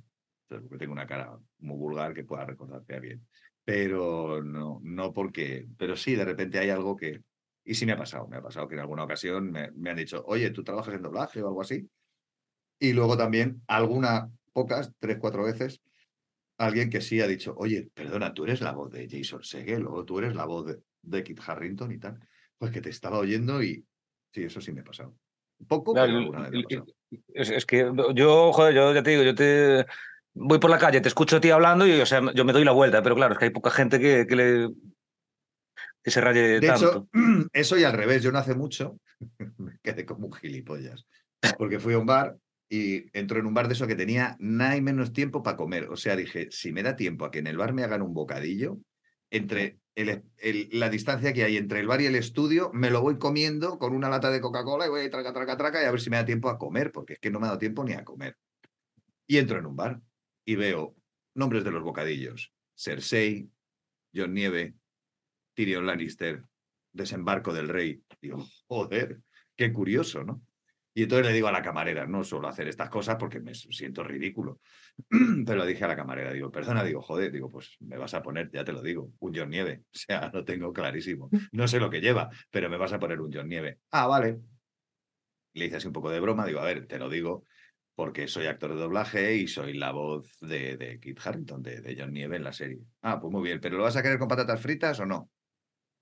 porque 0.47 0.77
tengo 0.77 0.93
una 0.93 1.07
cara 1.07 1.37
muy 1.59 1.77
vulgar 1.77 2.13
que 2.13 2.23
pueda 2.23 2.45
recordarte 2.45 2.95
a 2.95 2.99
bien. 2.99 3.27
Pero 3.65 4.43
no, 4.43 4.79
no 4.83 5.13
porque, 5.13 5.67
pero 5.77 5.95
sí, 5.95 6.15
de 6.15 6.25
repente 6.25 6.59
hay 6.59 6.69
algo 6.69 6.95
que, 6.95 7.21
y 7.65 7.75
sí 7.75 7.85
me 7.85 7.93
ha 7.93 7.97
pasado, 7.97 8.27
me 8.27 8.37
ha 8.37 8.41
pasado 8.41 8.67
que 8.67 8.75
en 8.75 8.81
alguna 8.81 9.03
ocasión 9.03 9.51
me, 9.51 9.89
han 9.89 9.95
dicho, 9.95 10.23
oye, 10.27 10.49
¿tú 10.51 10.63
trabajas 10.63 10.95
en 10.95 11.01
doblaje 11.01 11.41
o 11.41 11.47
algo 11.47 11.61
así? 11.61 11.87
Y 12.79 12.93
luego 12.93 13.17
también, 13.17 13.61
algunas, 13.67 14.29
pocas, 14.51 14.91
tres, 14.99 15.17
cuatro 15.19 15.43
veces, 15.43 15.81
alguien 16.57 16.89
que 16.89 16.99
sí 17.01 17.21
ha 17.21 17.27
dicho, 17.27 17.53
oye, 17.57 17.89
perdona, 17.93 18.33
tú 18.33 18.43
eres 18.43 18.61
la 18.61 18.73
voz 18.73 18.91
de 18.91 19.07
Jason 19.09 19.43
Segel 19.43 19.87
o 19.87 20.03
tú 20.03 20.19
eres 20.19 20.35
la 20.35 20.45
voz 20.45 20.75
de, 21.01 21.23
Kit 21.23 21.39
Harrington 21.45 21.91
y 21.91 21.99
tal. 21.99 22.19
Pues 22.57 22.71
que 22.71 22.81
te 22.81 22.89
estaba 22.89 23.19
oyendo 23.19 23.63
y 23.63 23.85
sí, 24.31 24.43
eso 24.43 24.59
sí 24.59 24.71
me 24.73 24.81
ha 24.81 24.85
pasado. 24.85 25.15
Poco, 25.67 25.93
pero 25.93 26.05
alguna 26.05 26.49
vez 26.49 26.51
me 26.51 26.59
ha 26.59 26.63
pasado. 26.63 26.85
Es, 27.33 27.65
que 27.65 27.91
yo, 28.15 28.51
joder, 28.51 28.75
yo 28.75 28.93
ya 28.93 29.03
te 29.03 29.11
digo, 29.11 29.23
yo 29.23 29.35
te 29.35 29.85
voy 30.33 30.59
por 30.59 30.69
la 30.69 30.77
calle, 30.77 30.99
te 30.99 31.07
escucho 31.07 31.37
a 31.37 31.41
ti 31.41 31.49
hablando 31.49 31.85
y 31.87 31.99
o 31.99 32.05
sea, 32.05 32.21
yo 32.33 32.43
me 32.43 32.53
doy 32.53 32.65
la 32.65 32.71
vuelta, 32.71 33.01
pero 33.03 33.15
claro, 33.15 33.33
es 33.33 33.39
que 33.39 33.45
hay 33.45 33.51
poca 33.51 33.69
gente 33.69 33.99
que, 33.99 34.25
que 34.27 34.35
le 34.35 34.69
que 36.03 36.11
se 36.11 36.21
raye 36.21 36.59
de 36.59 36.67
hecho, 36.67 37.07
eso 37.53 37.77
y 37.77 37.83
al 37.83 37.93
revés. 37.93 38.21
Yo 38.21 38.31
no 38.31 38.39
hace 38.39 38.55
mucho 38.55 38.97
me 39.57 39.79
quedé 39.81 40.05
como 40.05 40.27
un 40.27 40.33
gilipollas. 40.33 41.05
Porque 41.57 41.79
fui 41.79 41.93
a 41.93 41.99
un 41.99 42.05
bar 42.05 42.37
y 42.69 43.05
entró 43.17 43.39
en 43.39 43.45
un 43.45 43.53
bar 43.53 43.67
de 43.67 43.73
eso 43.73 43.87
que 43.87 43.95
tenía 43.95 44.35
nada 44.39 44.77
y 44.77 44.81
menos 44.81 45.13
tiempo 45.13 45.43
para 45.43 45.57
comer. 45.57 45.89
O 45.89 45.97
sea, 45.97 46.15
dije, 46.15 46.47
si 46.51 46.71
me 46.71 46.83
da 46.83 46.95
tiempo 46.95 47.25
a 47.25 47.31
que 47.31 47.39
en 47.39 47.47
el 47.47 47.57
bar 47.57 47.73
me 47.73 47.83
hagan 47.83 48.01
un 48.01 48.13
bocadillo, 48.13 48.79
entre 49.29 49.79
la 49.95 50.89
distancia 50.89 51.33
que 51.33 51.43
hay 51.43 51.57
entre 51.57 51.79
el 51.79 51.87
bar 51.87 52.01
y 52.01 52.05
el 52.05 52.15
estudio, 52.15 52.71
me 52.73 52.89
lo 52.89 53.01
voy 53.01 53.17
comiendo 53.17 53.77
con 53.77 53.93
una 53.93 54.09
lata 54.09 54.31
de 54.31 54.41
Coca-Cola 54.41 54.85
y 54.85 54.89
voy 54.89 55.01
a 55.01 55.09
traca, 55.09 55.33
traca, 55.33 55.57
traca 55.57 55.81
y 55.81 55.85
a 55.85 55.91
ver 55.91 56.01
si 56.01 56.09
me 56.09 56.17
da 56.17 56.25
tiempo 56.25 56.49
a 56.49 56.57
comer, 56.57 56.91
porque 56.91 57.13
es 57.13 57.19
que 57.19 57.29
no 57.29 57.39
me 57.39 57.45
ha 57.45 57.49
dado 57.49 57.59
tiempo 57.59 57.83
ni 57.83 57.93
a 57.93 58.03
comer. 58.03 58.37
Y 59.27 59.37
entro 59.37 59.59
en 59.59 59.65
un 59.65 59.75
bar 59.75 59.99
y 60.45 60.55
veo 60.55 60.95
nombres 61.35 61.63
de 61.63 61.71
los 61.71 61.83
bocadillos. 61.83 62.53
Cersei, 62.75 63.49
John 64.15 64.33
Nieve, 64.33 64.75
Tyrion 65.53 65.85
Lannister, 65.85 66.43
desembarco 66.91 67.53
del 67.53 67.69
rey. 67.69 68.01
Digo, 68.21 68.45
joder, 68.67 69.19
qué 69.55 69.71
curioso, 69.71 70.23
¿no? 70.23 70.41
Y 70.95 71.03
entonces 71.03 71.25
le 71.27 71.33
digo 71.33 71.47
a 71.47 71.51
la 71.51 71.63
camarera, 71.63 72.05
no 72.05 72.23
suelo 72.23 72.47
hacer 72.47 72.67
estas 72.67 72.89
cosas 72.89 73.15
porque 73.15 73.39
me 73.39 73.55
siento 73.55 74.03
ridículo. 74.03 74.59
Pero 75.45 75.63
le 75.63 75.67
dije 75.67 75.83
a 75.85 75.87
la 75.87 75.95
camarera, 75.95 76.31
digo, 76.31 76.51
perdona, 76.51 76.83
digo, 76.83 77.01
joder, 77.01 77.31
digo, 77.31 77.49
pues 77.49 77.77
me 77.79 77.97
vas 77.97 78.13
a 78.13 78.21
poner, 78.21 78.51
ya 78.51 78.63
te 78.63 78.73
lo 78.73 78.81
digo, 78.81 79.11
un 79.19 79.33
John 79.35 79.49
Nieve. 79.49 79.83
O 79.93 79.97
sea, 79.97 80.29
lo 80.31 80.43
tengo 80.43 80.71
clarísimo. 80.71 81.29
No 81.51 81.67
sé 81.67 81.79
lo 81.79 81.89
que 81.89 82.01
lleva, 82.01 82.29
pero 82.51 82.69
me 82.69 82.77
vas 82.77 82.93
a 82.93 82.99
poner 82.99 83.21
un 83.21 83.31
John 83.33 83.47
Nieve. 83.47 83.79
Ah, 83.91 84.05
vale. 84.05 84.39
Le 85.53 85.65
hice 85.65 85.77
así 85.77 85.87
un 85.87 85.93
poco 85.93 86.11
de 86.11 86.19
broma, 86.19 86.45
digo, 86.45 86.59
a 86.59 86.65
ver, 86.65 86.85
te 86.87 86.99
lo 86.99 87.09
digo, 87.09 87.45
porque 87.95 88.27
soy 88.27 88.47
actor 88.47 88.73
de 88.73 88.81
doblaje 88.81 89.35
y 89.35 89.47
soy 89.47 89.73
la 89.73 89.91
voz 89.91 90.37
de, 90.41 90.77
de 90.77 90.99
Kit 90.99 91.19
Harrington, 91.23 91.61
de, 91.63 91.81
de, 91.81 91.95
John 91.97 92.11
Nieve 92.11 92.37
en 92.37 92.43
la 92.43 92.53
serie. 92.53 92.79
Ah, 93.01 93.19
pues 93.19 93.31
muy 93.31 93.43
bien, 93.43 93.59
¿pero 93.59 93.77
lo 93.77 93.83
vas 93.83 93.95
a 93.95 94.03
querer 94.03 94.19
con 94.19 94.27
patatas 94.27 94.61
fritas 94.61 94.99
o 94.99 95.05
no? 95.05 95.29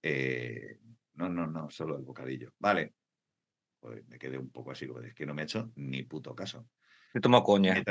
Eh, 0.02 0.80
no, 1.14 1.30
no, 1.30 1.48
no, 1.48 1.70
solo 1.70 1.98
el 1.98 2.04
bocadillo. 2.04 2.54
Vale. 2.60 2.94
Pues 3.80 4.08
me 4.08 4.20
quedé 4.20 4.38
un 4.38 4.52
poco 4.52 4.72
así, 4.72 4.88
es 5.04 5.14
que 5.16 5.26
no 5.26 5.34
me 5.34 5.42
he 5.42 5.46
hecho 5.46 5.72
ni 5.76 6.04
puto 6.04 6.36
caso. 6.36 6.68
Me 7.14 7.22
tomo 7.22 7.44
coña. 7.44 7.82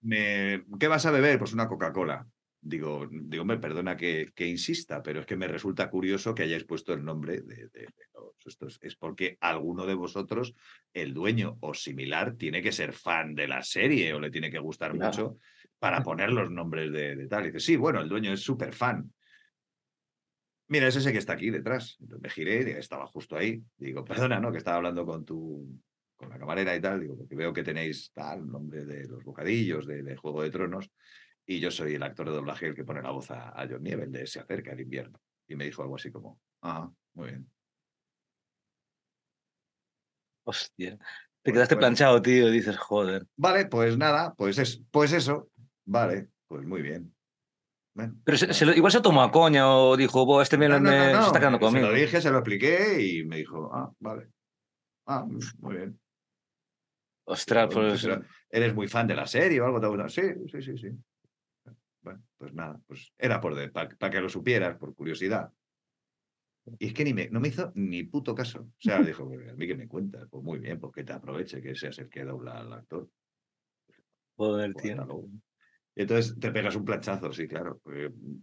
Me, 0.00 0.64
¿Qué 0.78 0.88
vas 0.88 1.06
a 1.06 1.10
beber? 1.10 1.38
Pues 1.38 1.52
una 1.52 1.68
Coca-Cola. 1.68 2.26
Digo, 2.60 3.06
digo, 3.08 3.44
me 3.44 3.58
perdona 3.58 3.96
que, 3.96 4.32
que, 4.34 4.46
insista, 4.46 5.02
pero 5.02 5.20
es 5.20 5.26
que 5.26 5.36
me 5.36 5.46
resulta 5.46 5.88
curioso 5.88 6.34
que 6.34 6.42
hayáis 6.42 6.64
puesto 6.64 6.92
el 6.94 7.04
nombre 7.04 7.40
de, 7.42 7.68
de, 7.68 7.68
de 7.68 7.88
estos. 8.48 8.78
Es 8.82 8.96
porque 8.96 9.36
alguno 9.40 9.86
de 9.86 9.94
vosotros, 9.94 10.54
el 10.92 11.14
dueño 11.14 11.58
o 11.60 11.74
similar, 11.74 12.34
tiene 12.36 12.62
que 12.62 12.72
ser 12.72 12.92
fan 12.92 13.34
de 13.34 13.48
la 13.48 13.62
serie 13.62 14.12
o 14.14 14.20
le 14.20 14.30
tiene 14.30 14.50
que 14.50 14.58
gustar 14.58 14.92
claro. 14.92 15.06
mucho 15.06 15.38
para 15.78 16.02
poner 16.02 16.32
los 16.32 16.50
nombres 16.50 16.92
de, 16.92 17.26
tal. 17.28 17.44
Y 17.44 17.46
dice, 17.46 17.60
sí, 17.60 17.76
bueno, 17.76 18.00
el 18.00 18.08
dueño 18.08 18.32
es 18.32 18.40
súper 18.40 18.72
fan. 18.72 19.12
Mira, 20.68 20.88
es 20.88 20.96
ese 20.96 21.12
que 21.12 21.18
está 21.18 21.34
aquí 21.34 21.50
detrás. 21.50 21.96
Entonces 22.00 22.22
me 22.22 22.30
giré, 22.30 22.70
y 22.70 22.72
estaba 22.72 23.06
justo 23.06 23.36
ahí. 23.36 23.62
Digo, 23.76 24.04
perdona, 24.04 24.40
¿no? 24.40 24.50
Que 24.50 24.58
estaba 24.58 24.78
hablando 24.78 25.06
con 25.06 25.24
tu 25.24 25.80
con 26.16 26.30
la 26.30 26.38
camarera 26.38 26.74
y 26.74 26.80
tal, 26.80 27.00
digo, 27.00 27.16
porque 27.16 27.36
veo 27.36 27.52
que 27.52 27.62
tenéis 27.62 28.10
tal 28.12 28.50
nombre 28.50 28.84
de 28.84 29.06
los 29.06 29.22
bocadillos, 29.22 29.86
de, 29.86 30.02
de 30.02 30.16
Juego 30.16 30.42
de 30.42 30.50
Tronos, 30.50 30.90
y 31.44 31.60
yo 31.60 31.70
soy 31.70 31.94
el 31.94 32.02
actor 32.02 32.28
de 32.28 32.36
doblaje 32.36 32.66
el 32.66 32.74
que 32.74 32.84
pone 32.84 33.02
la 33.02 33.10
voz 33.10 33.30
a, 33.30 33.50
a 33.50 33.68
John 33.68 33.82
Nieve, 33.82 34.04
el 34.04 34.12
de 34.12 34.26
Se 34.26 34.40
acerca 34.40 34.72
el 34.72 34.80
invierno. 34.80 35.20
Y 35.46 35.54
me 35.54 35.64
dijo 35.64 35.82
algo 35.82 35.96
así 35.96 36.10
como, 36.10 36.40
ah, 36.62 36.90
muy 37.14 37.28
bien. 37.28 37.50
Hostia. 40.44 40.98
Te 41.42 41.52
quedaste 41.52 41.76
pues, 41.76 41.82
planchado, 41.82 42.20
tío, 42.20 42.50
dices, 42.50 42.76
joder. 42.76 43.26
Vale, 43.36 43.66
pues 43.66 43.96
nada, 43.96 44.34
pues, 44.34 44.58
es, 44.58 44.82
pues 44.90 45.12
eso. 45.12 45.50
Vale, 45.84 46.28
pues 46.48 46.66
muy 46.66 46.82
bien. 46.82 47.15
Pero 48.24 48.38
se, 48.38 48.52
se 48.52 48.66
lo, 48.66 48.74
igual 48.74 48.92
se 48.92 49.00
tomó 49.00 49.22
a 49.22 49.30
coña 49.30 49.70
o 49.70 49.96
dijo, 49.96 50.42
este 50.42 50.58
me, 50.58 50.68
no, 50.68 50.78
no, 50.78 50.90
no, 50.90 51.20
se 51.20 51.26
está 51.26 51.38
quedando 51.38 51.58
conmigo. 51.58 51.86
Se 51.86 51.92
lo 51.92 51.98
dije, 51.98 52.20
se 52.20 52.30
lo 52.30 52.38
expliqué 52.38 53.02
y 53.02 53.24
me 53.24 53.38
dijo, 53.38 53.70
ah, 53.72 53.90
vale. 54.00 54.28
Ah, 55.06 55.24
muy 55.58 55.76
bien. 55.76 55.98
Ostras, 57.24 57.68
pues. 57.72 58.02
Pero, 58.02 58.22
¿Eres 58.50 58.74
muy 58.74 58.88
fan 58.88 59.06
de 59.06 59.14
la 59.14 59.26
serie 59.26 59.60
o 59.60 59.66
algo? 59.66 60.08
Sí, 60.08 60.22
sí, 60.50 60.62
sí, 60.62 60.78
sí. 60.78 60.88
Bueno, 62.02 62.22
pues 62.38 62.52
nada, 62.52 62.80
pues 62.86 63.12
era 63.18 63.40
por 63.40 63.72
para 63.72 63.88
pa 63.88 64.10
que 64.10 64.20
lo 64.20 64.28
supieras, 64.28 64.76
por 64.76 64.94
curiosidad. 64.94 65.50
Y 66.78 66.88
es 66.88 66.94
que 66.94 67.04
ni 67.04 67.14
me, 67.14 67.28
no 67.30 67.40
me 67.40 67.48
hizo 67.48 67.72
ni 67.74 68.04
puto 68.04 68.34
caso. 68.34 68.60
O 68.60 68.74
sea, 68.78 69.00
dijo, 69.00 69.24
a 69.24 69.54
mí 69.54 69.66
que 69.66 69.76
me 69.76 69.88
cuentas, 69.88 70.26
pues 70.30 70.42
muy 70.42 70.58
bien, 70.58 70.78
porque 70.78 71.04
te 71.04 71.12
aproveche 71.12 71.62
que 71.62 71.74
seas 71.74 71.98
el 71.98 72.08
que 72.08 72.24
dobla 72.24 72.58
al 72.58 72.72
actor. 72.72 73.08
Joder, 74.36 74.74
tío. 74.74 75.06
Y 75.98 76.02
entonces 76.02 76.38
te 76.38 76.52
pegas 76.52 76.76
un 76.76 76.84
planchazo, 76.84 77.32
sí, 77.32 77.48
claro. 77.48 77.80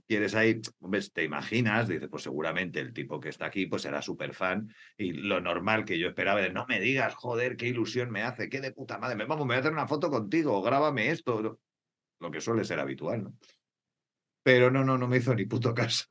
Quieres 0.07 0.33
ahí, 0.33 0.59
ves, 0.79 1.13
te 1.13 1.23
imaginas, 1.23 1.87
dices, 1.87 2.09
pues 2.09 2.23
seguramente 2.23 2.79
el 2.79 2.93
tipo 2.93 3.19
que 3.19 3.29
está 3.29 3.45
aquí 3.45 3.67
pues 3.67 3.83
será 3.83 4.01
súper 4.01 4.33
fan 4.33 4.73
y 4.97 5.11
lo 5.13 5.39
normal 5.39 5.85
que 5.85 5.99
yo 5.99 6.07
esperaba 6.07 6.41
de 6.41 6.51
no 6.51 6.65
me 6.67 6.79
digas, 6.79 7.13
joder, 7.13 7.55
qué 7.55 7.67
ilusión 7.67 8.09
me 8.09 8.23
hace, 8.23 8.49
qué 8.49 8.59
de 8.59 8.71
puta 8.71 8.97
madre, 8.97 9.15
me, 9.15 9.25
vamos, 9.25 9.45
me 9.45 9.53
voy 9.53 9.57
a 9.57 9.59
hacer 9.59 9.71
una 9.71 9.87
foto 9.87 10.09
contigo, 10.09 10.59
grábame 10.63 11.11
esto, 11.11 11.59
lo 12.19 12.31
que 12.31 12.41
suele 12.41 12.63
ser 12.63 12.79
habitual, 12.79 13.23
¿no? 13.23 13.35
Pero 14.41 14.71
no, 14.71 14.83
no, 14.83 14.97
no 14.97 15.07
me 15.07 15.17
hizo 15.17 15.35
ni 15.35 15.45
puto 15.45 15.75
caso. 15.75 16.05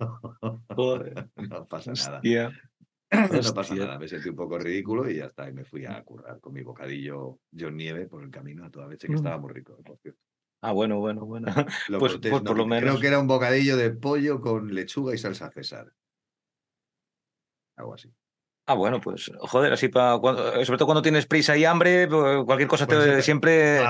Joder. 0.69 1.29
no 1.51 1.67
pasa 1.67 1.93
nada. 1.93 2.17
Hostia. 2.19 2.53
No 3.45 3.53
pasa 3.53 3.75
nada, 3.75 3.99
me 3.99 4.09
sentí 4.09 4.31
un 4.31 4.37
poco 4.37 4.59
ridículo 4.59 5.11
y 5.11 5.17
ya 5.17 5.27
está, 5.27 5.47
y 5.47 5.53
me 5.53 5.67
fui 5.67 5.85
a 5.85 6.03
currar 6.03 6.41
con 6.41 6.55
mi 6.55 6.63
bocadillo 6.63 7.41
John 7.55 7.77
Nieve 7.77 8.07
por 8.07 8.23
el 8.23 8.31
camino 8.31 8.65
a 8.65 8.71
toda 8.71 8.89
leche, 8.89 9.07
que 9.07 9.13
estaba 9.13 9.37
muy 9.37 9.53
rico, 9.53 9.77
por 9.85 9.99
cierto. 9.99 10.32
Ah, 10.63 10.71
bueno, 10.73 11.01
bueno, 11.01 11.27
bueno. 11.27 11.47
Lo 11.89 11.99
pues, 11.99 12.13
cortés, 12.13 12.31
pues 12.31 12.43
no, 12.43 12.49
por 12.49 12.57
lo 12.57 12.67
menos. 12.67 12.91
Creo 12.91 13.01
que 13.01 13.07
era 13.09 13.19
un 13.19 13.27
bocadillo 13.27 13.77
de 13.77 13.91
pollo 13.91 14.41
con 14.41 14.73
lechuga 14.73 15.13
y 15.13 15.19
salsa 15.19 15.51
César. 15.51 15.93
Algo 17.77 17.95
así. 17.95 18.13
Ah, 18.67 18.75
bueno, 18.75 19.01
pues 19.01 19.31
joder, 19.41 19.73
así 19.73 19.89
para 19.89 20.13
sobre 20.65 20.79
todo 20.79 20.87
cuando 20.87 21.03
tienes 21.03 21.27
prisa 21.27 21.57
y 21.57 21.65
hambre, 21.65 22.07
pues, 22.07 22.45
cualquier 22.45 22.69
cosa 22.69 22.87
te 22.87 22.95
pues 22.95 23.25
siempre. 23.25 23.81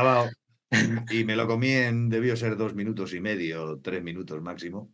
Y 1.10 1.24
me 1.24 1.36
lo 1.36 1.46
comí 1.46 1.70
en, 1.72 2.08
debió 2.08 2.34
ser 2.34 2.56
dos 2.56 2.74
minutos 2.74 3.12
y 3.12 3.20
medio, 3.20 3.78
tres 3.82 4.02
minutos 4.02 4.40
máximo. 4.40 4.90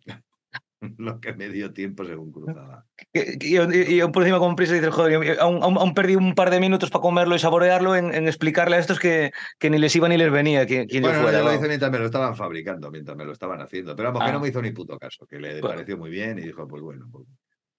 Lo 0.98 1.20
que 1.20 1.32
me 1.34 1.48
dio 1.48 1.72
tiempo 1.72 2.04
según 2.04 2.32
cruzaba. 2.32 2.86
Y, 3.12 3.56
y, 3.56 4.02
y 4.02 4.08
por 4.08 4.22
encima 4.22 4.38
con 4.38 4.56
prisa 4.56 4.74
dices, 4.74 4.90
joder, 4.90 5.38
aún, 5.40 5.62
aún, 5.62 5.94
perdí 5.94 6.16
un 6.16 6.34
par 6.34 6.50
de 6.50 6.60
minutos 6.60 6.90
para 6.90 7.02
comerlo 7.02 7.34
y 7.34 7.38
saborearlo 7.38 7.96
en, 7.96 8.14
en 8.14 8.26
explicarle 8.26 8.76
a 8.76 8.78
estos 8.78 8.98
que, 8.98 9.32
que, 9.58 9.70
ni 9.70 9.78
les 9.78 9.94
iba 9.96 10.08
ni 10.08 10.16
les 10.16 10.30
venía 10.30 10.66
quien, 10.66 10.86
quien 10.86 11.02
bueno, 11.02 11.18
yo 11.18 11.22
fuera. 11.22 11.38
yo 11.38 11.44
lo 11.44 11.54
hice 11.54 11.68
mientras 11.68 11.90
me 11.90 11.98
lo 11.98 12.06
estaban 12.06 12.36
fabricando, 12.36 12.90
mientras 12.90 13.16
me 13.16 13.24
lo 13.24 13.32
estaban 13.32 13.60
haciendo. 13.60 13.96
Pero 13.96 14.08
vamos, 14.08 14.22
ah. 14.22 14.26
que 14.26 14.32
no 14.32 14.40
me 14.40 14.48
hizo 14.48 14.62
ni 14.62 14.70
puto 14.70 14.98
caso, 14.98 15.26
que 15.26 15.38
le 15.38 15.60
pareció 15.60 15.96
muy 15.96 16.10
bien 16.10 16.38
y 16.38 16.42
dijo, 16.42 16.66
pues 16.68 16.82
bueno, 16.82 17.08
pues... 17.10 17.26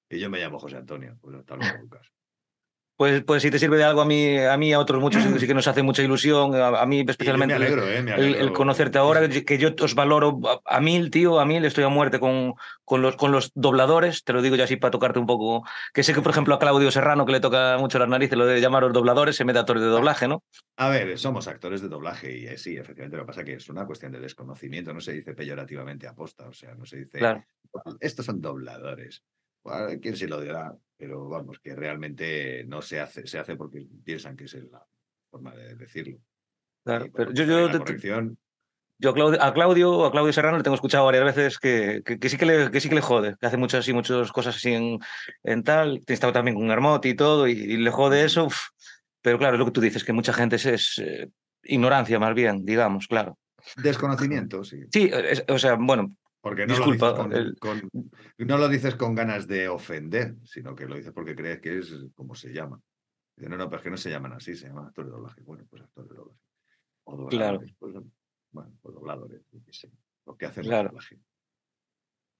Y 0.09 0.19
yo 0.19 0.29
me 0.29 0.39
llamo 0.39 0.57
José 0.59 0.77
Antonio, 0.77 1.17
pues 1.21 1.35
hasta 1.37 1.55
luego, 1.55 1.77
Lucas. 1.81 2.11
Pues, 2.99 3.23
pues 3.23 3.41
si 3.41 3.49
te 3.49 3.59
sirve 3.59 3.77
de 3.77 3.85
algo 3.85 4.01
a 4.01 4.05
mí, 4.05 4.37
a 4.37 4.57
mí, 4.57 4.73
a 4.73 4.79
otros 4.79 5.01
muchos 5.01 5.23
sí 5.39 5.47
que 5.47 5.53
nos 5.53 5.69
hace 5.69 5.83
mucha 5.83 6.03
ilusión, 6.03 6.53
a, 6.53 6.81
a 6.81 6.85
mí 6.85 7.05
especialmente 7.07 7.57
me 7.57 7.65
alegro, 7.65 7.87
eh, 7.87 8.03
me 8.03 8.11
alegro. 8.11 8.39
El, 8.39 8.47
el, 8.47 8.51
conocerte 8.51 8.97
ahora, 8.97 9.29
que 9.29 9.57
yo 9.57 9.69
os 9.81 9.95
valoro 9.95 10.41
a, 10.65 10.81
mil, 10.81 11.09
tío, 11.09 11.39
a 11.39 11.45
mil, 11.45 11.63
estoy 11.63 11.85
a 11.85 11.87
muerte 11.87 12.19
con, 12.19 12.55
con, 12.83 13.01
los, 13.01 13.15
con 13.15 13.31
los 13.31 13.53
dobladores, 13.55 14.25
te 14.25 14.33
lo 14.33 14.41
digo 14.41 14.57
ya 14.57 14.65
así 14.65 14.75
para 14.75 14.91
tocarte 14.91 15.17
un 15.17 15.27
poco, 15.27 15.63
que 15.93 16.03
sé 16.03 16.13
que 16.13 16.21
por 16.21 16.31
ejemplo 16.31 16.53
a 16.55 16.59
Claudio 16.59 16.91
Serrano, 16.91 17.25
que 17.25 17.31
le 17.31 17.39
toca 17.39 17.77
mucho 17.77 17.99
las 17.99 18.09
narices 18.09 18.37
lo 18.37 18.45
de 18.45 18.59
llamar 18.59 18.83
a 18.83 18.87
los 18.87 18.93
dobladores, 18.93 19.37
se 19.37 19.45
mete 19.45 19.59
actores 19.59 19.81
de 19.81 19.87
doblaje, 19.87 20.27
¿no? 20.27 20.43
A 20.75 20.89
ver, 20.89 21.17
somos 21.17 21.47
actores 21.47 21.81
de 21.81 21.87
doblaje 21.87 22.37
y 22.37 22.47
eh, 22.47 22.57
sí, 22.57 22.75
efectivamente, 22.75 23.15
lo 23.15 23.23
que 23.23 23.27
pasa 23.27 23.41
es 23.41 23.45
que 23.45 23.53
es 23.53 23.69
una 23.69 23.85
cuestión 23.85 24.11
de 24.11 24.19
desconocimiento, 24.19 24.93
no 24.93 24.99
se 24.99 25.13
dice 25.13 25.33
peyorativamente 25.33 26.05
aposta, 26.05 26.49
o 26.49 26.53
sea, 26.53 26.75
no 26.75 26.85
se 26.85 26.97
dice, 26.97 27.19
claro. 27.19 27.45
estos 28.01 28.25
son 28.25 28.41
dobladores. 28.41 29.23
¿Quién 30.01 30.15
se 30.15 30.27
lo 30.27 30.41
dirá? 30.41 30.73
Pero 30.97 31.29
vamos, 31.29 31.59
que 31.59 31.75
realmente 31.75 32.63
no 32.65 32.81
se 32.81 32.99
hace, 32.99 33.25
se 33.25 33.39
hace 33.39 33.55
porque 33.55 33.85
piensan 34.03 34.35
que 34.35 34.45
es 34.45 34.53
la 34.53 34.85
forma 35.29 35.55
de 35.55 35.75
decirlo. 35.75 36.17
Claro, 36.83 37.05
y, 37.05 37.09
pero 37.09 37.31
yo, 37.31 37.43
yo, 37.45 37.79
corrección... 37.79 38.37
yo 38.97 39.11
a 39.11 39.13
Claudio, 39.13 39.41
a 39.41 39.53
Claudio, 39.53 40.05
a 40.05 40.11
Claudio 40.11 40.33
Serrano 40.33 40.57
le 40.57 40.63
tengo 40.63 40.75
escuchado 40.75 41.05
varias 41.05 41.23
veces 41.23 41.57
que, 41.57 42.01
que, 42.05 42.19
que, 42.19 42.29
sí 42.29 42.37
que, 42.37 42.45
le, 42.45 42.71
que 42.71 42.81
sí 42.81 42.89
que 42.89 42.95
le 42.95 43.01
jode, 43.01 43.35
que 43.39 43.45
hace 43.45 43.57
muchas 43.57 43.87
y 43.87 43.93
muchas 43.93 44.31
cosas 44.31 44.55
así 44.55 44.73
en, 44.73 44.99
en 45.43 45.63
tal. 45.63 46.01
He 46.05 46.13
estado 46.13 46.33
también 46.33 46.55
con 46.55 46.69
Armoti 46.69 47.09
y 47.09 47.15
todo, 47.15 47.47
y, 47.47 47.51
y 47.51 47.77
le 47.77 47.91
jode 47.91 48.25
eso. 48.25 48.45
Uf. 48.45 48.69
Pero 49.21 49.37
claro, 49.37 49.55
es 49.55 49.59
lo 49.59 49.65
que 49.65 49.71
tú 49.71 49.81
dices, 49.81 50.03
que 50.03 50.13
mucha 50.13 50.33
gente 50.33 50.55
es, 50.55 50.65
es 50.65 50.97
eh, 50.99 51.29
ignorancia 51.63 52.19
más 52.19 52.33
bien, 52.33 52.65
digamos, 52.65 53.07
claro. 53.07 53.37
Desconocimiento, 53.75 54.63
sí. 54.63 54.83
Sí, 54.91 55.11
es, 55.13 55.43
o 55.49 55.59
sea, 55.59 55.75
bueno, 55.75 56.15
porque 56.41 56.65
no, 56.65 56.75
Disculpa, 56.75 57.11
lo 57.11 57.23
dices 57.23 57.23
con, 57.23 57.33
el... 57.33 57.55
con, 57.59 57.89
no 58.37 58.57
lo 58.57 58.69
dices 58.69 58.95
con 58.95 59.15
ganas 59.15 59.47
de 59.47 59.67
ofender, 59.67 60.35
sino 60.43 60.75
que 60.75 60.85
lo 60.85 60.95
dices 60.95 61.11
porque 61.11 61.35
crees 61.35 61.59
que 61.59 61.79
es 61.79 61.93
como 62.13 62.35
se 62.35 62.53
llama. 62.53 62.79
Dice, 63.35 63.49
no, 63.49 63.57
no, 63.57 63.69
pero 63.69 63.77
es 63.77 63.83
que 63.83 63.91
no 63.91 63.97
se 63.97 64.09
llaman 64.09 64.33
así, 64.33 64.55
se 64.55 64.67
llaman 64.67 64.87
actores 64.87 65.11
de 65.11 65.17
doblaje. 65.17 65.41
Bueno, 65.41 65.65
pues 65.69 65.81
actores 65.83 66.09
de 66.09 66.15
doblaje. 66.15 66.39
O 67.03 67.17
dobladores. 67.17 67.39
Claro. 67.39 67.75
Pues, 67.79 67.93
bueno, 68.51 68.71
pues 68.81 68.95
dobladores, 68.95 69.41
lo 70.25 70.37
que 70.37 70.45
hacen 70.45 70.63
claro. 70.63 70.81
el 70.81 70.87
doblaje. 70.89 71.19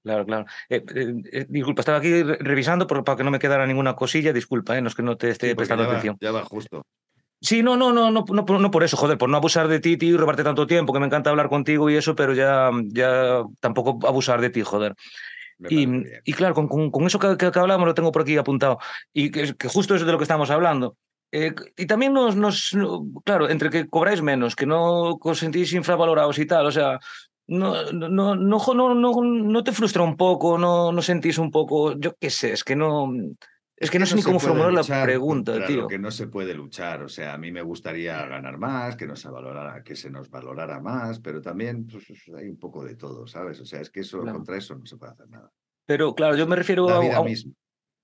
Claro, 0.02 0.24
claro. 0.24 0.46
Eh, 0.70 0.82
eh, 1.32 1.46
disculpa, 1.48 1.82
estaba 1.82 1.98
aquí 1.98 2.22
revisando 2.22 2.86
por, 2.86 3.04
para 3.04 3.18
que 3.18 3.24
no 3.24 3.30
me 3.30 3.38
quedara 3.38 3.66
ninguna 3.66 3.94
cosilla. 3.94 4.32
Disculpa, 4.32 4.76
eh, 4.76 4.82
no 4.82 4.88
es 4.88 4.94
que 4.94 5.02
no 5.02 5.16
te 5.16 5.28
esté 5.28 5.50
sí, 5.50 5.54
prestando 5.54 5.84
ya 5.84 5.88
va, 5.88 5.92
atención. 5.92 6.16
Ya 6.20 6.32
va 6.32 6.44
justo. 6.44 6.86
Sí, 7.42 7.62
no, 7.62 7.76
no, 7.76 7.92
no, 7.92 8.10
no, 8.10 8.24
no, 8.28 8.58
no, 8.58 8.70
por 8.70 8.84
eso, 8.84 8.98
joder, 8.98 9.16
por 9.16 9.30
no 9.30 9.38
abusar 9.38 9.66
de 9.66 9.80
ti, 9.80 9.96
tío, 9.96 10.14
y 10.14 10.18
robarte 10.18 10.44
tanto 10.44 10.66
tiempo, 10.66 10.92
que 10.92 11.00
me 11.00 11.06
encanta 11.06 11.30
hablar 11.30 11.48
contigo 11.48 11.88
y 11.88 11.96
eso, 11.96 12.14
pero 12.14 12.34
ya, 12.34 12.70
ya 12.88 13.42
tampoco 13.60 14.06
abusar 14.06 14.40
de 14.42 14.50
ti, 14.50 14.62
joder. 14.62 14.94
Y, 15.68 15.86
y, 16.24 16.32
claro, 16.32 16.54
con, 16.54 16.68
con, 16.68 16.90
con 16.90 17.06
eso 17.06 17.18
que, 17.18 17.36
que, 17.36 17.58
hablamos 17.58 17.86
lo 17.86 17.94
tengo 17.94 18.12
por 18.12 18.22
aquí 18.22 18.36
apuntado. 18.36 18.78
Y 19.12 19.30
que, 19.30 19.54
que 19.54 19.68
justo 19.68 19.94
es 19.94 20.04
de 20.04 20.12
lo 20.12 20.18
que 20.18 20.24
estamos 20.24 20.50
hablando. 20.50 20.96
Eh, 21.32 21.54
y 21.76 21.86
también 21.86 22.12
nos, 22.12 22.34
nos, 22.34 22.76
claro, 23.24 23.48
entre 23.48 23.70
que 23.70 23.88
cobráis 23.88 24.20
menos, 24.20 24.56
que 24.56 24.66
no 24.66 25.12
os 25.20 25.38
sentís 25.38 25.72
infravalorados 25.72 26.38
y 26.38 26.46
tal, 26.46 26.66
o 26.66 26.72
sea, 26.72 26.98
no, 27.46 27.92
no, 27.92 28.08
no, 28.08 28.34
no, 28.34 28.94
no, 28.94 29.22
no 29.22 29.64
te 29.64 29.72
frustra 29.72 30.02
un 30.02 30.16
poco, 30.16 30.58
no, 30.58 30.90
no 30.90 31.02
sentís 31.02 31.38
un 31.38 31.52
poco, 31.52 31.96
yo 31.98 32.16
qué 32.18 32.30
sé, 32.30 32.52
es 32.52 32.64
que 32.64 32.74
no, 32.74 33.12
es 33.80 33.90
que 33.90 33.98
no 33.98 34.04
sé 34.04 34.14
ni 34.14 34.22
cómo 34.22 34.38
formular 34.38 34.74
la 34.74 35.02
pregunta, 35.02 35.66
tío. 35.66 35.88
que 35.88 35.98
no 35.98 36.10
se 36.10 36.26
puede 36.26 36.52
luchar. 36.52 37.02
O 37.02 37.08
sea, 37.08 37.32
a 37.32 37.38
mí 37.38 37.50
me 37.50 37.62
gustaría 37.62 38.26
ganar 38.26 38.58
más, 38.58 38.94
que, 38.94 39.06
nos 39.06 39.24
valorara, 39.24 39.82
que 39.82 39.96
se 39.96 40.10
nos 40.10 40.28
valorara 40.28 40.80
más, 40.80 41.18
pero 41.18 41.40
también 41.40 41.86
pues, 41.86 42.04
hay 42.36 42.46
un 42.46 42.58
poco 42.58 42.84
de 42.84 42.94
todo, 42.96 43.26
¿sabes? 43.26 43.58
O 43.58 43.64
sea, 43.64 43.80
es 43.80 43.88
que 43.88 44.00
eso 44.00 44.20
claro. 44.20 44.36
contra 44.36 44.58
eso 44.58 44.74
no 44.74 44.84
se 44.84 44.98
puede 44.98 45.12
hacer 45.12 45.30
nada. 45.30 45.50
Pero 45.86 46.14
claro, 46.14 46.36
yo 46.36 46.46
me 46.46 46.56
refiero 46.56 46.90
la 46.90 46.96
a, 46.96 47.00
vida 47.00 47.16
a, 47.16 47.24
misma. 47.24 47.54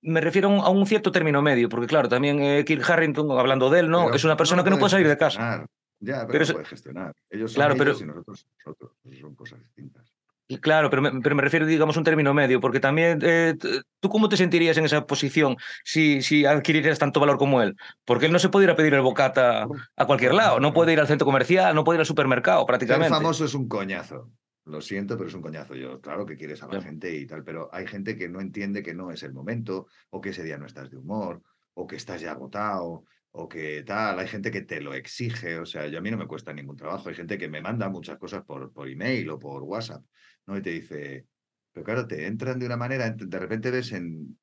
me 0.00 0.22
refiero 0.22 0.48
a 0.48 0.70
un 0.70 0.86
cierto 0.86 1.12
término 1.12 1.42
medio, 1.42 1.68
porque 1.68 1.86
claro, 1.86 2.08
también 2.08 2.40
eh, 2.40 2.64
Kirk 2.64 2.88
Harrington, 2.90 3.30
hablando 3.38 3.68
de 3.68 3.80
él, 3.80 3.90
¿no? 3.90 4.14
es 4.14 4.24
una 4.24 4.38
persona 4.38 4.64
que 4.64 4.70
no 4.70 4.78
puede 4.78 4.92
salir 4.92 5.08
de 5.08 5.18
casa. 5.18 5.66
Ya, 6.00 6.26
pero, 6.26 6.46
no 6.46 6.52
puede 6.54 6.64
gestionar. 6.64 7.14
Ellos 7.28 7.52
son 7.52 7.56
claro, 7.56 7.74
ellos 7.74 7.98
pero, 7.98 8.04
y 8.04 8.14
nosotros, 8.14 8.46
nosotros. 8.64 8.92
son 9.20 9.34
cosas 9.34 9.60
distintas. 9.62 10.15
Claro, 10.60 10.90
pero 10.90 11.02
me, 11.02 11.20
pero 11.20 11.34
me 11.34 11.42
refiero, 11.42 11.66
digamos, 11.66 11.96
a 11.96 12.00
un 12.00 12.04
término 12.04 12.32
medio, 12.32 12.60
porque 12.60 12.78
también, 12.78 13.18
eh, 13.22 13.54
¿tú 13.98 14.08
cómo 14.08 14.28
te 14.28 14.36
sentirías 14.36 14.76
en 14.76 14.84
esa 14.84 15.04
posición 15.04 15.56
si, 15.84 16.22
si 16.22 16.46
adquirieras 16.46 17.00
tanto 17.00 17.18
valor 17.18 17.36
como 17.36 17.62
él? 17.62 17.74
Porque 18.04 18.26
él 18.26 18.32
no 18.32 18.38
se 18.38 18.48
puede 18.48 18.66
ir 18.66 18.70
a 18.70 18.76
pedir 18.76 18.94
el 18.94 19.00
bocata 19.00 19.66
a 19.96 20.06
cualquier 20.06 20.34
lado, 20.34 20.60
no 20.60 20.72
puede 20.72 20.92
ir 20.92 21.00
al 21.00 21.08
centro 21.08 21.24
comercial, 21.24 21.74
no 21.74 21.82
puede 21.82 21.96
ir 21.96 22.00
al 22.00 22.06
supermercado, 22.06 22.64
prácticamente. 22.64 23.08
El 23.08 23.14
famoso 23.14 23.44
es 23.44 23.54
un 23.54 23.68
coñazo. 23.68 24.30
Lo 24.66 24.80
siento, 24.80 25.16
pero 25.16 25.28
es 25.28 25.34
un 25.34 25.42
coñazo. 25.42 25.74
Yo, 25.74 26.00
claro 26.00 26.26
que 26.26 26.36
quieres 26.36 26.62
a 26.62 26.68
la 26.68 26.80
gente 26.80 27.14
y 27.14 27.26
tal, 27.26 27.44
pero 27.44 27.68
hay 27.72 27.86
gente 27.86 28.16
que 28.16 28.28
no 28.28 28.40
entiende 28.40 28.82
que 28.82 28.94
no 28.94 29.10
es 29.10 29.22
el 29.22 29.32
momento, 29.32 29.86
o 30.10 30.20
que 30.20 30.30
ese 30.30 30.42
día 30.42 30.58
no 30.58 30.66
estás 30.66 30.90
de 30.90 30.96
humor, 30.96 31.42
o 31.74 31.86
que 31.86 31.96
estás 31.96 32.20
ya 32.20 32.32
agotado, 32.32 33.04
o 33.38 33.48
que 33.48 33.82
tal. 33.82 34.18
Hay 34.18 34.28
gente 34.28 34.50
que 34.50 34.62
te 34.62 34.80
lo 34.80 34.94
exige. 34.94 35.58
O 35.58 35.66
sea, 35.66 35.86
yo 35.88 35.98
a 35.98 36.00
mí 36.00 36.10
no 36.10 36.16
me 36.16 36.26
cuesta 36.26 36.52
ningún 36.52 36.76
trabajo. 36.76 37.08
Hay 37.08 37.14
gente 37.14 37.38
que 37.38 37.48
me 37.48 37.60
manda 37.60 37.88
muchas 37.88 38.18
cosas 38.18 38.44
por, 38.44 38.72
por 38.72 38.88
email 38.88 39.28
o 39.30 39.38
por 39.38 39.62
WhatsApp. 39.62 40.02
¿no? 40.46 40.56
Y 40.56 40.62
te 40.62 40.70
dice, 40.70 41.26
pero 41.72 41.84
claro, 41.84 42.06
te 42.06 42.26
entran 42.26 42.58
de 42.58 42.66
una 42.66 42.76
manera, 42.76 43.10
de 43.10 43.38
repente 43.38 43.70
ves 43.70 43.92
en, 43.92 44.38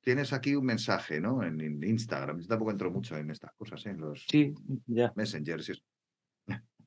tienes 0.00 0.32
aquí 0.32 0.54
un 0.54 0.64
mensaje, 0.64 1.20
¿no? 1.20 1.42
En, 1.42 1.82
Instagram, 1.82 2.40
yo 2.40 2.46
tampoco 2.46 2.70
entro 2.70 2.90
mucho 2.90 3.16
en 3.16 3.30
estas 3.30 3.52
cosas, 3.54 3.84
¿eh? 3.86 3.90
en 3.90 4.00
los 4.00 4.26
sí, 4.28 4.54
ya. 4.86 5.12
messengers. 5.16 5.82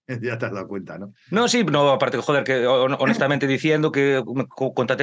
ya 0.21 0.37
te 0.37 0.45
has 0.45 0.51
dado 0.51 0.67
cuenta, 0.67 0.97
¿no? 0.97 1.13
No, 1.31 1.47
sí, 1.47 1.63
no, 1.63 1.89
aparte, 1.89 2.17
joder, 2.17 2.43
que 2.43 2.65
honestamente 2.65 3.47
diciendo 3.47 3.91
que 3.91 4.23
me 4.33 4.47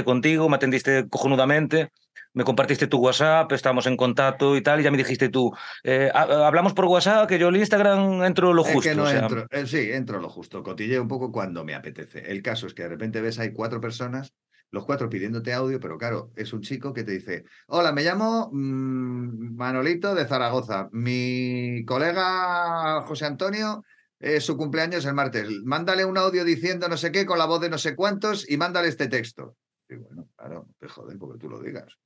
contigo, 0.04 0.48
me 0.48 0.56
atendiste 0.56 1.08
cojonudamente, 1.08 1.90
me 2.32 2.44
compartiste 2.44 2.88
tu 2.88 2.98
WhatsApp, 2.98 3.52
estamos 3.52 3.86
en 3.86 3.96
contacto 3.96 4.56
y 4.56 4.62
tal, 4.62 4.80
y 4.80 4.82
ya 4.82 4.90
me 4.90 4.96
dijiste 4.96 5.28
tú, 5.28 5.52
eh, 5.84 6.10
hablamos 6.12 6.74
por 6.74 6.86
WhatsApp, 6.86 7.28
que 7.28 7.38
yo 7.38 7.48
el 7.48 7.56
Instagram 7.56 8.24
entro 8.24 8.52
lo 8.52 8.64
justo. 8.64 8.80
que 8.80 8.94
no 8.94 9.08
entro, 9.08 9.46
eh, 9.50 9.66
sí, 9.66 9.92
entro 9.92 10.20
lo 10.20 10.28
justo, 10.28 10.62
cotilleo 10.62 11.00
un 11.00 11.08
poco 11.08 11.30
cuando 11.30 11.64
me 11.64 11.74
apetece. 11.74 12.30
El 12.30 12.42
caso 12.42 12.66
es 12.66 12.74
que 12.74 12.82
de 12.82 12.88
repente 12.88 13.20
ves 13.20 13.38
hay 13.38 13.52
cuatro 13.52 13.80
personas, 13.80 14.34
los 14.70 14.84
cuatro 14.84 15.08
pidiéndote 15.08 15.52
audio, 15.52 15.78
pero 15.78 15.96
claro, 15.96 16.32
es 16.34 16.52
un 16.52 16.60
chico 16.60 16.92
que 16.92 17.04
te 17.04 17.12
dice, 17.12 17.44
hola, 17.68 17.92
me 17.92 18.02
llamo 18.02 18.50
mm, 18.52 19.54
Manolito 19.54 20.16
de 20.16 20.26
Zaragoza, 20.26 20.88
mi 20.90 21.84
colega 21.84 23.02
José 23.02 23.26
Antonio 23.26 23.84
su 24.40 24.56
cumpleaños 24.56 25.04
el 25.04 25.14
martes. 25.14 25.48
Mándale 25.64 26.04
un 26.04 26.16
audio 26.16 26.44
diciendo 26.44 26.88
no 26.88 26.96
sé 26.96 27.12
qué 27.12 27.26
con 27.26 27.38
la 27.38 27.46
voz 27.46 27.60
de 27.60 27.68
no 27.68 27.78
sé 27.78 27.94
cuántos 27.94 28.48
y 28.48 28.56
mándale 28.56 28.88
este 28.88 29.08
texto. 29.08 29.56
Y 29.88 29.96
bueno, 29.96 30.28
claro, 30.36 30.68
te 30.78 30.88
joden 30.88 31.18
porque 31.18 31.38
tú 31.38 31.48
lo 31.48 31.60
digas. 31.60 31.98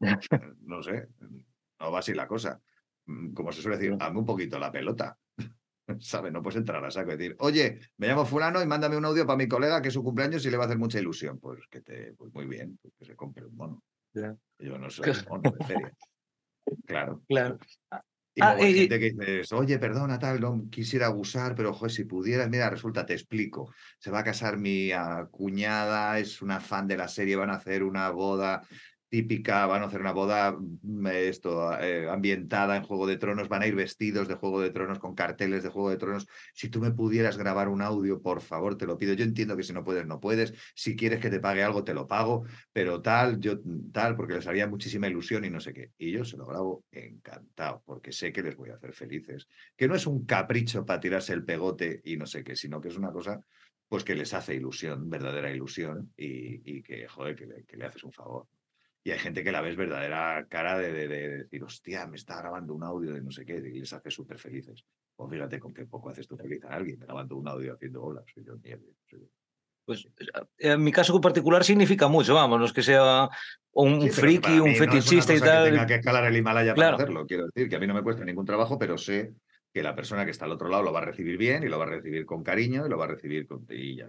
no 0.62 0.82
sé, 0.82 1.08
no 1.80 1.92
va 1.92 1.98
así 1.98 2.14
la 2.14 2.26
cosa. 2.26 2.60
Como 3.34 3.50
se 3.52 3.62
suele 3.62 3.78
decir, 3.78 3.96
dame 3.96 4.18
un 4.18 4.26
poquito 4.26 4.58
la 4.58 4.70
pelota. 4.70 5.18
¿Sabes? 5.98 6.32
No 6.32 6.42
puedes 6.42 6.58
entrar 6.58 6.84
a 6.84 6.90
saco 6.90 7.12
y 7.12 7.16
decir, 7.16 7.36
oye, 7.40 7.80
me 7.96 8.06
llamo 8.06 8.24
fulano 8.24 8.62
y 8.62 8.66
mándame 8.66 8.96
un 8.96 9.04
audio 9.04 9.26
para 9.26 9.36
mi 9.36 9.48
colega 9.48 9.82
que 9.82 9.88
es 9.88 9.94
su 9.94 10.04
cumpleaños 10.04 10.46
y 10.46 10.50
le 10.50 10.56
va 10.56 10.64
a 10.64 10.66
hacer 10.66 10.78
mucha 10.78 11.00
ilusión. 11.00 11.40
Pues 11.40 11.66
que 11.68 11.80
te, 11.80 12.12
pues 12.14 12.32
muy 12.32 12.46
bien, 12.46 12.78
pues 12.80 12.94
que 12.96 13.04
se 13.04 13.16
compre 13.16 13.46
un 13.46 13.56
mono. 13.56 13.82
Yo 14.14 14.78
no 14.78 14.88
soy 14.88 15.10
un 15.10 15.24
mono 15.28 15.50
de 15.58 15.66
feria. 15.66 15.92
Claro. 16.86 17.20
Claro. 17.26 17.58
Y 18.40 18.42
ah, 18.42 18.56
hay 18.58 18.74
gente 18.74 18.98
que 18.98 19.10
dices, 19.10 19.52
oye, 19.52 19.78
perdona, 19.78 20.18
tal, 20.18 20.40
no 20.40 20.64
quisiera 20.70 21.08
abusar, 21.08 21.54
pero 21.54 21.74
joder, 21.74 21.92
si 21.92 22.04
pudieras, 22.04 22.48
mira, 22.48 22.70
resulta, 22.70 23.04
te 23.04 23.12
explico. 23.12 23.74
Se 23.98 24.10
va 24.10 24.20
a 24.20 24.24
casar 24.24 24.56
mi 24.56 24.92
ah, 24.92 25.28
cuñada, 25.30 26.18
es 26.18 26.40
una 26.40 26.58
fan 26.58 26.88
de 26.88 26.96
la 26.96 27.06
serie, 27.06 27.36
van 27.36 27.50
a 27.50 27.56
hacer 27.56 27.82
una 27.82 28.08
boda 28.08 28.62
típica, 29.10 29.66
van 29.66 29.82
a 29.82 29.86
hacer 29.86 30.00
una 30.00 30.12
boda 30.12 30.52
mm, 30.52 31.06
esto, 31.08 31.78
eh, 31.78 32.08
ambientada 32.08 32.76
en 32.76 32.84
Juego 32.84 33.06
de 33.06 33.18
Tronos, 33.18 33.48
van 33.48 33.62
a 33.62 33.66
ir 33.66 33.74
vestidos 33.74 34.28
de 34.28 34.36
Juego 34.36 34.60
de 34.60 34.70
Tronos, 34.70 34.98
con 34.98 35.14
carteles 35.14 35.62
de 35.62 35.68
Juego 35.68 35.90
de 35.90 35.98
Tronos. 35.98 36.26
Si 36.54 36.68
tú 36.70 36.80
me 36.80 36.92
pudieras 36.92 37.36
grabar 37.36 37.68
un 37.68 37.82
audio, 37.82 38.22
por 38.22 38.40
favor, 38.40 38.76
te 38.76 38.86
lo 38.86 38.96
pido. 38.96 39.12
Yo 39.14 39.24
entiendo 39.24 39.56
que 39.56 39.64
si 39.64 39.72
no 39.72 39.84
puedes, 39.84 40.06
no 40.06 40.20
puedes. 40.20 40.54
Si 40.74 40.96
quieres 40.96 41.20
que 41.20 41.28
te 41.28 41.40
pague 41.40 41.62
algo, 41.62 41.84
te 41.84 41.92
lo 41.92 42.06
pago, 42.06 42.44
pero 42.72 43.02
tal, 43.02 43.40
yo 43.40 43.56
mm, 43.62 43.90
tal, 43.92 44.16
porque 44.16 44.34
les 44.34 44.46
haría 44.46 44.66
muchísima 44.68 45.08
ilusión 45.08 45.44
y 45.44 45.50
no 45.50 45.60
sé 45.60 45.74
qué. 45.74 45.90
Y 45.98 46.12
yo 46.12 46.24
se 46.24 46.36
lo 46.36 46.46
grabo 46.46 46.84
encantado, 46.92 47.82
porque 47.84 48.12
sé 48.12 48.32
que 48.32 48.42
les 48.42 48.56
voy 48.56 48.70
a 48.70 48.74
hacer 48.74 48.92
felices. 48.94 49.48
Que 49.76 49.88
no 49.88 49.94
es 49.96 50.06
un 50.06 50.24
capricho 50.24 50.86
para 50.86 51.00
tirarse 51.00 51.32
el 51.32 51.44
pegote 51.44 52.00
y 52.04 52.16
no 52.16 52.26
sé 52.26 52.44
qué, 52.44 52.56
sino 52.56 52.80
que 52.80 52.88
es 52.88 52.96
una 52.96 53.10
cosa 53.12 53.40
pues 53.88 54.04
que 54.04 54.14
les 54.14 54.32
hace 54.34 54.54
ilusión, 54.54 55.10
verdadera 55.10 55.50
ilusión, 55.50 56.12
y, 56.16 56.80
que, 56.80 57.08
joder, 57.08 57.34
que 57.66 57.76
le 57.76 57.84
haces 57.84 58.04
un 58.04 58.12
favor. 58.12 58.46
Y 59.02 59.12
hay 59.12 59.18
gente 59.18 59.42
que 59.42 59.52
la 59.52 59.62
ves 59.62 59.76
verdadera 59.76 60.46
cara 60.48 60.78
de, 60.78 61.08
decir, 61.08 61.64
hostia, 61.64 62.06
me 62.06 62.16
está 62.16 62.38
grabando 62.38 62.74
un 62.74 62.82
audio 62.82 63.14
de 63.14 63.22
no 63.22 63.30
sé 63.30 63.46
qué, 63.46 63.56
y 63.56 63.80
les 63.80 63.92
hace 63.92 64.10
súper 64.10 64.38
felices. 64.38 64.84
O 65.16 65.28
fíjate 65.28 65.58
con 65.58 65.72
qué 65.72 65.86
poco 65.86 66.10
haces 66.10 66.26
tú 66.26 66.36
feliz 66.36 66.62
a 66.64 66.74
alguien 66.74 66.98
grabando 66.98 67.36
un 67.36 67.48
audio 67.48 67.74
haciendo 67.74 68.02
olas. 68.02 68.24
yo, 68.36 68.54
Pues 69.86 70.06
en 70.58 70.82
mi 70.82 70.92
caso 70.92 71.18
particular 71.20 71.64
significa 71.64 72.08
mucho, 72.08 72.34
vamos, 72.34 72.58
no 72.58 72.66
es 72.66 72.72
que 72.72 72.82
sea 72.82 73.28
un 73.72 74.10
friki, 74.10 74.60
un 74.60 74.74
fetichista 74.74 75.34
y 75.34 75.40
tal. 75.40 75.64
Que 75.64 75.70
tenga 75.70 75.86
que 75.86 75.94
escalar 75.94 76.24
el 76.26 76.36
Himalaya 76.36 76.74
para 76.74 76.94
hacerlo, 76.96 77.26
quiero 77.26 77.46
decir, 77.46 77.68
que 77.70 77.76
a 77.76 77.78
mí 77.78 77.86
no 77.86 77.94
me 77.94 78.02
cuesta 78.02 78.24
ningún 78.24 78.46
trabajo, 78.46 78.78
pero 78.78 78.98
sé 78.98 79.34
que 79.72 79.82
la 79.82 79.94
persona 79.94 80.24
que 80.24 80.30
está 80.30 80.44
al 80.44 80.52
otro 80.52 80.68
lado 80.68 80.82
lo 80.82 80.92
va 80.92 81.00
a 81.00 81.04
recibir 81.04 81.38
bien 81.38 81.62
y 81.62 81.68
lo 81.68 81.78
va 81.78 81.84
a 81.84 81.88
recibir 81.88 82.26
con 82.26 82.42
cariño 82.42 82.86
y 82.86 82.90
lo 82.90 82.98
va 82.98 83.04
a 83.04 83.08
recibir 83.08 83.46
con... 83.46 83.64
Y 83.68 83.96
ya, 83.96 84.08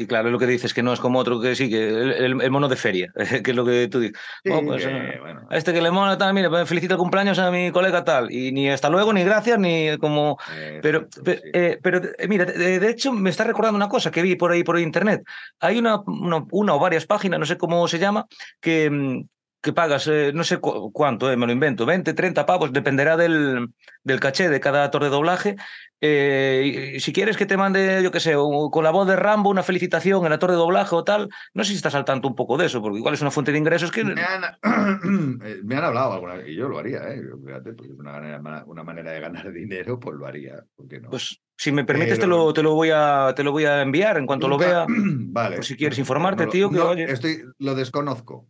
y 0.00 0.06
claro, 0.06 0.30
lo 0.30 0.38
que 0.38 0.46
dices, 0.46 0.72
que 0.72 0.84
no 0.84 0.92
es 0.92 1.00
como 1.00 1.18
otro 1.18 1.40
que 1.40 1.56
sí, 1.56 1.68
que 1.68 1.88
el, 1.88 2.50
mono 2.52 2.68
de 2.68 2.76
feria, 2.76 3.12
que 3.42 3.50
es 3.50 3.56
lo 3.56 3.64
que 3.64 3.88
tú 3.88 3.98
dices. 3.98 4.16
Pues, 4.44 4.84
eh, 4.86 5.20
a 5.50 5.56
este 5.56 5.72
que 5.72 5.82
le 5.82 5.90
mola 5.90 6.16
tal, 6.16 6.32
mire, 6.34 6.48
pues, 6.48 6.68
felicita 6.68 6.94
el 6.94 7.00
cumpleaños 7.00 7.36
a 7.40 7.50
mi 7.50 7.72
colega 7.72 8.04
tal. 8.04 8.30
Y 8.30 8.52
ni 8.52 8.70
hasta 8.70 8.90
luego, 8.90 9.12
ni 9.12 9.24
gracias, 9.24 9.58
ni 9.58 9.98
como. 9.98 10.38
pero, 10.82 11.08
eh, 11.26 11.80
pero 11.82 12.00
eh, 12.16 12.28
mira, 12.28 12.44
de, 12.44 12.88
hecho, 12.88 13.12
me 13.12 13.30
está 13.30 13.42
recordando 13.42 13.76
una 13.76 13.88
cosa 13.88 14.12
que 14.12 14.22
vi 14.22 14.36
por 14.36 14.52
ahí 14.52 14.62
por 14.62 14.78
internet. 14.78 15.24
Hay 15.58 15.78
una, 15.78 16.00
una 16.06 16.74
o 16.74 16.78
varias 16.78 17.04
páginas, 17.04 17.40
no 17.40 17.46
sé 17.46 17.58
cómo 17.58 17.88
se 17.88 17.98
llama, 17.98 18.24
que, 18.60 18.88
mm, 18.88 19.22
que 19.60 19.72
pagas, 19.72 20.06
eh, 20.06 20.32
no 20.34 20.44
sé 20.44 20.58
cuánto, 20.58 21.30
eh, 21.30 21.36
me 21.36 21.46
lo 21.46 21.52
invento, 21.52 21.84
20, 21.84 22.14
30 22.14 22.46
pavos, 22.46 22.72
dependerá 22.72 23.16
del, 23.16 23.68
del 24.04 24.20
caché 24.20 24.48
de 24.48 24.60
cada 24.60 24.84
actor 24.84 25.02
de 25.02 25.08
doblaje. 25.08 25.56
Eh, 26.00 26.92
y 26.94 27.00
si 27.00 27.12
quieres 27.12 27.36
que 27.36 27.44
te 27.44 27.56
mande, 27.56 28.00
yo 28.04 28.12
qué 28.12 28.20
sé, 28.20 28.34
con 28.34 28.84
la 28.84 28.90
voz 28.90 29.08
de 29.08 29.16
Rambo 29.16 29.50
una 29.50 29.64
felicitación 29.64 30.24
en 30.24 30.32
actor 30.32 30.52
de 30.52 30.56
doblaje 30.56 30.94
o 30.94 31.02
tal, 31.02 31.28
no 31.54 31.64
sé 31.64 31.70
si 31.70 31.76
estás 31.76 31.96
al 31.96 32.04
tanto 32.04 32.28
un 32.28 32.36
poco 32.36 32.56
de 32.56 32.66
eso, 32.66 32.80
porque 32.80 32.98
igual 32.98 33.14
es 33.14 33.20
una 33.20 33.32
fuente 33.32 33.50
de 33.50 33.58
ingresos 33.58 33.90
que... 33.90 34.04
Me 34.04 34.22
han, 34.22 34.42
me 35.64 35.76
han 35.76 35.84
hablado 35.84 36.12
alguna 36.12 36.34
vez, 36.34 36.48
y 36.48 36.54
yo 36.54 36.68
lo 36.68 36.78
haría, 36.78 36.98
¿eh? 37.08 37.20
Fíjate, 37.44 37.72
porque 37.72 37.92
es 37.92 37.98
una 37.98 38.12
manera, 38.12 38.64
una 38.66 38.84
manera 38.84 39.10
de 39.10 39.20
ganar 39.20 39.52
dinero, 39.52 39.98
pues 39.98 40.16
lo 40.16 40.26
haría, 40.26 40.62
¿por 40.76 40.86
qué 40.86 41.00
no? 41.00 41.10
Pues 41.10 41.40
si 41.56 41.72
me 41.72 41.84
permites, 41.84 42.20
te, 42.20 42.28
lo, 42.28 42.52
te, 42.52 42.62
lo 42.62 42.74
voy 42.74 42.90
a, 42.94 43.32
te 43.34 43.42
lo 43.42 43.50
voy 43.50 43.64
a 43.64 43.82
enviar 43.82 44.18
en 44.18 44.26
cuanto 44.26 44.46
lo 44.46 44.56
vea. 44.56 44.86
vale. 44.88 45.56
Por 45.56 45.64
si 45.64 45.76
quieres 45.76 45.98
informarte, 45.98 46.46
tío. 46.46 46.70
Que, 46.70 47.02
Estoy, 47.02 47.42
lo 47.58 47.74
desconozco. 47.74 48.46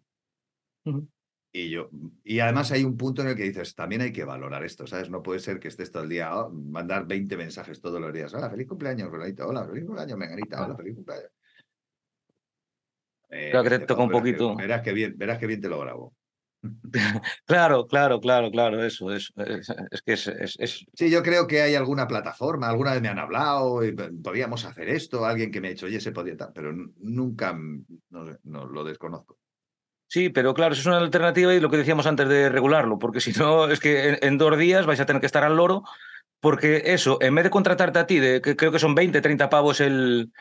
Y 1.51 1.71
yo, 1.71 1.89
y 2.25 2.41
además 2.41 2.71
hay 2.73 2.85
un 2.85 2.97
punto 2.97 3.23
en 3.23 3.29
el 3.29 3.35
que 3.35 3.45
dices, 3.45 3.75
también 3.75 4.03
hay 4.03 4.13
que 4.13 4.25
valorar 4.25 4.63
esto, 4.65 4.87
¿sabes? 4.87 5.09
No 5.09 5.23
puede 5.23 5.41
ser 5.41 5.59
que 5.59 5.69
estés 5.69 5.91
todo 5.91 6.03
el 6.03 6.11
día, 6.11 6.37
oh, 6.37 6.51
mandar 6.51 7.07
20 7.07 7.37
mensajes 7.39 7.81
todos 7.81 8.01
los 8.01 8.13
días. 8.13 8.33
Hola, 8.35 8.51
feliz 8.51 8.69
cumpleaños, 8.69 9.11
Ronaldo. 9.11 9.49
Hola, 9.49 9.67
feliz 9.67 9.85
cumpleaños, 9.85 10.19
Menganita. 10.19 10.65
Hola, 10.65 10.77
feliz 10.77 10.95
cumpleaños. 10.95 11.31
claro 13.29 13.63
que 13.65 13.79
te 13.79 13.87
toca 13.87 14.03
un 14.03 14.11
poquito. 14.11 14.57
verás 14.57 14.83
que 14.83 14.93
bien, 14.93 15.15
verás 15.17 15.39
que 15.39 15.47
bien 15.47 15.61
te 15.61 15.69
lo 15.69 15.81
grabo. 15.81 16.15
claro, 17.47 17.87
claro, 17.87 18.21
claro, 18.21 18.51
claro, 18.51 18.85
eso, 18.85 19.11
eso. 19.13 19.33
Es, 19.37 20.03
que 20.03 20.13
es, 20.13 20.87
Sí, 20.93 21.09
yo 21.09 21.23
creo 21.23 21.47
que 21.47 21.63
hay 21.63 21.77
alguna 21.77 22.07
plataforma, 22.07 22.69
alguna 22.69 22.93
vez 22.93 23.01
me 23.01 23.09
han 23.09 23.19
hablado, 23.19 23.85
y 23.85 23.93
podríamos 23.93 24.67
hacer 24.67 24.91
esto, 24.91 25.25
alguien 25.25 25.51
que 25.51 25.61
me 25.61 25.69
ha 25.69 25.71
dicho, 25.71 25.87
oye, 25.87 26.01
se 26.01 26.13
podía, 26.13 26.37
pero 26.53 26.73
nunca, 26.99 27.59
no, 28.11 28.39
no 28.43 28.67
lo 28.67 28.85
desconozco. 28.85 29.39
Sí, 30.09 30.31
pero 30.31 30.55
claro, 30.55 30.73
eso 30.73 30.81
es 30.81 30.87
una 30.87 30.97
alternativa 30.99 31.55
y 31.55 31.61
lo 31.61 31.69
que 31.71 31.77
decíamos 31.77 32.07
antes 32.07 32.29
de 32.29 32.49
regularlo, 32.49 32.99
porque 32.99 33.21
si 33.21 33.33
no, 33.33 33.71
es 33.71 33.79
que 33.79 34.19
en, 34.23 34.39
dos 34.39 34.57
días 34.59 34.87
vais 34.87 35.01
a 35.01 35.07
tener 35.07 35.21
que 35.21 35.27
estar 35.27 35.45
al 35.45 35.57
loro, 35.57 35.85
porque 36.41 36.83
eso, 36.87 37.19
en 37.21 37.35
vez 37.35 37.45
de 37.45 37.51
contratarte 37.51 37.99
a 37.99 38.07
ti, 38.07 38.19
de, 38.19 38.41
que 38.41 38.57
creo 38.57 38.73
que 38.73 38.79
son 38.79 38.95
20, 38.95 39.21
30 39.21 39.51
pavos 39.51 39.81
el 39.81 40.33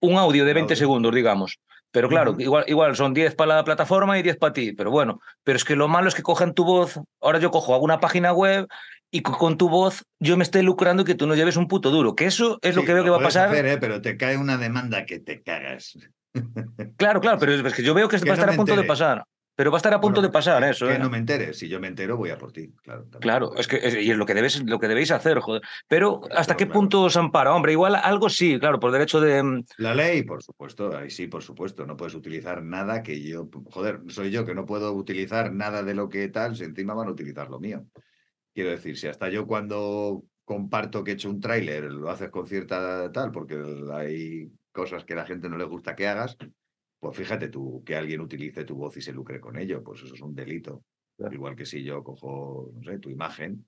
un 0.00 0.16
audio 0.16 0.44
de 0.44 0.54
20 0.54 0.74
segundos, 0.74 1.14
digamos. 1.14 1.58
Pero 1.90 2.08
claro, 2.08 2.34
igual, 2.38 2.64
igual 2.66 2.96
son 2.96 3.14
10 3.14 3.34
para 3.34 3.56
la 3.56 3.64
plataforma 3.64 4.18
y 4.18 4.22
10 4.22 4.36
para 4.36 4.52
ti. 4.52 4.72
Pero 4.72 4.90
bueno, 4.90 5.20
pero 5.44 5.56
es 5.56 5.64
que 5.64 5.76
lo 5.76 5.88
malo 5.88 6.08
es 6.08 6.14
que 6.14 6.22
cojan 6.22 6.52
tu 6.52 6.64
voz. 6.64 7.00
Ahora 7.20 7.38
yo 7.38 7.50
cojo, 7.50 7.74
hago 7.74 7.84
una 7.84 8.00
página 8.00 8.32
web 8.32 8.68
y 9.10 9.22
con 9.22 9.56
tu 9.56 9.68
voz 9.68 10.04
yo 10.20 10.36
me 10.36 10.42
estoy 10.42 10.62
lucrando 10.62 11.02
y 11.02 11.06
que 11.06 11.14
tú 11.14 11.26
no 11.26 11.34
lleves 11.34 11.56
un 11.56 11.68
puto 11.68 11.90
duro. 11.90 12.14
Que 12.14 12.26
eso 12.26 12.58
es 12.60 12.76
lo 12.76 12.84
que 12.84 12.92
veo 12.92 13.04
que 13.04 13.10
va 13.10 13.16
a 13.16 13.22
pasar. 13.22 13.54
¿eh? 13.54 13.78
Pero 13.78 14.02
te 14.02 14.16
cae 14.16 14.36
una 14.36 14.58
demanda 14.58 15.06
que 15.06 15.20
te 15.20 15.42
cagas. 15.42 15.96
Claro, 16.96 17.20
claro, 17.20 17.38
pero 17.38 17.52
es 17.52 17.74
que 17.74 17.82
yo 17.82 17.94
veo 17.94 18.08
que, 18.08 18.16
va 18.18 18.30
a 18.30 18.34
estar 18.34 18.50
a 18.50 18.56
punto 18.56 18.76
de 18.76 18.84
pasar. 18.84 19.24
Pero 19.56 19.70
va 19.70 19.78
a 19.78 19.80
estar 19.80 19.94
a 19.94 20.00
punto 20.00 20.20
de 20.20 20.28
pasar 20.28 20.62
eso. 20.64 20.86
Que 20.86 20.96
¿eh? 20.96 20.98
no 20.98 21.08
me 21.08 21.16
entere. 21.16 21.54
Si 21.54 21.66
yo 21.66 21.80
me 21.80 21.88
entero, 21.88 22.18
voy 22.18 22.28
a 22.28 22.36
por 22.36 22.52
ti. 22.52 22.70
Claro, 22.82 23.06
claro 23.20 23.56
es 23.56 23.66
que 23.66 24.02
y 24.02 24.10
es 24.10 24.16
lo 24.16 24.26
que, 24.26 24.34
debes, 24.34 24.62
lo 24.62 24.78
que 24.78 24.86
debéis 24.86 25.10
hacer, 25.10 25.40
joder. 25.40 25.62
Pero 25.88 26.20
¿hasta 26.30 26.58
qué 26.58 26.66
punto 26.66 27.04
os 27.04 27.16
ampara? 27.16 27.54
Hombre, 27.54 27.72
igual 27.72 27.94
algo 27.94 28.28
sí, 28.28 28.60
claro, 28.60 28.78
por 28.78 28.92
derecho 28.92 29.18
de. 29.18 29.42
Mm, 29.42 29.64
La 29.78 29.94
ley, 29.94 30.24
por 30.24 30.42
supuesto, 30.42 30.94
ahí 30.94 31.08
sí, 31.08 31.26
por 31.26 31.42
supuesto. 31.42 31.86
No 31.86 31.96
puedes 31.96 32.14
utilizar 32.14 32.62
nada 32.62 33.02
que 33.02 33.22
yo. 33.22 33.48
Joder, 33.70 34.00
soy 34.08 34.30
yo 34.30 34.44
que 34.44 34.54
no 34.54 34.66
puedo 34.66 34.92
utilizar 34.92 35.50
nada 35.50 35.82
de 35.82 35.94
lo 35.94 36.10
que 36.10 36.28
tal, 36.28 36.54
si 36.54 36.64
encima 36.64 36.92
van 36.92 37.08
a 37.08 37.12
utilizar 37.12 37.48
lo 37.48 37.58
mío. 37.58 37.86
Quiero 38.52 38.70
decir, 38.70 38.98
si 38.98 39.06
hasta 39.06 39.30
yo 39.30 39.46
cuando 39.46 40.22
comparto 40.44 41.02
que 41.02 41.12
he 41.12 41.14
hecho 41.14 41.30
un 41.30 41.40
tráiler 41.40 41.84
lo 41.84 42.10
haces 42.10 42.28
con 42.28 42.46
cierta 42.46 43.10
tal, 43.10 43.32
porque 43.32 43.56
hay 43.94 44.50
cosas 44.76 45.06
que 45.06 45.14
a 45.14 45.16
la 45.16 45.24
gente 45.24 45.48
no 45.48 45.56
le 45.56 45.64
gusta 45.64 45.96
que 45.96 46.06
hagas, 46.06 46.36
pues 47.00 47.16
fíjate 47.16 47.48
tú, 47.48 47.82
que 47.82 47.96
alguien 47.96 48.20
utilice 48.20 48.64
tu 48.64 48.76
voz 48.76 48.94
y 48.98 49.00
se 49.00 49.12
lucre 49.12 49.40
con 49.40 49.56
ello, 49.56 49.82
pues 49.82 50.02
eso 50.02 50.14
es 50.14 50.20
un 50.20 50.34
delito. 50.34 50.84
Igual 51.32 51.56
que 51.56 51.64
si 51.64 51.82
yo 51.82 52.04
cojo, 52.04 52.70
no 52.74 52.82
sé, 52.82 52.98
tu 52.98 53.08
imagen 53.08 53.66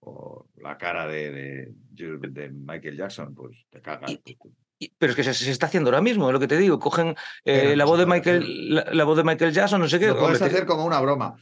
o 0.00 0.48
la 0.56 0.76
cara 0.76 1.06
de, 1.06 1.72
de, 1.90 2.50
Michael 2.50 2.96
Jackson, 2.96 3.36
pues 3.36 3.66
te 3.70 3.80
cagas. 3.80 4.18
Pues 4.24 4.90
pero 4.98 5.10
es 5.10 5.16
que 5.16 5.24
se, 5.24 5.50
está 5.50 5.66
haciendo 5.66 5.90
ahora 5.90 6.02
mismo, 6.02 6.28
es 6.28 6.32
lo 6.32 6.40
que 6.40 6.48
te 6.48 6.56
digo. 6.56 6.78
Cogen 6.78 7.14
eh, 7.44 7.76
la, 7.76 7.84
voz 7.84 7.98
de 7.98 8.06
Michael, 8.06 8.74
la, 8.74 9.04
voz 9.04 9.16
de 9.16 9.24
Michael 9.24 9.52
Jackson, 9.52 9.80
no 9.80 9.88
sé 9.88 9.98
qué. 9.98 10.08
Lo 10.08 10.18
puedes 10.18 10.42
hacer 10.42 10.66
como 10.66 10.84
una 10.84 11.00
broma. 11.00 11.36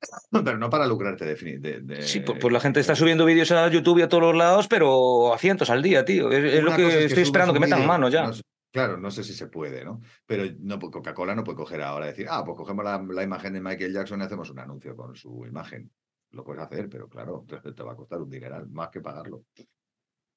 Pero 0.30 0.58
no 0.58 0.70
para 0.70 0.86
lucrarte 0.86 1.24
de, 1.24 2.02
Sí, 2.02 2.20
pues, 2.20 2.38
pues, 2.40 2.52
la 2.52 2.60
gente 2.60 2.80
está 2.80 2.94
subiendo 2.94 3.24
vídeos 3.24 3.50
a 3.52 3.68
YouTube 3.68 3.98
y 3.98 4.02
a 4.02 4.08
todos 4.08 4.22
los 4.22 4.34
lados, 4.34 4.68
pero 4.68 5.34
a 5.34 5.38
cientos 5.38 5.70
al 5.70 5.82
día, 5.82 6.04
tío. 6.04 6.30
Es, 6.30 6.62
lo 6.62 6.74
que, 6.74 7.04
estoy 7.04 7.22
esperando 7.22 7.52
que 7.52 7.60
metan 7.60 7.86
mano 7.86 8.08
ya. 8.08 8.30
Claro, 8.72 8.96
no 8.98 9.10
sé 9.10 9.24
si 9.24 9.34
se 9.34 9.48
puede, 9.48 9.84
¿no? 9.84 10.00
Pero 10.26 10.44
no, 10.60 10.78
pues, 10.78 10.92
Coca-Cola 10.92 11.34
no 11.34 11.42
puede 11.42 11.56
coger 11.56 11.82
ahora 11.82 12.06
y 12.06 12.10
decir, 12.10 12.26
ah, 12.30 12.44
pues 12.44 12.56
cogemos 12.56 12.84
la, 12.84 13.22
imagen 13.22 13.52
de 13.52 13.60
Michael 13.60 13.92
Jackson 13.92 14.20
y 14.20 14.24
hacemos 14.24 14.48
un 14.50 14.60
anuncio 14.60 14.94
con 14.94 15.16
su 15.16 15.44
imagen. 15.44 15.90
Lo 16.30 16.44
puedes 16.44 16.62
hacer, 16.62 16.88
pero 16.88 17.08
claro, 17.08 17.44
te 17.46 17.82
va 17.82 17.92
a 17.92 17.96
costar 17.96 18.20
un 18.20 18.30
dineral, 18.30 18.68
más 18.68 18.90
que 18.90 19.00
pagarlo. 19.00 19.42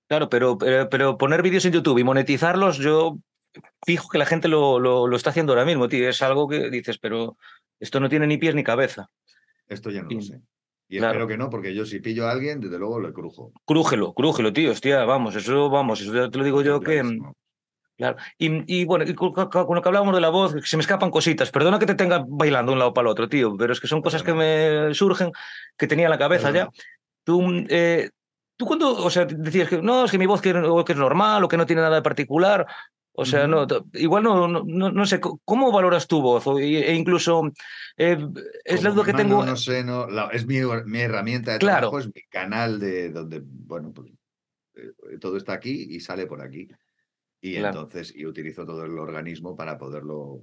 Claro, 0.08 0.30
pero, 0.30 0.58
pero, 0.58 1.18
poner 1.18 1.44
vídeos 1.44 1.66
en 1.66 1.74
YouTube 1.74 2.00
y 2.00 2.04
monetizarlos, 2.04 2.78
yo 2.78 3.20
fijo 3.86 4.10
que 4.10 4.18
la 4.18 4.26
gente 4.26 4.48
lo, 4.48 4.80
lo, 4.80 5.16
está 5.16 5.30
haciendo 5.30 5.54
ahora 5.54 5.66
mismo, 5.66 5.88
tío. 5.88 6.10
Es 6.10 6.22
algo 6.24 6.48
que 6.48 6.72
dices, 6.72 6.98
pero 6.98 7.38
esto 7.80 8.00
no 8.00 8.10
tiene 8.10 8.26
ni 8.26 8.38
pies 8.38 8.56
ni 8.56 8.64
cabeza. 8.64 9.12
Esto 9.68 9.90
ya 9.90 10.04
no 10.04 10.10
lo 10.10 10.22
sé. 10.22 10.42
Y 10.90 10.98
espero 10.98 11.28
que 11.28 11.38
no, 11.38 11.50
porque 11.50 11.74
yo 11.74 11.86
si 11.86 12.00
pillo 12.00 12.28
a 12.28 12.32
alguien, 12.32 12.60
desde 12.60 12.78
luego 12.78 13.00
le 13.00 13.14
crujo. 13.14 13.52
Crújelo, 13.66 14.14
crújelo, 14.14 14.54
tío, 14.54 14.72
hostia, 14.72 15.06
vamos, 15.06 15.36
eso, 15.36 15.70
vamos, 15.70 16.02
eso 16.02 16.30
te 16.30 16.38
lo 16.38 16.44
digo 16.44 16.62
yo 16.62 16.80
que, 16.82 17.02
Claro. 17.96 18.18
Y, 18.40 18.86
bueno, 18.86 19.06
con, 19.16 19.76
lo 19.76 19.82
que 19.82 19.90
hablábamos 19.90 20.16
de 20.16 20.22
la 20.22 20.30
voz, 20.30 20.56
se 20.64 20.78
me 20.78 20.82
escapan 20.82 21.12
cositas. 21.12 21.52
Perdona 21.52 21.78
que 21.78 21.86
te 21.86 21.94
tenga 21.94 22.26
bailando 22.28 22.72
de 22.72 22.74
un 22.74 22.80
lado 22.80 22.94
para 22.94 23.08
el 23.08 23.12
otro, 23.12 23.30
tío, 23.30 23.56
pero 23.56 23.72
es 23.72 23.80
que 23.80 23.88
son 23.88 24.02
cosas 24.02 24.24
que 24.24 24.34
me 24.34 24.94
surgen 24.96 25.32
que 25.78 25.88
tenía 25.88 26.06
en 26.06 26.12
la 26.12 26.18
cabeza 26.18 26.50
ya. 26.52 26.70
Tú, 27.24 27.42
eh, 27.70 28.10
tú 28.58 28.66
cuando, 28.66 28.96
o 28.96 29.10
sea, 29.10 29.26
decías 29.26 29.70
que 29.70 29.82
no, 29.82 30.06
es 30.06 30.12
que 30.12 30.18
mi 30.18 30.26
voz 30.26 30.42
que, 30.42 30.50
es 30.50 30.98
normal 30.98 31.44
o 31.44 31.48
que 31.48 31.58
no 31.58 31.68
tiene 31.68 31.84
nada 31.84 31.96
de 31.96 32.02
particular. 32.02 32.66
O 33.16 33.26
sea, 33.26 33.48
no, 33.48 33.68
igual 33.94 34.24
no, 34.24 34.48
no, 34.48 34.64
no, 34.64 35.06
sé, 35.06 35.20
¿cómo 35.20 35.72
valoras 35.72 36.08
tu 36.08 36.20
voz? 36.22 36.46
E 36.60 36.96
incluso, 36.96 37.44
eh, 37.96 38.18
es 38.66 38.84
lo 38.84 39.04
que 39.04 39.14
tengo... 39.14 39.46
No 39.46 39.56
sé, 39.56 39.84
no, 39.84 40.08
es 40.32 40.48
mi, 40.48 40.62
mi, 40.86 41.00
herramienta 41.00 41.54
de 41.54 41.60
trabajo, 41.60 42.00
es 42.00 42.08
mi 42.08 42.24
canal 42.24 42.80
de 42.80 43.12
donde, 43.12 43.42
bueno, 43.44 43.94
pues 43.94 44.12
eh, 44.76 45.18
todo 45.20 45.38
está 45.38 45.54
aquí 45.54 45.88
y 45.92 46.00
sale 46.00 46.26
por 46.26 46.42
aquí. 46.42 46.68
Y 47.40 47.58
entonces, 47.58 48.14
y 48.16 48.26
utilizo 48.26 48.66
todo 48.66 48.86
el 48.86 48.98
organismo 48.98 49.56
para 49.56 49.78
poderlo 49.78 50.42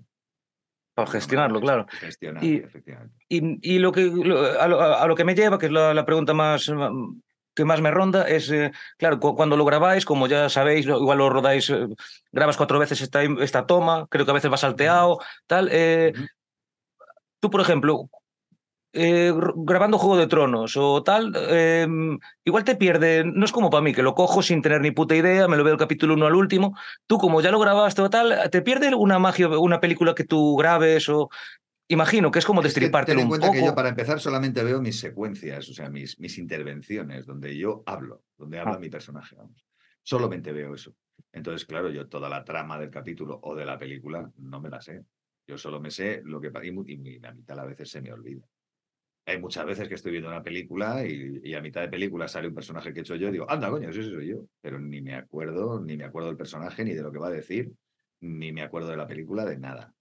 para 0.94 1.10
gestionarlo, 1.10 1.60
claro. 1.60 1.86
Gestionar, 1.88 2.44
y, 2.44 2.56
efectivamente. 2.56 3.16
Y, 3.28 3.74
y, 3.74 3.78
lo 3.78 3.90
que 3.90 4.02
a, 4.60 5.06
lo, 5.06 5.14
que 5.16 5.24
me 5.24 5.34
lleva, 5.34 5.58
que 5.58 5.66
es 5.66 5.72
la, 5.72 6.04
pregunta 6.04 6.34
más 6.34 6.70
que 7.60 7.66
más 7.66 7.80
me 7.80 7.90
ronda, 7.90 8.26
es, 8.26 8.50
eh, 8.50 8.72
claro, 8.96 9.20
cuando 9.20 9.56
lo 9.56 9.64
grabáis, 9.64 10.04
como 10.04 10.26
ya 10.26 10.48
sabéis, 10.48 10.86
igual 10.86 11.18
lo 11.18 11.30
rodáis, 11.30 11.68
eh, 11.70 11.86
grabas 12.32 12.56
cuatro 12.56 12.78
veces 12.78 13.00
esta, 13.02 13.22
esta 13.22 13.66
toma, 13.66 14.06
creo 14.08 14.24
que 14.24 14.30
a 14.30 14.34
veces 14.34 14.50
va 14.50 14.56
salteado, 14.56 15.18
tal. 15.46 15.68
Eh, 15.70 16.12
tú, 17.40 17.50
por 17.50 17.60
ejemplo, 17.60 18.08
eh, 18.92 19.32
grabando 19.56 19.98
Juego 19.98 20.16
de 20.16 20.26
Tronos 20.26 20.76
o 20.76 21.02
tal, 21.02 21.32
em, 21.50 22.18
igual 22.44 22.64
te 22.64 22.76
pierde, 22.76 23.24
no 23.24 23.44
es 23.44 23.52
como 23.52 23.70
para 23.70 23.82
mí, 23.82 23.92
que 23.94 24.02
lo 24.02 24.14
cojo 24.14 24.42
sin 24.42 24.62
tener 24.62 24.80
ni 24.80 24.90
puta 24.90 25.14
idea, 25.14 25.46
me 25.46 25.56
lo 25.56 25.62
veo 25.64 25.74
el 25.74 25.78
capítulo 25.78 26.14
uno 26.14 26.26
al 26.26 26.34
último, 26.34 26.76
tú 27.06 27.18
como 27.18 27.40
ya 27.40 27.50
lo 27.52 27.60
grabaste 27.60 28.02
o 28.02 28.10
tal, 28.10 28.50
te 28.50 28.62
pierde 28.62 28.94
una 28.94 29.18
magia, 29.18 29.48
una 29.48 29.80
película 29.80 30.14
que 30.14 30.24
tú 30.24 30.56
grabes 30.56 31.08
o... 31.08 31.28
Imagino 31.90 32.30
que 32.30 32.38
es 32.38 32.46
como 32.46 32.62
destriparte 32.62 33.16
un 33.16 33.26
cuenta 33.26 33.50
que 33.50 33.64
yo 33.64 33.74
para 33.74 33.88
empezar 33.88 34.20
solamente 34.20 34.62
veo 34.62 34.80
mis 34.80 35.00
secuencias, 35.00 35.68
o 35.70 35.74
sea, 35.74 35.90
mis, 35.90 36.20
mis 36.20 36.38
intervenciones, 36.38 37.26
donde 37.26 37.56
yo 37.56 37.82
hablo, 37.84 38.22
donde 38.38 38.60
habla 38.60 38.74
ah. 38.74 38.78
mi 38.78 38.88
personaje, 38.88 39.34
vamos. 39.34 39.66
Solamente 40.00 40.52
veo 40.52 40.72
eso. 40.72 40.94
Entonces, 41.32 41.66
claro, 41.66 41.90
yo 41.90 42.06
toda 42.06 42.28
la 42.28 42.44
trama 42.44 42.78
del 42.78 42.90
capítulo 42.90 43.40
o 43.42 43.56
de 43.56 43.64
la 43.64 43.76
película 43.76 44.30
no 44.36 44.60
me 44.60 44.70
la 44.70 44.80
sé. 44.80 45.04
Yo 45.48 45.58
solo 45.58 45.80
me 45.80 45.90
sé 45.90 46.22
lo 46.24 46.40
que... 46.40 46.52
Y, 46.62 47.16
y 47.16 47.26
a 47.26 47.32
mitad 47.32 47.58
a 47.58 47.64
veces 47.64 47.90
se 47.90 48.00
me 48.00 48.12
olvida. 48.12 48.46
Hay 49.26 49.40
muchas 49.40 49.66
veces 49.66 49.88
que 49.88 49.94
estoy 49.96 50.12
viendo 50.12 50.28
una 50.28 50.44
película 50.44 51.04
y, 51.04 51.52
a 51.54 51.60
mitad 51.60 51.80
de 51.80 51.88
película 51.88 52.28
sale 52.28 52.46
un 52.46 52.54
personaje 52.54 52.92
que 52.92 53.00
he 53.00 53.02
hecho 53.02 53.16
yo 53.16 53.30
y 53.30 53.32
digo, 53.32 53.50
anda, 53.50 53.68
coño, 53.68 53.90
ese 53.90 54.04
soy 54.04 54.28
yo. 54.28 54.46
Pero 54.60 54.78
ni 54.78 55.00
me 55.00 55.16
acuerdo, 55.16 55.80
ni 55.80 55.96
me 55.96 56.04
acuerdo 56.04 56.28
del 56.28 56.36
personaje, 56.36 56.84
ni 56.84 56.94
de 56.94 57.02
lo 57.02 57.10
que 57.10 57.18
va 57.18 57.26
a 57.26 57.32
decir, 57.32 57.72
ni 58.20 58.52
me 58.52 58.62
acuerdo 58.62 58.90
de 58.90 58.96
la 58.96 59.08
película, 59.08 59.44
de 59.44 59.58
nada. 59.58 59.92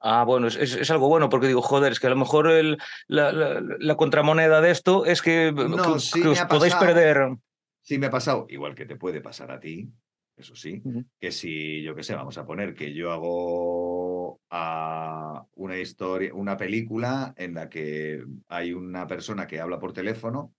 Ah, 0.00 0.24
bueno, 0.24 0.48
es, 0.48 0.90
algo 0.90 1.08
bueno 1.08 1.28
porque 1.28 1.46
digo, 1.46 1.62
joder, 1.62 1.92
es 1.92 2.00
que 2.00 2.06
a 2.08 2.10
lo 2.10 2.16
mejor 2.16 2.50
el, 2.50 2.78
la, 3.08 3.96
contramoneda 3.96 4.60
de 4.60 4.70
esto 4.70 5.06
es 5.06 5.22
que, 5.22 5.50
no, 5.52 5.94
os 5.94 6.12
podéis 6.48 6.74
perder. 6.74 7.36
Sí, 7.80 7.98
me 7.98 8.06
ha 8.06 8.10
pasado, 8.10 8.46
igual 8.48 8.74
que 8.74 8.86
te 8.86 8.96
puede 8.96 9.20
pasar 9.20 9.50
a 9.50 9.60
ti, 9.60 9.90
eso 10.36 10.56
sí, 10.56 10.82
que 11.20 11.30
si, 11.30 11.82
yo 11.82 11.94
qué 11.94 12.02
sé, 12.02 12.14
vamos 12.14 12.36
a 12.38 12.44
poner 12.44 12.74
que 12.74 12.92
yo 12.92 13.12
hago 13.12 14.40
a 14.50 15.44
una 15.54 15.78
historia, 15.78 16.34
una 16.34 16.56
película 16.56 17.32
en 17.36 17.54
la 17.54 17.68
que 17.68 18.24
hay 18.48 18.72
una 18.72 19.06
persona 19.06 19.46
que 19.46 19.60
habla 19.60 19.78
por 19.78 19.92
teléfono 19.92 20.52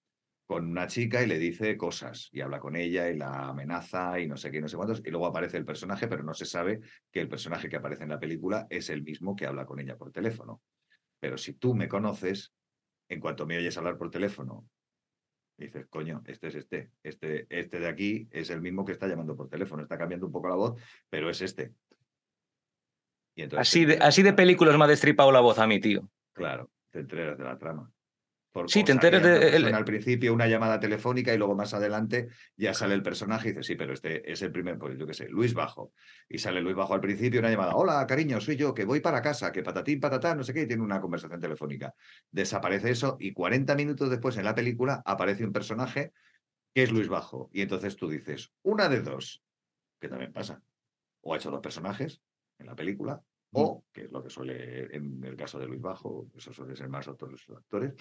con 0.46 0.70
una 0.70 0.88
chica 0.88 1.24
y 1.24 1.28
le 1.28 1.40
dice 1.40 1.76
cosas 1.76 2.30
y 2.32 2.42
habla 2.42 2.60
con 2.60 2.76
ella 2.76 3.10
y 3.10 3.18
la 3.18 3.50
amenaza 3.50 4.20
y 4.20 4.28
no 4.28 4.38
sé 4.38 4.52
qué, 4.52 4.62
no 4.62 4.68
sé 4.68 4.78
cuántos, 4.78 5.02
y 5.04 5.10
luego 5.10 5.26
aparece 5.26 5.58
el 5.58 5.66
personaje, 5.66 6.08
pero 6.08 6.24
no 6.24 6.34
se 6.34 6.46
sabe 6.46 6.82
que 7.12 7.20
el 7.20 7.28
personaje 7.28 7.68
que 7.68 7.78
aparece 7.78 8.04
en 8.04 8.10
la 8.10 8.20
película 8.20 8.68
es 8.70 8.90
el 8.90 9.02
mismo 9.04 9.36
que 9.36 9.48
habla 9.48 9.66
con 9.66 9.80
ella 9.80 9.98
por 9.98 10.12
teléfono. 10.12 10.62
Pero 11.20 11.38
si 11.38 11.54
tú 11.54 11.74
me 11.74 11.88
conoces, 11.88 12.54
en 13.10 13.20
cuanto 13.20 13.46
me 13.48 13.58
oyes 13.58 13.78
hablar 13.78 13.98
por 13.98 14.12
teléfono 14.12 14.68
dices, 15.58 15.88
coño, 15.88 16.22
este 16.26 16.48
es 16.48 16.56
este. 16.56 16.92
Este, 17.02 17.48
este 17.50 17.80
de 17.80 17.88
aquí 17.88 18.28
es 18.32 18.50
el 18.50 18.62
mismo 18.62 18.84
que 18.84 18.92
está 18.92 19.08
llamando 19.08 19.38
por 19.38 19.48
teléfono. 19.48 19.84
Está 19.84 19.98
cambiando 19.98 20.26
un 20.26 20.32
poco 20.34 20.50
la 20.50 20.56
voz, 20.56 20.82
pero 21.10 21.30
es 21.30 21.42
este. 21.42 21.72
Y 23.36 23.44
así, 23.56 23.86
de, 23.86 23.98
así 24.00 24.22
de 24.22 24.34
películas 24.34 24.78
me 24.78 24.84
ha 24.84 24.88
destripado 24.88 25.32
la 25.32 25.40
voz 25.40 25.58
a 25.60 25.66
mí, 25.68 25.80
tío. 25.80 26.10
Claro, 26.34 26.70
te 26.90 27.00
enteras 27.00 27.38
de 27.38 27.44
la 27.46 27.58
trama 27.58 27.90
sí, 28.68 28.84
te 28.84 28.92
enteras 28.92 29.22
de. 29.22 29.74
Al 29.74 29.86
principio 29.86 30.34
una 30.34 30.48
llamada 30.48 30.80
telefónica 30.80 31.34
y 31.34 31.38
luego 31.38 31.56
más 31.56 31.74
adelante 31.74 32.30
ya 32.56 32.74
sale 32.74 32.94
el 32.94 33.04
personaje 33.04 33.50
y 33.50 33.52
dice, 33.52 33.64
sí, 33.64 33.76
pero 33.76 33.94
este 33.94 34.32
es 34.32 34.42
el 34.42 34.52
primer, 34.52 34.78
pues 34.78 34.98
yo 34.98 35.06
qué 35.06 35.14
sé, 35.14 35.28
Luis 35.30 35.54
Bajo. 35.54 35.94
Y 36.30 36.38
sale 36.38 36.62
Luis 36.62 36.76
Bajo 36.76 36.94
al 36.94 37.02
principio, 37.02 37.40
una 37.40 37.50
llamada, 37.50 37.76
hola, 37.76 38.06
cariño, 38.08 38.40
soy 38.40 38.56
yo, 38.56 38.74
que 38.74 38.86
voy 38.86 39.00
para 39.00 39.22
casa, 39.22 39.52
que 39.52 39.64
patatín, 39.64 40.00
patatán, 40.00 40.38
no 40.38 40.44
sé 40.44 40.54
qué, 40.54 40.62
y 40.62 40.68
tiene 40.68 40.84
una 40.84 41.02
conversación 41.02 41.40
telefónica. 41.40 41.94
Desaparece 42.32 42.92
eso 42.92 43.18
y 43.20 43.34
40 43.34 43.76
minutos 43.76 44.10
después 44.10 44.38
en 44.38 44.46
la 44.46 44.56
película 44.56 45.02
aparece 45.06 45.46
un 45.46 45.52
personaje 45.52 46.14
que 46.74 46.84
es 46.84 46.92
Luis 46.92 47.08
Bajo. 47.08 47.50
Y 47.54 47.62
entonces 47.62 47.96
tú 47.96 48.10
dices, 48.10 48.52
una 48.64 48.90
de 48.90 49.02
dos, 49.02 49.44
que 50.00 50.10
también 50.10 50.34
pasa. 50.34 50.62
O 51.22 51.34
ha 51.34 51.38
hecho 51.38 51.52
dos 51.52 51.62
personajes 51.62 52.22
en 52.60 52.68
la 52.68 52.76
película, 52.76 53.22
o, 53.56 53.84
que 53.92 54.04
es 54.04 54.12
lo 54.12 54.22
que 54.24 54.30
suele, 54.30 54.96
en 54.96 55.24
el 55.24 55.36
caso 55.36 55.58
de 55.58 55.68
Luis 55.68 55.82
Bajo, 55.82 56.28
eso 56.36 56.54
suele 56.54 56.76
ser 56.76 56.90
más 56.90 57.08
otros 57.08 57.46
actores, 57.50 57.94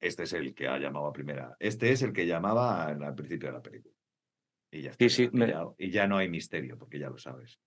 este 0.00 0.24
es 0.24 0.32
el 0.34 0.54
que 0.54 0.68
ha 0.68 0.78
llamado 0.78 1.06
a 1.06 1.12
primera. 1.12 1.56
Este 1.58 1.90
es 1.90 2.02
el 2.02 2.12
que 2.12 2.26
llamaba 2.26 2.86
al 2.86 3.14
principio 3.14 3.48
de 3.48 3.54
la 3.54 3.62
película. 3.62 3.94
Y 4.70 4.82
ya, 4.82 4.90
está, 4.90 5.08
sí, 5.08 5.30
y 5.78 5.90
ya 5.90 6.06
no 6.06 6.18
hay 6.18 6.28
misterio, 6.28 6.76
porque 6.76 6.98
ya 6.98 7.08
lo 7.08 7.18
sabes. 7.18 7.58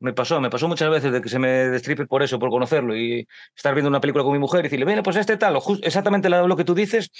Me 0.00 0.14
pasó, 0.14 0.40
me 0.40 0.48
pasó 0.48 0.66
muchas 0.66 0.90
veces 0.90 1.12
de 1.12 1.20
que 1.20 1.28
se 1.28 1.38
me 1.38 1.48
destripe 1.48 2.06
por 2.06 2.22
eso, 2.22 2.38
por 2.38 2.48
conocerlo 2.48 2.96
y 2.96 3.28
estar 3.54 3.74
viendo 3.74 3.90
una 3.90 4.00
película 4.00 4.24
con 4.24 4.32
mi 4.32 4.38
mujer 4.38 4.60
y 4.60 4.62
decirle, 4.64 4.86
bueno, 4.86 5.02
pues 5.02 5.16
este 5.16 5.36
tal, 5.36 5.58
exactamente 5.82 6.30
lo 6.30 6.56
que 6.56 6.64
tú 6.64 6.74
dices, 6.74 7.10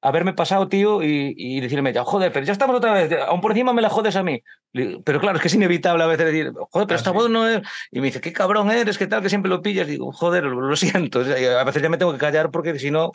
haberme 0.00 0.32
pasado, 0.32 0.68
tío, 0.68 1.02
y, 1.02 1.60
decirme, 1.60 1.92
ya, 1.92 2.04
joder, 2.04 2.32
pero 2.32 2.46
ya 2.46 2.52
estamos 2.52 2.76
otra 2.76 2.92
vez, 2.92 3.12
aún 3.26 3.40
por 3.40 3.52
encima 3.52 3.72
me 3.72 3.82
la 3.82 3.90
jodes 3.90 4.16
a 4.16 4.22
mí. 4.22 4.42
Pero 4.72 5.20
claro, 5.20 5.36
es 5.36 5.42
que 5.42 5.48
es 5.48 5.54
inevitable 5.54 6.04
a 6.04 6.06
veces 6.06 6.26
decir, 6.26 6.52
joder, 6.52 6.86
pero 6.86 6.96
ah, 6.96 6.96
esta 6.96 7.10
voz 7.10 7.30
no 7.30 7.48
es. 7.48 7.62
Y 7.90 8.00
me 8.00 8.06
dice, 8.06 8.20
qué 8.20 8.32
cabrón 8.32 8.70
eres, 8.70 8.98
qué 8.98 9.06
tal, 9.06 9.22
que 9.22 9.28
siempre 9.28 9.48
lo 9.50 9.62
pillas. 9.62 9.88
Y 9.88 9.92
digo, 9.92 10.12
joder, 10.12 10.44
lo, 10.44 10.76
siento. 10.76 11.20
a 11.20 11.64
veces 11.64 11.82
ya 11.82 11.88
me 11.88 11.98
tengo 11.98 12.12
que 12.12 12.18
callar 12.18 12.50
porque 12.50 12.78
si 12.78 12.90
no, 12.90 13.12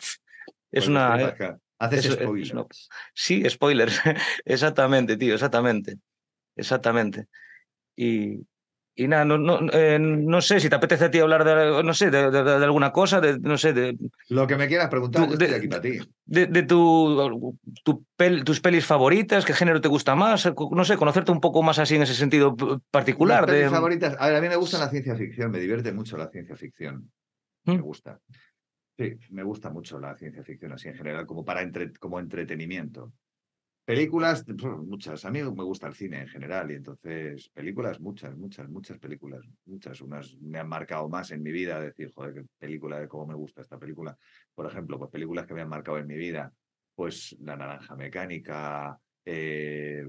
es 0.70 0.88
una. 0.88 1.34
Haces 1.78 2.12
spoilers. 2.12 2.88
sí, 3.14 3.48
spoilers. 3.48 4.00
exactamente, 4.44 5.16
tío, 5.16 5.34
exactamente. 5.34 5.96
Exactamente. 6.56 7.26
Y, 7.96 8.40
y 8.96 9.08
nada, 9.08 9.24
no, 9.24 9.38
no, 9.38 9.58
eh, 9.72 9.98
no, 9.98 10.40
sé 10.40 10.60
si 10.60 10.68
te 10.68 10.76
apetece 10.76 11.06
a 11.06 11.10
ti 11.10 11.18
hablar 11.18 11.44
de, 11.44 11.82
no 11.82 11.94
sé, 11.94 12.10
de, 12.10 12.18
alguna 12.18 12.92
cosa, 12.92 13.20
de, 13.20 13.40
no 13.40 13.58
sé, 13.58 13.72
de... 13.72 13.98
Lo 14.28 14.46
que 14.46 14.56
me 14.56 14.68
quieras 14.68 14.88
preguntar, 14.88 15.28
estoy 15.30 15.48
aquí 15.48 15.66
para 15.66 15.82
ti. 15.82 15.98
De, 16.24 16.62
tu, 16.62 17.58
tus 17.82 18.60
pelis 18.60 18.86
favoritas, 18.86 19.44
qué 19.44 19.52
género 19.52 19.80
te 19.80 19.88
gusta 19.88 20.14
más, 20.14 20.48
no 20.70 20.84
sé, 20.84 20.96
conocerte 20.96 21.32
un 21.32 21.40
poco 21.40 21.62
más 21.62 21.80
así 21.80 21.96
en 21.96 22.02
ese 22.02 22.14
sentido 22.14 22.54
particular. 22.92 23.46
Mis 23.46 23.56
pelis 23.56 23.70
favoritas, 23.70 24.16
a 24.18 24.28
ver, 24.28 24.36
a 24.36 24.40
mí 24.40 24.48
me 24.48 24.56
gusta 24.56 24.78
la 24.78 24.88
ciencia 24.88 25.16
ficción, 25.16 25.50
me 25.50 25.58
divierte 25.58 25.92
mucho 25.92 26.16
la 26.16 26.28
ciencia 26.28 26.54
ficción, 26.54 27.10
me 27.64 27.78
¿Mm? 27.78 27.80
gusta. 27.80 28.20
Sí, 28.96 29.12
me 29.30 29.42
gusta 29.42 29.70
mucho 29.70 29.98
la 29.98 30.14
ciencia 30.14 30.44
ficción 30.44 30.72
así 30.72 30.86
en 30.86 30.94
general, 30.94 31.26
como 31.26 31.44
para 31.44 31.62
entre, 31.62 31.92
como 31.94 32.20
entretenimiento. 32.20 33.12
Películas, 33.84 34.44
muchas. 34.86 35.24
A 35.24 35.30
mí 35.30 35.42
me 35.42 35.64
gusta 35.64 35.86
el 35.86 35.94
cine 35.94 36.22
en 36.22 36.28
general 36.28 36.70
y 36.70 36.74
entonces 36.74 37.50
películas, 37.50 38.00
muchas, 38.00 38.36
muchas, 38.36 38.68
muchas 38.68 38.98
películas. 38.98 39.44
Muchas. 39.66 40.00
Unas 40.00 40.36
me 40.40 40.58
han 40.58 40.68
marcado 40.68 41.08
más 41.08 41.30
en 41.32 41.42
mi 41.42 41.52
vida, 41.52 41.80
decir, 41.80 42.10
joder, 42.14 42.34
qué 42.34 42.44
película, 42.58 42.98
de 42.98 43.08
cómo 43.08 43.26
me 43.26 43.34
gusta 43.34 43.60
esta 43.60 43.78
película. 43.78 44.16
Por 44.54 44.66
ejemplo, 44.66 44.98
pues 44.98 45.10
películas 45.10 45.46
que 45.46 45.54
me 45.54 45.60
han 45.60 45.68
marcado 45.68 45.98
en 45.98 46.06
mi 46.06 46.16
vida, 46.16 46.52
pues 46.94 47.36
La 47.40 47.56
Naranja 47.56 47.94
Mecánica, 47.94 48.98
eh, 49.24 50.06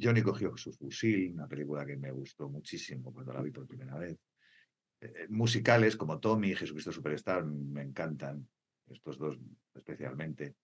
Johnny 0.00 0.22
cogió 0.22 0.56
su 0.56 0.72
fusil, 0.72 1.32
una 1.34 1.48
película 1.48 1.84
que 1.84 1.96
me 1.96 2.10
gustó 2.12 2.48
muchísimo 2.48 3.12
cuando 3.12 3.32
la 3.32 3.42
vi 3.42 3.50
por 3.50 3.66
primera 3.66 3.96
vez. 3.96 4.18
Eh, 5.00 5.26
musicales 5.30 5.96
como 5.96 6.18
Tommy 6.18 6.50
y 6.50 6.56
Jesucristo 6.56 6.92
Superstar 6.92 7.44
me 7.44 7.82
encantan, 7.82 8.46
estos 8.88 9.18
dos 9.18 9.38
especialmente. 9.74 10.54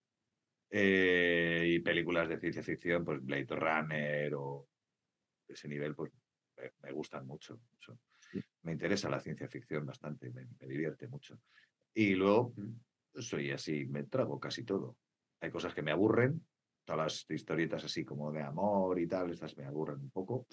Eh, 0.77 1.65
y 1.69 1.79
películas 1.79 2.29
de 2.29 2.41
ciencia 2.41 2.61
ficción, 2.61 3.05
pues 3.05 3.25
Blade 3.25 3.47
Runner 3.49 4.35
o 4.35 4.67
ese 5.47 5.69
nivel, 5.69 5.95
pues 5.95 6.11
me, 6.83 6.91
gustan 6.91 7.25
mucho, 7.29 7.61
Me 8.63 8.73
interesa 8.73 9.09
la 9.09 9.21
ciencia 9.21 9.47
ficción 9.47 9.87
bastante, 9.87 10.33
me, 10.33 10.49
divierte 10.67 11.07
mucho. 11.07 11.39
Y 11.95 12.17
luego 12.17 12.55
soy 13.15 13.53
así, 13.53 13.87
me 13.87 14.03
trago 14.03 14.41
casi 14.41 14.65
todo. 14.65 14.97
Hay 15.41 15.53
cosas 15.53 15.75
que 15.75 15.83
me 15.83 15.93
aburren, 15.93 16.45
todas 16.85 17.05
las 17.05 17.31
historietas 17.31 17.85
así 17.85 18.05
como 18.05 18.33
de 18.33 18.43
amor 18.43 18.99
y 18.99 19.07
tal, 19.07 19.31
estas 19.31 19.57
me 19.57 19.67
aburren 19.67 20.01
un 20.01 20.11
poco. 20.11 20.49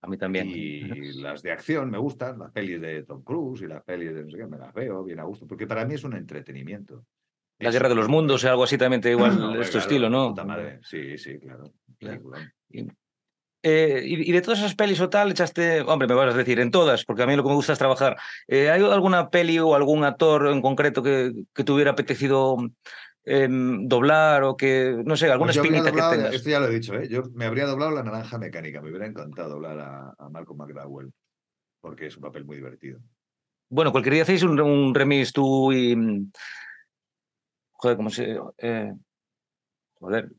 A 0.00 0.06
mí 0.06 0.16
también. 0.16 0.48
Y 0.48 1.20
las 1.20 1.42
de 1.42 1.52
acción 1.52 1.90
me 1.90 1.98
gustan, 1.98 2.38
las 2.38 2.50
pelis 2.50 2.80
de 2.80 3.02
Tom 3.02 3.22
Cruise 3.22 3.60
y 3.60 3.66
las 3.66 3.84
pelis 3.84 4.14
de 4.14 4.24
no 4.24 4.30
sé 4.30 4.38
qué, 4.38 4.46
me 4.46 4.56
las 4.56 4.72
veo 4.72 5.04
bien 5.04 5.20
a 5.20 5.24
gusto, 5.24 5.46
porque 5.46 5.66
para 5.66 5.84
mí 5.84 5.96
es 5.96 6.04
un 6.04 6.16
entretenimiento. 6.16 7.04
La 7.60 7.70
Guerra 7.70 7.88
de 7.88 7.94
los 7.94 8.08
Mundos, 8.08 8.44
algo 8.44 8.64
así 8.64 8.78
también 8.78 9.00
te 9.00 9.10
igual 9.10 9.38
no, 9.38 9.60
este 9.60 9.78
estilo, 9.78 10.08
¿no? 10.08 10.34
Sí, 10.82 11.18
sí, 11.18 11.38
claro. 11.38 11.72
Eh, 13.62 14.02
y, 14.06 14.32
de 14.32 14.40
todas 14.40 14.60
esas 14.60 14.74
pelis 14.74 15.00
o 15.00 15.10
tal, 15.10 15.30
echaste, 15.30 15.82
hombre, 15.82 16.08
me 16.08 16.14
vas 16.14 16.34
a 16.34 16.38
decir, 16.38 16.58
en 16.60 16.70
todas, 16.70 17.04
porque 17.04 17.22
a 17.22 17.26
mí 17.26 17.36
lo 17.36 17.42
que 17.42 17.50
me 17.50 17.54
gusta 17.54 17.74
es 17.74 17.78
trabajar. 17.78 18.16
Eh, 18.48 18.70
¿Hay 18.70 18.82
alguna 18.82 19.28
peli 19.28 19.58
o 19.58 19.74
algún 19.74 20.04
actor 20.04 20.46
en 20.46 20.62
concreto 20.62 21.02
que, 21.02 21.32
que 21.54 21.62
te 21.62 21.72
hubiera 21.72 21.90
apetecido 21.90 22.56
em, 23.24 23.86
doblar 23.86 24.44
o 24.44 24.56
que, 24.56 25.02
no 25.04 25.14
sé, 25.14 25.30
alguna 25.30 25.52
pues 25.52 25.58
espinita 25.58 25.92
que 25.92 26.00
tengas? 26.00 26.34
Esto 26.34 26.48
ya 26.48 26.60
lo 26.60 26.68
he 26.68 26.74
dicho, 26.74 26.94
¿eh? 26.94 27.06
yo 27.08 27.24
me 27.34 27.44
habría 27.44 27.66
doblado 27.66 27.90
La 27.90 28.02
Naranja 28.02 28.38
Mecánica, 28.38 28.80
me 28.80 28.88
hubiera 28.88 29.06
encantado 29.06 29.50
doblar 29.50 29.78
a, 29.78 30.28
Malcolm 30.30 30.58
McDowell, 30.58 31.12
porque 31.82 32.06
es 32.06 32.16
un 32.16 32.22
papel 32.22 32.46
muy 32.46 32.56
divertido. 32.56 33.00
Bueno, 33.68 33.92
cualquier 33.92 34.14
día 34.14 34.22
hacéis 34.22 34.42
un, 34.42 34.58
un 34.58 34.94
remix 34.94 35.32
tú 35.34 35.70
y 35.70 35.94
Joder, 37.80 37.96
¿cómo 37.96 38.10
se...? 38.10 38.38
Eh, 38.58 38.92
joder, 39.98 40.30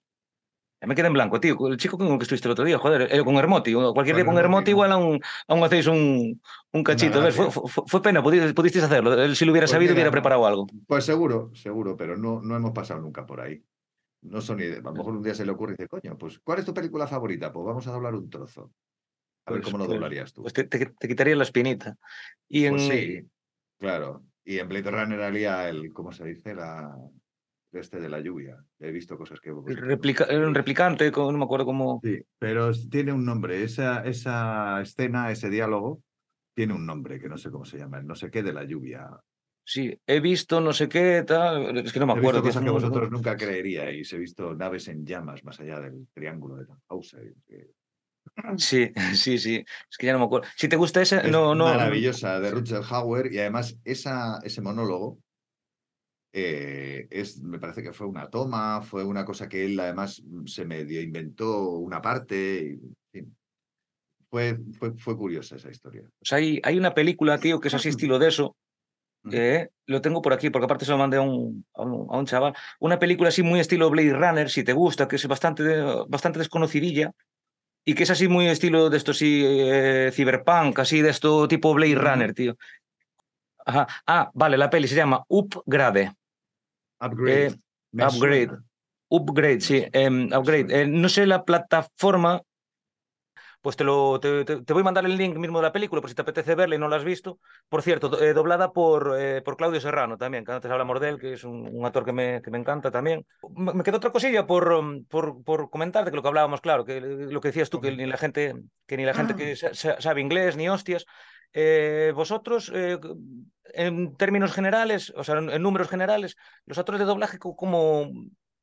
ya 0.80 0.88
me 0.88 0.96
quedé 0.96 1.08
en 1.08 1.14
blanco, 1.14 1.40
tío. 1.40 1.56
El 1.68 1.78
chico 1.78 1.98
con 1.98 2.08
el 2.08 2.18
que 2.18 2.24
estuviste 2.24 2.48
el 2.48 2.54
otro 2.54 2.66
día, 2.66 2.78
joder, 2.78 3.08
eh, 3.12 3.24
con 3.24 3.36
Hermoti. 3.36 3.74
Cualquier 3.74 4.16
día 4.16 4.26
con 4.26 4.38
Hermoti, 4.38 4.72
igual 4.72 4.92
aún, 4.92 5.20
aún 5.48 5.64
hacéis 5.64 5.86
un, 5.86 6.42
un 6.72 6.84
cachito. 6.84 7.20
a 7.20 7.24
ver, 7.26 7.34
fue, 7.34 7.52
fue, 7.52 8.02
pena, 8.02 8.24
pudisteis 8.24 8.84
hacerlo. 8.84 9.14
Él, 9.14 9.36
si 9.36 9.46
lo 9.46 9.52
hubiera 9.52 9.66
pues 9.66 9.72
sabido, 9.72 9.94
hubiera 9.94 10.10
preparado 10.10 10.46
algo. 10.46 10.68
Pues 10.88 11.06
seguro, 11.06 11.52
seguro, 11.54 11.96
pero 11.96 12.18
no, 12.18 12.42
no 12.42 12.56
hemos 12.56 12.72
pasado 12.72 13.00
nunca 13.00 13.28
por 13.28 13.42
ahí. 13.42 13.64
No 14.22 14.42
son 14.42 14.60
ideas. 14.60 14.80
A 14.80 14.90
lo 14.90 14.94
mejor 14.94 15.16
un 15.16 15.24
día 15.24 15.36
se 15.36 15.46
le 15.46 15.52
ocurre 15.52 15.74
y 15.74 15.76
dice, 15.78 15.88
coño, 15.88 16.18
pues, 16.18 16.40
¿cuál 16.40 16.60
es 16.60 16.66
tu 16.66 16.74
película 16.74 17.06
favorita? 17.06 17.52
Pues 17.52 17.66
vamos 17.66 17.86
a 17.88 17.92
doblar 17.92 18.16
un 18.16 18.30
trozo. 18.30 18.72
A 19.46 19.52
ver 19.52 19.62
pues, 19.62 19.72
cómo 19.72 19.84
lo 19.84 19.86
pues, 19.88 19.98
doblarías 19.98 20.34
tú. 20.34 20.42
Pues 20.42 20.54
te, 20.54 20.64
te, 20.64 21.08
quitaría 21.08 21.36
la 21.36 21.44
espinita. 21.44 21.96
Y 22.48 22.66
en... 22.66 22.80
sí, 22.80 23.28
claro. 23.80 24.24
Y 24.44 24.58
en 24.58 24.68
Blade 24.68 24.90
Runner 24.90 25.22
haría 25.22 25.70
el, 25.70 25.94
¿cómo 25.94 26.12
se 26.12 26.26
dice? 26.26 26.56
La, 26.56 26.96
este 27.80 28.00
de 28.00 28.10
la 28.10 28.20
lluvia. 28.20 28.58
He 28.80 28.92
visto 28.92 29.18
cosas 29.18 29.40
que... 29.40 29.52
Replica, 29.52 30.28
un 30.30 30.54
replicante, 30.54 31.12
no 31.12 31.32
me 31.32 31.44
acuerdo 31.44 31.66
cómo... 31.66 32.00
Sí, 32.04 32.22
pero 32.38 32.72
tiene 32.90 33.14
un 33.14 33.26
nombre. 33.26 33.64
Esa, 33.64 34.04
esa 34.06 34.82
escena, 34.82 35.32
ese 35.32 35.50
diálogo, 35.50 36.02
tiene 36.54 36.74
un 36.74 36.86
nombre 36.86 37.20
que 37.20 37.30
no 37.30 37.38
sé 37.38 37.50
cómo 37.50 37.66
se 37.66 37.78
llama, 37.78 38.02
no 38.02 38.16
sé 38.16 38.30
qué 38.30 38.44
de 38.44 38.54
la 38.54 38.64
lluvia. 38.64 39.10
Sí, 39.64 39.98
he 40.06 40.20
visto 40.20 40.60
no 40.60 40.74
sé 40.74 40.90
qué, 40.90 41.24
tal, 41.26 41.78
es 41.78 41.94
que 41.94 42.00
no 42.00 42.08
me 42.08 42.14
acuerdo. 42.14 42.40
He 42.40 42.42
visto 42.42 42.60
cosas 42.60 42.64
que 42.64 42.70
vosotros 42.70 43.12
nunca 43.12 43.38
creeríais. 43.38 44.12
He 44.12 44.18
visto 44.18 44.54
naves 44.56 44.88
en 44.88 45.06
llamas 45.06 45.44
más 45.44 45.60
allá 45.60 45.80
del 45.80 46.08
triángulo 46.14 46.56
de 46.56 46.66
Tannhauser. 46.66 47.34
Sí, 48.58 48.92
sí, 49.16 49.38
sí. 49.38 49.64
Es 49.90 49.98
que 49.98 50.08
ya 50.08 50.14
no 50.14 50.20
me 50.20 50.26
acuerdo. 50.26 50.48
Si 50.56 50.68
te 50.68 50.76
gusta 50.76 51.02
ese, 51.02 51.30
no, 51.30 51.56
no. 51.56 51.66
Maravillosa, 51.66 52.40
de 52.40 52.52
Rutger 52.52 52.82
Hauer. 52.90 53.32
Y 53.32 53.40
además, 53.40 53.78
esa, 53.84 54.40
ese 54.44 54.62
monólogo 54.62 55.20
eh, 56.34 57.08
es, 57.10 57.42
me 57.42 57.60
parece 57.60 57.84
que 57.84 57.92
fue 57.92 58.08
una 58.08 58.30
toma, 58.30 58.82
fue 58.82 59.04
una 59.04 59.26
cosa 59.26 59.50
que 59.50 59.66
él 59.66 59.80
además 59.80 60.22
mm, 60.26 60.46
se 60.46 60.66
medio 60.66 61.02
inventó 61.02 61.72
una 61.72 62.02
parte. 62.02 62.80
fue, 64.30 64.58
fue, 64.78 64.94
fue, 64.98 65.18
curiosa 65.18 65.58
esa 65.58 65.70
historia. 65.70 66.04
Pues 66.20 66.32
hay, 66.32 66.62
hay 66.64 66.78
una 66.78 66.94
película, 66.94 67.38
tío, 67.38 67.60
que 67.60 67.68
es 67.68 67.74
así 67.74 67.90
estilo 67.90 68.20
de 68.20 68.30
eso. 68.30 68.56
Eh, 69.32 69.70
lo 69.86 70.02
tengo 70.02 70.20
por 70.20 70.34
aquí, 70.34 70.50
porque 70.50 70.66
aparte 70.66 70.84
se 70.84 70.90
lo 70.90 70.98
mandé 70.98 71.18
a 71.18 71.22
un, 71.22 71.64
a 71.76 71.84
un, 71.84 72.26
chaval. 72.26 72.56
Una 72.80 72.98
película 72.98 73.30
así 73.30 73.44
muy 73.44 73.60
estilo 73.60 73.88
Blade 73.92 74.14
Runner, 74.14 74.50
si 74.50 74.64
te 74.64 74.74
gusta, 74.74 75.08
que 75.08 75.18
es 75.18 75.28
bastante, 75.28 75.64
bastante 76.08 76.40
desconocidilla 76.40 77.12
y 77.86 77.94
que 77.94 78.02
es 78.02 78.10
así 78.10 78.28
muy 78.28 78.48
estilo 78.48 78.90
de 78.90 78.98
esto, 78.98 79.14
sí, 79.14 79.44
eh, 79.46 80.10
cyberpunk, 80.12 80.80
así 80.80 81.02
de 81.02 81.12
esto 81.12 81.48
tipo 81.48 81.72
Blade 81.72 81.94
Runner, 81.94 82.34
tío. 82.34 82.58
Ajá. 83.64 83.88
Ah, 84.08 84.32
vale, 84.34 84.58
la 84.58 84.72
peli 84.72 84.88
se 84.88 84.96
llama 84.96 85.24
Upgrade. 85.28 86.14
Upgrade. 87.02 87.58
Eh, 87.98 88.04
upgrade. 88.04 88.58
Upgrade, 89.10 89.62
sí. 89.62 89.86
Em, 89.92 90.30
upgrade. 90.34 90.82
Eh, 90.82 90.88
no 90.88 91.10
sé 91.10 91.26
la 91.26 91.44
plataforma. 91.44 92.42
Pues 93.62 93.76
te, 93.76 93.84
lo, 93.84 94.20
te, 94.20 94.34
voy 94.74 94.82
a 94.82 94.84
mandar 94.84 95.06
el 95.06 95.16
link 95.16 95.38
mismo 95.38 95.60
de 95.60 95.68
la 95.68 95.72
película, 95.72 96.02
por 96.02 96.10
si 96.10 96.16
te 96.16 96.24
apetece 96.24 96.56
verla 96.56 96.74
y 96.74 96.80
no 96.80 96.88
la 96.88 96.96
has 96.96 97.04
visto. 97.04 97.38
Por 97.70 97.84
cierto, 97.84 98.20
eh, 98.20 98.34
doblada 98.34 98.72
por, 98.72 99.16
por 99.44 99.56
Claudio 99.56 99.80
Serrano 99.80 100.18
también, 100.18 100.44
que 100.44 100.52
antes 100.52 100.72
hablamos 100.72 101.00
de 101.00 101.10
él, 101.10 101.20
que 101.20 101.34
es 101.34 101.44
un, 101.44 101.86
actor 101.86 102.04
que 102.04 102.12
me, 102.12 102.42
que 102.42 102.50
me, 102.50 102.58
encanta 102.58 102.90
también. 102.90 103.24
Me, 103.56 103.84
quedó 103.84 103.98
otra 103.98 104.10
cosilla 104.10 104.48
por, 104.48 104.74
um, 104.74 105.06
por, 105.06 105.44
por 105.44 105.70
comentarte 105.70 106.10
que 106.10 106.16
lo 106.16 106.24
que 106.24 106.30
hablábamos, 106.30 106.60
claro, 106.60 106.86
que 106.86 107.02
lo 107.02 107.40
que 107.40 107.50
decías 107.50 107.70
tú, 107.70 107.80
que 107.80 107.92
ni 107.92 108.08
la 108.08 108.18
gente 108.18 108.56
que, 108.88 108.98
ni 108.98 109.06
la 109.06 109.14
gente 109.14 109.36
que 109.36 109.56
sabe 109.56 110.22
inglés 110.22 110.58
ni 110.58 110.68
hostias. 110.68 111.06
Vosotros, 112.14 112.72
en 113.74 114.16
términos 114.16 114.52
generales, 114.54 115.14
o 115.16 115.24
sea, 115.24 115.38
en, 115.38 115.62
números 115.62 115.90
generales, 115.90 116.38
los 116.66 116.78
actores 116.78 117.00
de 117.00 117.06
doblaje, 117.06 117.40
¿cómo, 117.40 118.12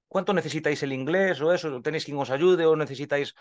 ¿cuánto 0.09 0.32
necesitáis 0.32 0.82
el 0.82 0.93
inglés 0.93 1.41
o 1.41 1.53
eso? 1.53 1.80
¿Tenéis 1.82 2.05
quien 2.05 2.16
os 2.16 2.30
ayude 2.30 2.66
o 2.66 2.76
necesitáis...? 2.76 3.34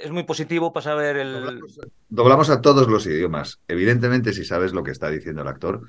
Es 0.00 0.10
muy 0.10 0.24
positivo 0.24 0.72
para 0.72 0.84
saber 0.84 1.16
el... 1.16 1.60
Doblamos, 2.08 2.50
a 2.50 2.60
todos 2.60 2.88
los 2.88 3.06
idiomas. 3.06 3.60
Evidentemente, 3.68 4.32
si 4.32 4.44
sabes 4.44 4.72
lo 4.72 4.82
que 4.82 4.90
está 4.90 5.10
diciendo 5.10 5.42
el 5.42 5.48
actor, 5.48 5.86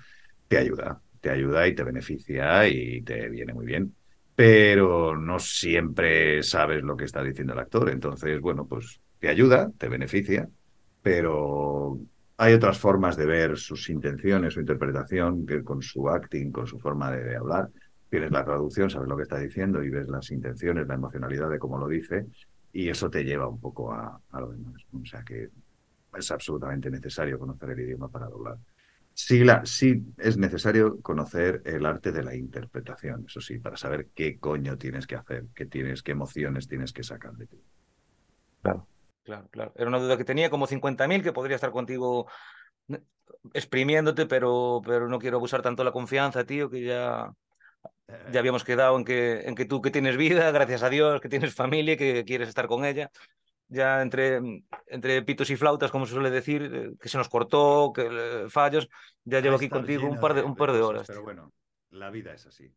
te 0.48 0.58
ayuda. 0.58 1.02
Te 1.22 1.30
ayuda 1.30 1.68
y 1.68 1.74
te 1.74 1.84
beneficia 1.84 2.68
y 2.68 3.02
te 3.02 3.30
viene 3.30 3.54
muy 3.54 3.66
bien. 3.66 3.96
Pero 4.36 5.18
no 5.18 5.40
siempre 5.40 6.44
sabes 6.44 6.84
lo 6.84 6.98
que 6.98 7.06
está 7.06 7.24
diciendo 7.24 7.54
el 7.54 7.60
actor. 7.60 7.90
Entonces, 7.90 8.40
bueno, 8.42 8.68
pues 8.68 9.00
te 9.20 9.30
ayuda, 9.30 9.72
te 9.78 9.88
beneficia, 9.88 10.50
pero 11.02 11.98
hay 12.38 12.54
otras 12.54 12.78
formas 12.78 13.16
de 13.16 13.26
ver 13.26 13.58
sus 13.58 13.90
intenciones, 13.90 14.54
su 14.54 14.60
interpretación, 14.60 15.46
que 15.46 15.64
con 15.64 15.82
su 15.82 16.10
acting, 16.10 16.52
con 16.52 16.68
su 16.68 16.80
forma 16.80 17.12
de, 17.12 17.36
hablar. 17.36 17.70
Tienes 18.10 18.32
la 18.32 18.44
traducción, 18.44 18.90
sabes 18.90 19.08
lo 19.08 19.16
que 19.16 19.24
está 19.24 19.40
diciendo 19.40 19.84
y 19.84 19.90
ves 19.90 20.08
las 20.08 20.32
intenciones, 20.32 20.88
la 20.88 20.96
emocionalidad 20.96 21.50
de 21.50 21.60
cómo 21.60 21.78
lo 21.78 21.88
dice, 21.88 22.26
y 22.74 22.90
eso 22.90 23.10
te 23.10 23.24
lleva 23.24 23.48
un 23.48 23.60
poco 23.60 23.94
a, 23.94 24.20
lo 24.34 24.52
demás. 24.52 24.76
O 24.94 25.06
sea 25.06 25.24
que 25.24 25.50
es 26.18 26.32
absolutamente 26.32 26.90
necesario 26.90 27.40
conocer 27.40 27.70
el 27.72 27.80
idioma 27.80 28.10
para 28.10 28.28
doblar. 28.28 28.58
Sí, 29.14 29.46
la, 29.46 29.66
sí 29.66 30.04
es 30.18 30.38
necesario 30.38 31.00
conocer 31.02 31.62
el 31.64 31.86
arte 31.86 32.12
de 32.12 32.22
la 32.22 32.36
interpretación, 32.36 33.26
eso 33.28 33.40
sí, 33.40 33.60
para 33.60 33.78
saber 33.78 34.10
qué 34.14 34.38
coño 34.40 34.78
tienes 34.78 35.08
que 35.08 35.16
hacer, 35.16 35.46
qué 35.56 35.66
tienes, 35.66 36.04
qué 36.04 36.12
emociones 36.12 36.68
tienes 36.68 36.92
que 36.92 37.04
sacar 37.04 37.34
de 37.34 37.48
ti. 37.48 37.62
Claro. 38.62 38.88
Claro, 39.26 39.50
claro. 39.50 39.74
Era 39.76 39.88
una 39.88 39.98
duda 39.98 40.18
que 40.18 40.24
tenía, 40.24 40.52
como 40.52 40.68
50.000, 40.68 41.24
que 41.24 41.34
podría 41.34 41.56
estar 41.56 41.72
contigo 41.72 42.28
eh, 42.90 43.02
exprimiéndote, 43.54 44.28
pero, 44.28 44.82
pero 44.86 45.10
no 45.10 45.18
quiero 45.18 45.38
abusar 45.38 45.64
tanto 45.64 45.84
la 45.84 45.92
confianza, 45.92 46.46
tío, 46.46 46.70
que 46.70 46.84
ya, 46.84 47.34
ya 48.32 48.40
habíamos 48.40 48.64
quedado 48.64 48.96
en 48.98 49.04
que, 49.04 49.42
en 49.42 49.56
que 49.56 49.66
tú 49.66 49.82
que 49.82 49.90
tienes 49.90 50.16
vida, 50.16 50.52
gracias 50.52 50.84
a 50.84 50.90
Dios, 50.90 51.22
que 51.22 51.30
tienes 51.30 51.56
familia, 51.56 51.98
que 51.98 52.24
quieres 52.24 52.50
estar 52.50 52.68
con 52.68 52.86
ella. 52.86 53.10
ya 53.68 54.04
entre, 54.04 54.40
entre 54.86 55.24
pitos 55.24 55.50
y 55.50 55.56
flautas, 55.56 55.90
como 55.90 56.06
se 56.06 56.14
suele 56.14 56.30
decir, 56.30 56.72
eh, 56.72 56.92
que 57.00 57.10
se 57.10 57.18
nos 57.18 57.30
cortó, 57.30 57.92
que 57.96 58.08
eh, 58.08 58.46
fallos, 58.50 58.88
ya 59.24 59.40
llevo 59.40 59.56
aquí 59.56 59.70
contigo 59.70 60.08
un 60.08 60.20
par 60.20 60.36
de, 60.36 60.44
un 60.44 60.56
par 60.56 60.72
de 60.72 60.82
horas. 60.82 61.08
Pero 61.08 61.24
bueno, 61.24 61.52
la 61.90 62.12
vida 62.12 62.32
es 62.32 62.46
así. 62.46 62.72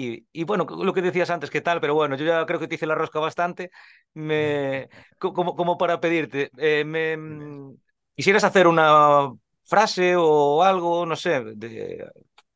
Y, 0.00 0.28
y, 0.32 0.44
bueno, 0.44 0.64
lo 0.64 0.94
que 0.94 1.02
decías 1.02 1.28
antes, 1.28 1.50
¿qué 1.50 1.60
tal? 1.60 1.80
Pero 1.80 1.92
bueno, 1.92 2.14
yo 2.14 2.24
ya 2.24 2.46
creo 2.46 2.60
que 2.60 2.68
te 2.68 2.76
hice 2.76 2.86
la 2.86 2.94
rosca 2.94 3.18
bastante. 3.18 3.72
Me, 4.14 4.88
como, 5.18 5.56
como 5.56 5.76
para 5.76 5.98
pedirte, 5.98 6.52
eh, 6.56 6.84
me, 6.84 7.16
mm, 7.16 7.74
¿quisieras 8.14 8.44
hacer 8.44 8.68
una 8.68 9.28
frase 9.64 10.14
o 10.16 10.62
algo, 10.62 11.04
no 11.04 11.16
sé, 11.16 11.42
de, 11.56 12.06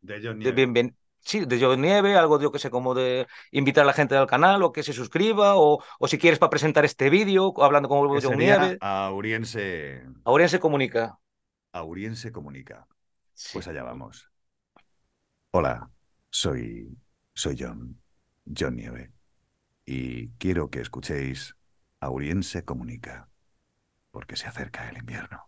de 0.03 0.21
John 0.23 0.39
Nieve? 0.39 0.55
De 0.55 0.67
bien, 0.67 0.97
sí, 1.19 1.45
de 1.45 1.61
John 1.61 1.83
Nieve, 1.83 2.15
algo 2.15 2.41
yo 2.41 2.53
que 2.53 2.61
sé, 2.61 2.71
como 2.71 2.95
de 2.95 3.27
invitar 3.51 3.83
a 3.83 3.87
la 3.89 3.93
gente 3.93 4.15
al 4.15 4.29
canal 4.29 4.63
o 4.63 4.71
que 4.71 4.85
se 4.85 4.93
suscriba, 4.93 5.57
o, 5.57 5.83
o 5.99 6.07
si 6.07 6.19
quieres 6.19 6.39
para 6.39 6.51
presentar 6.51 6.85
este 6.85 7.11
vídeo, 7.11 7.53
hablando 7.61 7.89
con 7.89 8.09
John 8.21 8.39
Nieve. 8.39 8.79
Auriense. 8.81 10.05
Auriense 10.25 10.61
Comunica. 10.61 11.19
Auriense 11.73 12.31
Comunica. 12.31 12.87
Pues 13.53 13.67
allá 13.67 13.83
vamos. 13.83 14.31
Hola, 15.51 15.91
soy 16.31 17.02
soy 17.43 17.57
John, 17.59 18.01
John 18.57 18.77
Nieve, 18.77 19.11
y 19.85 20.29
quiero 20.39 20.71
que 20.71 20.81
escuchéis 20.81 21.57
Auriense 21.99 22.65
Comunica, 22.65 23.29
porque 24.13 24.37
se 24.37 24.47
acerca 24.47 24.89
el 24.89 24.99
invierno. 24.99 25.43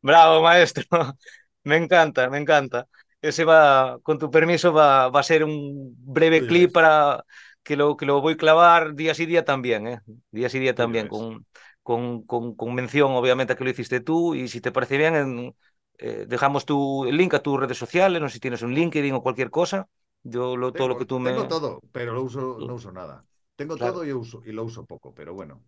Bravo, 0.00 0.42
maestro. 0.42 0.84
Me 1.64 1.76
encanta, 1.76 2.30
me 2.30 2.38
encanta. 2.38 2.86
Ese 3.20 3.44
va, 3.44 3.98
con 4.02 4.18
tu 4.18 4.30
permiso, 4.30 4.72
va, 4.72 5.10
va 5.10 5.20
a 5.20 5.22
ser 5.22 5.44
un 5.44 5.94
breve 5.98 6.46
clip 6.46 6.72
para 6.72 7.22
que 7.62 7.76
lo, 7.76 7.98
que 7.98 8.06
lo 8.06 8.22
voy 8.22 8.32
a 8.32 8.36
clavar 8.38 8.94
días 8.94 9.20
y 9.20 9.26
día 9.26 9.44
también, 9.44 9.86
¿eh? 9.86 10.00
Días 10.30 10.54
y 10.54 10.58
día 10.58 10.74
también, 10.74 11.06
con, 11.06 11.44
con, 11.82 12.22
con, 12.22 12.54
con, 12.54 12.74
mención, 12.74 13.12
obviamente, 13.12 13.52
a 13.52 13.56
que 13.56 13.64
lo 13.64 13.68
hiciste 13.68 14.00
tú, 14.00 14.34
y 14.34 14.48
si 14.48 14.62
te 14.62 14.72
parece 14.72 14.96
bien, 14.96 15.14
en, 15.16 15.54
eh, 16.00 16.24
dejamos 16.28 16.64
tu 16.64 17.04
link 17.10 17.34
a 17.34 17.42
tus 17.42 17.58
redes 17.58 17.78
sociales, 17.78 18.20
no 18.20 18.28
sé 18.28 18.34
si 18.34 18.40
tienes 18.40 18.62
un 18.62 18.74
LinkedIn 18.74 19.14
o 19.14 19.22
cualquier 19.22 19.50
cosa. 19.50 19.88
Yo 20.22 20.56
lo, 20.56 20.72
todo 20.72 20.88
lo 20.88 20.98
que 20.98 21.06
tú 21.06 21.18
me. 21.18 21.30
Tengo 21.30 21.48
todo, 21.48 21.80
pero 21.92 22.12
lo 22.12 22.22
uso, 22.22 22.58
no 22.60 22.74
uso 22.74 22.92
nada. 22.92 23.24
Tengo 23.56 23.76
todo 23.76 24.04
y, 24.04 24.12
uso, 24.12 24.42
y 24.44 24.52
lo 24.52 24.64
uso 24.64 24.84
poco, 24.84 25.14
pero 25.14 25.34
bueno. 25.34 25.62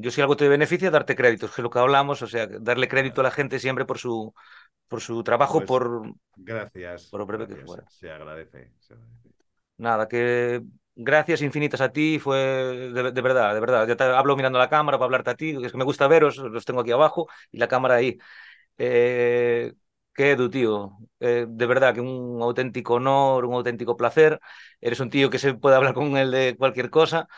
Yo 0.00 0.10
si 0.12 0.20
algo 0.20 0.36
te 0.36 0.48
beneficia, 0.48 0.90
darte 0.90 1.16
créditos, 1.16 1.50
que 1.50 1.60
es 1.60 1.62
lo 1.64 1.70
que 1.70 1.78
hablamos, 1.80 2.22
o 2.22 2.26
sea, 2.28 2.46
darle 2.46 2.86
crédito 2.88 3.20
a 3.20 3.24
la 3.24 3.30
gente 3.32 3.58
siempre 3.58 3.84
por 3.84 3.98
su, 3.98 4.32
por 4.88 5.00
su 5.00 5.22
trabajo, 5.24 5.58
Pues, 5.58 5.68
por, 5.68 6.14
Gracias. 6.36 7.08
por 7.10 7.20
lo 7.20 7.26
breve 7.26 7.46
que 7.48 7.54
gracias, 7.54 7.66
fuera. 7.66 7.84
Se 7.88 8.10
agradece. 8.10 8.72
se 8.78 8.94
agradece. 8.94 9.28
Nada, 9.76 10.08
que 10.08 10.62
gracias 10.96 11.42
infinitas 11.42 11.80
a 11.80 11.90
ti, 11.92 12.18
fue 12.18 12.38
de, 12.38 13.12
de 13.12 13.20
verdad, 13.22 13.54
de 13.54 13.60
verdad. 13.60 13.86
Ya 13.86 13.96
te 13.96 14.04
hablo 14.04 14.36
mirando 14.36 14.58
a 14.58 14.62
la 14.62 14.68
cámara 14.68 14.98
para 14.98 15.06
hablarte 15.06 15.30
a 15.30 15.36
ti, 15.36 15.56
es 15.64 15.72
que 15.72 15.78
me 15.78 15.84
gusta 15.84 16.08
veros, 16.08 16.36
los 16.38 16.64
tengo 16.64 16.80
aquí 16.80 16.90
abajo 16.90 17.28
y 17.52 17.58
la 17.58 17.68
cámara 17.68 17.94
ahí. 17.96 18.18
Eh, 18.78 19.74
que 20.14 20.32
Edu, 20.32 20.50
tío, 20.50 20.98
eh, 21.20 21.46
de 21.48 21.66
verdad 21.66 21.94
que 21.94 22.00
un 22.00 22.40
auténtico 22.42 22.94
honor, 22.94 23.44
un 23.44 23.54
auténtico 23.54 23.96
placer. 23.96 24.40
Eres 24.80 25.00
un 25.00 25.10
tío 25.10 25.30
que 25.30 25.38
se 25.38 25.54
puede 25.54 25.76
hablar 25.76 25.94
con 25.94 26.16
él 26.16 26.30
de 26.30 26.56
cualquier 26.58 26.90
cosa. 26.90 27.28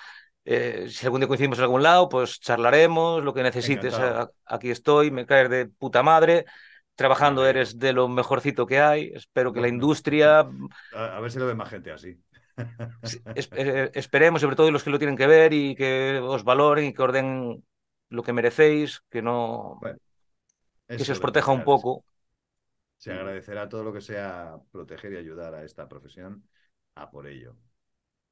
Eh, 0.45 0.89
si 0.91 1.07
algún 1.07 1.21
día 1.21 1.29
coincidimos 1.29 1.59
en 1.59 1.65
algún 1.65 1.83
lado, 1.83 2.09
pues 2.09 2.41
charlaremos, 2.41 3.23
lo 3.25 3.35
que 3.35 3.43
necesites. 3.43 3.95
Encantado. 3.95 4.33
aquí 4.47 4.71
estoy, 4.71 5.11
me 5.11 5.27
caes 5.27 5.51
de 5.51 5.67
puta 5.67 6.03
madre. 6.03 6.47
Trabajando 6.97 7.47
eres 7.47 7.79
de 7.79 7.93
lo 7.93 8.09
mejorcito 8.09 8.67
que 8.67 8.81
hay. 8.81 9.13
Espero 9.15 9.53
que 9.53 9.61
la 9.61 9.69
industria, 9.69 10.47
A, 10.95 11.17
a 11.17 11.21
ver 11.21 11.31
si 11.31 11.39
lo 11.39 11.47
ve 11.47 11.55
más 11.55 11.69
gente 11.71 11.91
así. 11.93 12.19
Sí, 13.03 13.19
es- 13.35 13.49
eh, 13.53 13.91
esperemos, 13.95 14.41
sobre 14.41 14.57
todo 14.57 14.71
los 14.71 14.83
que 14.83 14.91
lo 14.91 14.99
tienen 14.99 15.17
que 15.17 15.27
ver 15.27 15.53
y 15.53 15.75
que 15.75 16.21
os 16.23 16.45
valoren 16.45 16.87
y 16.87 16.93
que 16.95 17.03
ordenen 17.03 17.65
lo 18.11 18.23
que 18.23 18.33
merecéis, 18.33 19.03
que 19.11 19.23
no, 19.23 19.81
Bueno, 19.81 19.99
que 20.97 21.05
se 21.05 21.13
os 21.13 21.21
proteja 21.25 21.53
un 21.59 21.65
poco. 21.71 22.05
Se 22.99 23.11
agradecerá 23.13 23.69
todo 23.69 23.83
lo 23.85 23.93
que 23.93 24.01
sea 24.01 24.59
proteger 24.71 25.13
y 25.15 25.17
ayudar 25.17 25.55
a 25.55 25.65
esta 25.65 25.89
profesión 25.89 26.49
a 26.95 27.11
por 27.11 27.27
ello. 27.27 27.57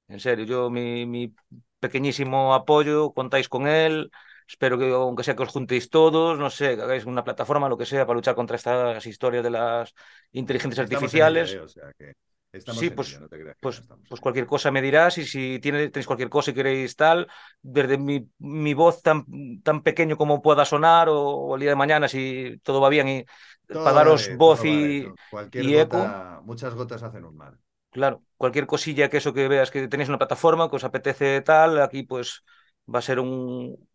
En 0.08 0.20
serio, 0.20 0.44
yo 0.46 0.70
mi, 0.70 1.04
mi 1.06 1.34
pequeñísimo 1.80 2.54
apoyo, 2.54 3.12
contáis 3.12 3.48
con 3.48 3.66
él. 3.68 4.10
Espero 4.48 4.78
que, 4.78 4.90
aunque 4.90 5.22
sea 5.24 5.36
que 5.36 5.42
os 5.42 5.50
juntéis 5.50 5.90
todos, 5.90 6.38
no 6.38 6.48
sé, 6.50 6.76
que 6.76 6.82
hagáis 6.82 7.04
una 7.04 7.24
plataforma, 7.24 7.68
lo 7.68 7.76
que 7.76 7.84
sea, 7.86 8.06
para 8.06 8.16
luchar 8.16 8.34
contra 8.34 8.56
estas 8.56 9.04
historias 9.06 9.44
de 9.44 9.50
las 9.50 9.94
inteligencias 10.32 10.82
Estamos 10.82 11.14
artificiales. 11.14 11.48
ello, 11.50 11.64
o 11.64 11.68
sea 11.68 11.92
que 11.98 12.14
estamos 12.58 12.80
Sí, 12.80 12.90
pues, 12.90 13.08
ello, 13.08 13.20
no 13.20 13.28
te 13.28 13.38
creas 13.40 13.56
pues, 13.60 13.82
estamos 13.82 14.08
pues 14.08 14.20
cualquier 14.20 14.46
cosa 14.46 14.70
me 14.70 14.82
dirás 14.82 15.18
y 15.18 15.24
si 15.26 15.58
tiene, 15.60 15.88
tenéis 15.90 16.06
cualquier 16.06 16.28
cosa 16.30 16.50
y 16.50 16.54
queréis 16.54 16.96
tal, 16.96 17.26
desde 17.62 17.98
mi, 17.98 18.28
mi 18.38 18.74
voz 18.74 19.02
tan, 19.02 19.24
tan 19.62 19.82
pequeño 19.82 20.16
como 20.16 20.40
pueda 20.42 20.64
sonar 20.64 21.08
o, 21.08 21.18
o 21.20 21.54
el 21.54 21.60
día 21.60 21.70
de 21.70 21.76
mañana 21.76 22.08
si 22.08 22.58
todo 22.62 22.80
va 22.80 22.88
bien 22.88 23.08
y 23.08 23.24
Todo 23.70 23.82
para 23.82 23.96
daros 23.96 24.28
vale, 24.28 24.36
voz 24.36 24.64
todo 24.64 24.66
vale, 24.66 24.94
y. 25.04 25.14
Cualquier 25.28 25.64
y 25.64 25.76
eco. 25.76 25.98
gota, 25.98 26.40
muchas 26.44 26.74
gotas 26.74 27.02
hacen 27.02 27.24
un 27.24 27.36
mar. 27.36 27.58
Claro, 27.90 28.22
cualquier 28.36 28.66
cosilla 28.66 29.08
que 29.08 29.16
eso 29.16 29.32
que 29.34 29.48
veas 29.48 29.70
que 29.70 29.88
tenéis 29.88 30.08
una 30.10 30.18
plataforma 30.18 30.68
que 30.68 30.76
os 30.76 30.84
apetece 30.84 31.40
tal, 31.42 31.80
aquí 31.80 32.02
pues 32.02 32.44
va 32.92 32.98
a 33.00 33.02
ser 33.02 33.18
un... 33.18 33.88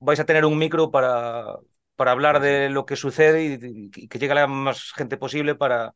vais 0.00 0.20
a 0.20 0.26
tener 0.26 0.44
un 0.46 0.58
micro 0.58 0.90
para, 0.90 1.56
para 1.96 2.12
hablar 2.12 2.40
Pues 2.40 2.42
de 2.42 2.70
lo 2.70 2.86
que 2.86 2.96
sucede 2.96 3.44
y, 3.44 3.90
y 3.96 4.08
que 4.08 4.18
llegue 4.20 4.32
a 4.32 4.36
la 4.36 4.46
más 4.48 4.92
gente 4.94 5.16
posible 5.18 5.54
para, 5.56 5.94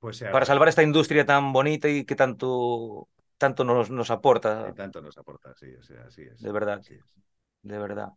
Pues 0.00 0.18
se 0.18 0.26
para 0.30 0.46
salvar 0.46 0.68
esta 0.68 0.82
industria 0.82 1.26
tan 1.26 1.52
bonita 1.52 1.88
y 1.88 2.04
que 2.04 2.14
tanto, 2.16 3.08
tanto 3.38 3.64
nos, 3.64 3.90
nos 3.90 4.10
aporta, 4.10 4.52
Y 4.66 4.72
tanto 4.74 5.00
nos 5.00 5.16
aporta, 5.16 5.54
sí, 5.54 5.74
o 5.74 5.82
sea, 5.82 6.02
así 6.08 6.22
es. 6.22 6.38
de 6.38 6.52
verdad, 6.52 6.84
es. 6.88 7.02
de 7.62 7.78
verdad. 7.78 8.10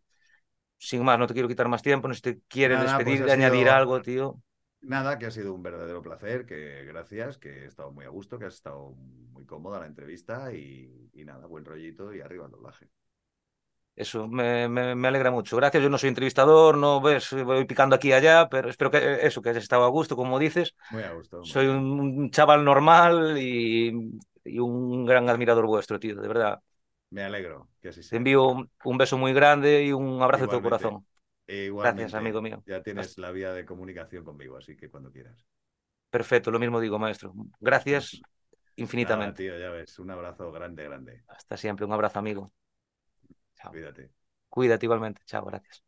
Sin 0.78 1.04
más, 1.04 1.18
no 1.18 1.26
te 1.28 1.34
quiero 1.34 1.48
quitar 1.48 1.68
más 1.68 1.82
tiempo, 1.82 2.08
no 2.08 2.14
sé 2.14 2.18
si 2.18 2.22
te 2.36 2.40
quieres 2.48 2.80
Nada, 2.80 3.02
pues 3.02 3.20
despedir, 3.20 3.30
añadir 3.30 3.68
sido- 3.68 3.70
algo, 3.70 4.02
tío. 4.02 4.40
Nada, 4.82 5.18
que 5.18 5.26
ha 5.26 5.30
sido 5.30 5.54
un 5.54 5.62
verdadero 5.62 6.02
placer, 6.02 6.46
que 6.46 6.84
gracias, 6.84 7.38
que 7.38 7.50
he 7.64 7.66
estado 7.66 7.92
muy 7.92 8.04
a 8.04 8.08
gusto, 8.10 8.38
que 8.38 8.46
has 8.46 8.54
estado 8.54 8.92
muy 9.32 9.44
cómoda 9.46 9.80
la 9.80 9.86
entrevista 9.86 10.52
y, 10.54 11.10
y 11.14 11.24
nada, 11.24 11.46
buen 11.46 11.64
rollito 11.64 12.14
y 12.14 12.20
arriba 12.20 12.46
el 12.46 12.50
doblaje. 12.52 12.90
Eso 14.00 14.26
me, 14.28 14.66
me, 14.66 14.94
me, 14.94 15.08
alegra 15.08 15.30
mucho. 15.30 15.56
Gracias. 15.56 15.82
Yo 15.82 15.90
no 15.90 15.98
soy 15.98 16.08
entrevistador, 16.08 16.78
no 16.78 17.02
ves, 17.02 17.34
voy 17.44 17.66
picando 17.66 17.94
aquí 17.94 18.08
y 18.08 18.12
allá, 18.12 18.48
pero 18.48 18.70
espero 18.70 18.90
que 18.90 19.26
eso, 19.26 19.42
que 19.42 19.50
hayas 19.50 19.62
estado 19.62 19.84
a 19.84 19.88
gusto, 19.88 20.16
como 20.16 20.38
dices. 20.38 20.74
Muy 20.90 21.02
a 21.02 21.12
gusto. 21.12 21.44
Soy 21.44 21.66
un, 21.66 22.30
chaval 22.30 22.64
normal 22.64 23.36
y, 23.38 23.92
y, 24.42 24.58
un 24.58 25.04
gran 25.04 25.28
admirador 25.28 25.66
vuestro, 25.66 26.00
tío, 26.00 26.16
de 26.16 26.26
verdad. 26.26 26.62
Me 27.10 27.24
alegro 27.24 27.68
que 27.82 27.88
así 27.90 28.02
sea. 28.02 28.10
Te 28.10 28.16
envío 28.16 28.46
un, 28.46 28.70
un 28.84 28.96
beso 28.96 29.18
muy 29.18 29.34
grande 29.34 29.84
y 29.84 29.92
un 29.92 30.22
abrazo 30.22 30.44
de 30.44 30.48
todo 30.48 30.62
corazón. 30.62 31.06
E 31.46 31.64
igualmente, 31.64 32.02
Gracias, 32.02 32.18
amigo 32.18 32.40
mío. 32.40 32.62
Ya 32.66 32.82
tienes 32.82 33.18
la 33.18 33.32
vía 33.32 33.52
de 33.52 33.66
comunicación 33.66 34.24
conmigo, 34.24 34.56
así 34.56 34.78
que 34.78 34.88
cuando 34.88 35.12
quieras. 35.12 35.44
Perfecto, 36.08 36.50
lo 36.50 36.58
mismo 36.58 36.80
digo, 36.80 36.98
maestro. 36.98 37.34
Gracias 37.60 38.12
Nada, 38.22 38.32
infinitamente. 38.76 39.42
tío, 39.42 39.58
ya 39.58 39.68
ves, 39.68 39.98
un 39.98 40.10
abrazo 40.10 40.50
grande, 40.52 40.84
grande. 40.84 41.22
Hasta 41.28 41.58
siempre, 41.58 41.84
un 41.84 41.92
abrazo, 41.92 42.18
amigo. 42.18 42.50
Chao. 43.60 43.70
Cuídate. 43.72 44.10
Cuídate 44.48 44.86
igualmente. 44.86 45.22
Chao, 45.26 45.44
gracias. 45.44 45.82